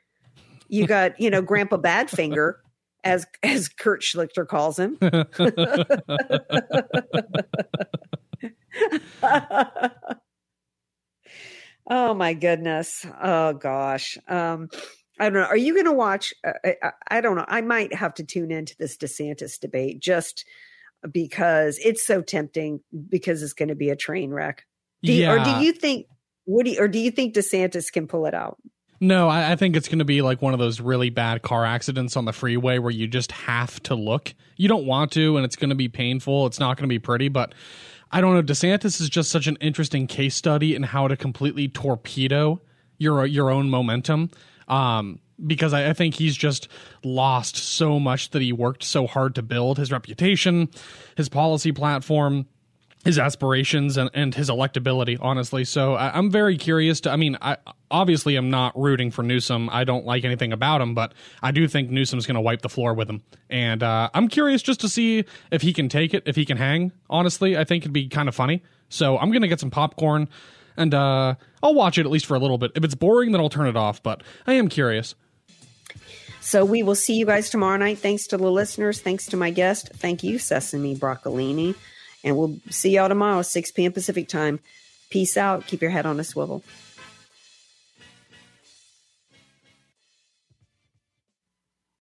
You 0.67 0.87
got 0.87 1.19
you 1.19 1.29
know 1.29 1.41
Grandpa 1.41 1.77
Badfinger, 1.77 2.53
as 3.03 3.25
as 3.43 3.67
Kurt 3.67 4.01
Schlichter 4.01 4.47
calls 4.47 4.79
him. 4.79 4.97
oh 11.89 12.13
my 12.13 12.33
goodness! 12.33 13.05
Oh 13.21 13.53
gosh. 13.53 14.17
Um, 14.27 14.69
I 15.19 15.25
don't 15.25 15.33
know. 15.33 15.43
Are 15.43 15.57
you 15.57 15.73
going 15.73 15.85
to 15.85 15.93
watch? 15.93 16.33
Uh, 16.45 16.51
I- 16.81 16.91
I 17.09 17.21
don't 17.21 17.35
know. 17.35 17.45
I 17.47 17.61
might 17.61 17.93
have 17.93 18.13
to 18.15 18.23
tune 18.23 18.51
into 18.51 18.75
this 18.77 18.97
DeSantis 18.97 19.59
debate 19.59 19.99
just 19.99 20.45
because 21.09 21.79
it's 21.83 22.05
so 22.05 22.21
tempting 22.21 22.81
because 23.09 23.41
it's 23.41 23.53
going 23.53 23.69
to 23.69 23.75
be 23.75 23.89
a 23.89 23.95
train 23.95 24.31
wreck. 24.31 24.65
Do 25.03 25.13
you, 25.13 25.29
Or 25.29 25.43
do 25.43 25.49
you 25.63 25.71
think 25.73 26.07
Woody? 26.45 26.79
Or 26.79 26.87
do 26.87 26.99
you 26.99 27.11
think 27.11 27.33
DeSantis 27.33 27.91
can 27.91 28.07
pull 28.07 28.25
it 28.25 28.33
out? 28.33 28.57
No, 28.99 29.27
I, 29.27 29.53
I 29.53 29.55
think 29.55 29.75
it's 29.75 29.87
going 29.87 29.99
to 29.99 30.05
be 30.05 30.21
like 30.21 30.43
one 30.43 30.53
of 30.53 30.59
those 30.59 30.79
really 30.79 31.09
bad 31.09 31.41
car 31.41 31.65
accidents 31.65 32.15
on 32.15 32.25
the 32.25 32.33
freeway 32.33 32.77
where 32.77 32.91
you 32.91 33.07
just 33.07 33.31
have 33.31 33.81
to 33.83 33.95
look. 33.95 34.33
You 34.57 34.67
don't 34.67 34.85
want 34.85 35.11
to, 35.13 35.37
and 35.37 35.45
it's 35.45 35.55
going 35.55 35.71
to 35.71 35.75
be 35.75 35.89
painful. 35.89 36.45
It's 36.45 36.59
not 36.59 36.77
going 36.77 36.87
to 36.87 36.93
be 36.93 36.99
pretty, 36.99 37.27
but 37.27 37.55
I 38.11 38.21
don't 38.21 38.35
know. 38.35 38.43
DeSantis 38.43 39.01
is 39.01 39.09
just 39.09 39.31
such 39.31 39.47
an 39.47 39.55
interesting 39.55 40.05
case 40.05 40.35
study 40.35 40.75
in 40.75 40.83
how 40.83 41.07
to 41.07 41.17
completely 41.17 41.67
torpedo 41.67 42.61
your 42.99 43.25
your 43.25 43.49
own 43.49 43.71
momentum. 43.71 44.29
Um, 44.67 45.19
because 45.45 45.73
I, 45.73 45.89
I 45.89 45.93
think 45.93 46.15
he's 46.15 46.35
just 46.35 46.67
lost 47.03 47.55
so 47.55 47.99
much 47.99 48.31
that 48.31 48.41
he 48.41 48.53
worked 48.53 48.83
so 48.83 49.07
hard 49.07 49.35
to 49.35 49.41
build 49.41 49.77
his 49.77 49.91
reputation, 49.91 50.69
his 51.15 51.29
policy 51.29 51.71
platform 51.71 52.45
his 53.03 53.17
aspirations 53.17 53.97
and, 53.97 54.09
and 54.13 54.35
his 54.35 54.49
electability, 54.49 55.17
honestly. 55.21 55.63
So 55.65 55.95
I, 55.95 56.15
I'm 56.15 56.29
very 56.29 56.57
curious 56.57 57.01
to. 57.01 57.11
I 57.11 57.15
mean, 57.15 57.37
I 57.41 57.57
obviously 57.89 58.37
am 58.37 58.49
not 58.49 58.77
rooting 58.79 59.11
for 59.11 59.23
Newsom. 59.23 59.69
I 59.71 59.83
don't 59.83 60.05
like 60.05 60.23
anything 60.23 60.53
about 60.53 60.81
him, 60.81 60.93
but 60.93 61.13
I 61.41 61.51
do 61.51 61.67
think 61.67 61.89
Newsom's 61.89 62.27
going 62.27 62.35
to 62.35 62.41
wipe 62.41 62.61
the 62.61 62.69
floor 62.69 62.93
with 62.93 63.09
him. 63.09 63.23
And 63.49 63.81
uh, 63.81 64.09
I'm 64.13 64.27
curious 64.27 64.61
just 64.61 64.81
to 64.81 64.89
see 64.89 65.25
if 65.51 65.61
he 65.61 65.73
can 65.73 65.89
take 65.89 66.13
it, 66.13 66.23
if 66.25 66.35
he 66.35 66.45
can 66.45 66.57
hang. 66.57 66.91
Honestly, 67.09 67.57
I 67.57 67.63
think 67.63 67.83
it'd 67.83 67.93
be 67.93 68.07
kind 68.07 68.29
of 68.29 68.35
funny. 68.35 68.61
So 68.89 69.17
I'm 69.17 69.29
going 69.29 69.41
to 69.41 69.47
get 69.47 69.59
some 69.59 69.71
popcorn 69.71 70.29
and 70.77 70.93
uh, 70.93 71.35
I'll 71.63 71.73
watch 71.73 71.97
it 71.97 72.05
at 72.05 72.11
least 72.11 72.25
for 72.25 72.35
a 72.35 72.39
little 72.39 72.57
bit. 72.57 72.71
If 72.75 72.83
it's 72.83 72.95
boring, 72.95 73.31
then 73.31 73.41
I'll 73.41 73.49
turn 73.49 73.67
it 73.67 73.77
off. 73.77 74.01
But 74.03 74.21
I 74.45 74.53
am 74.53 74.67
curious. 74.69 75.15
So 76.41 76.65
we 76.65 76.81
will 76.81 76.95
see 76.95 77.13
you 77.13 77.25
guys 77.25 77.49
tomorrow 77.49 77.77
night. 77.77 77.99
Thanks 77.99 78.27
to 78.27 78.37
the 78.37 78.49
listeners. 78.51 78.99
Thanks 78.99 79.27
to 79.27 79.37
my 79.37 79.51
guest. 79.51 79.91
Thank 79.93 80.23
you, 80.23 80.39
Sesame 80.39 80.95
Broccolini. 80.95 81.75
And 82.23 82.35
we'll 82.35 82.57
see 82.69 82.91
y'all 82.91 83.07
tomorrow, 83.09 83.43
6 83.43 83.71
p.m. 83.71 83.91
Pacific 83.91 84.27
time. 84.27 84.59
Peace 85.09 85.37
out. 85.37 85.67
Keep 85.67 85.81
your 85.81 85.91
head 85.91 86.05
on 86.05 86.19
a 86.19 86.23
swivel. 86.23 86.63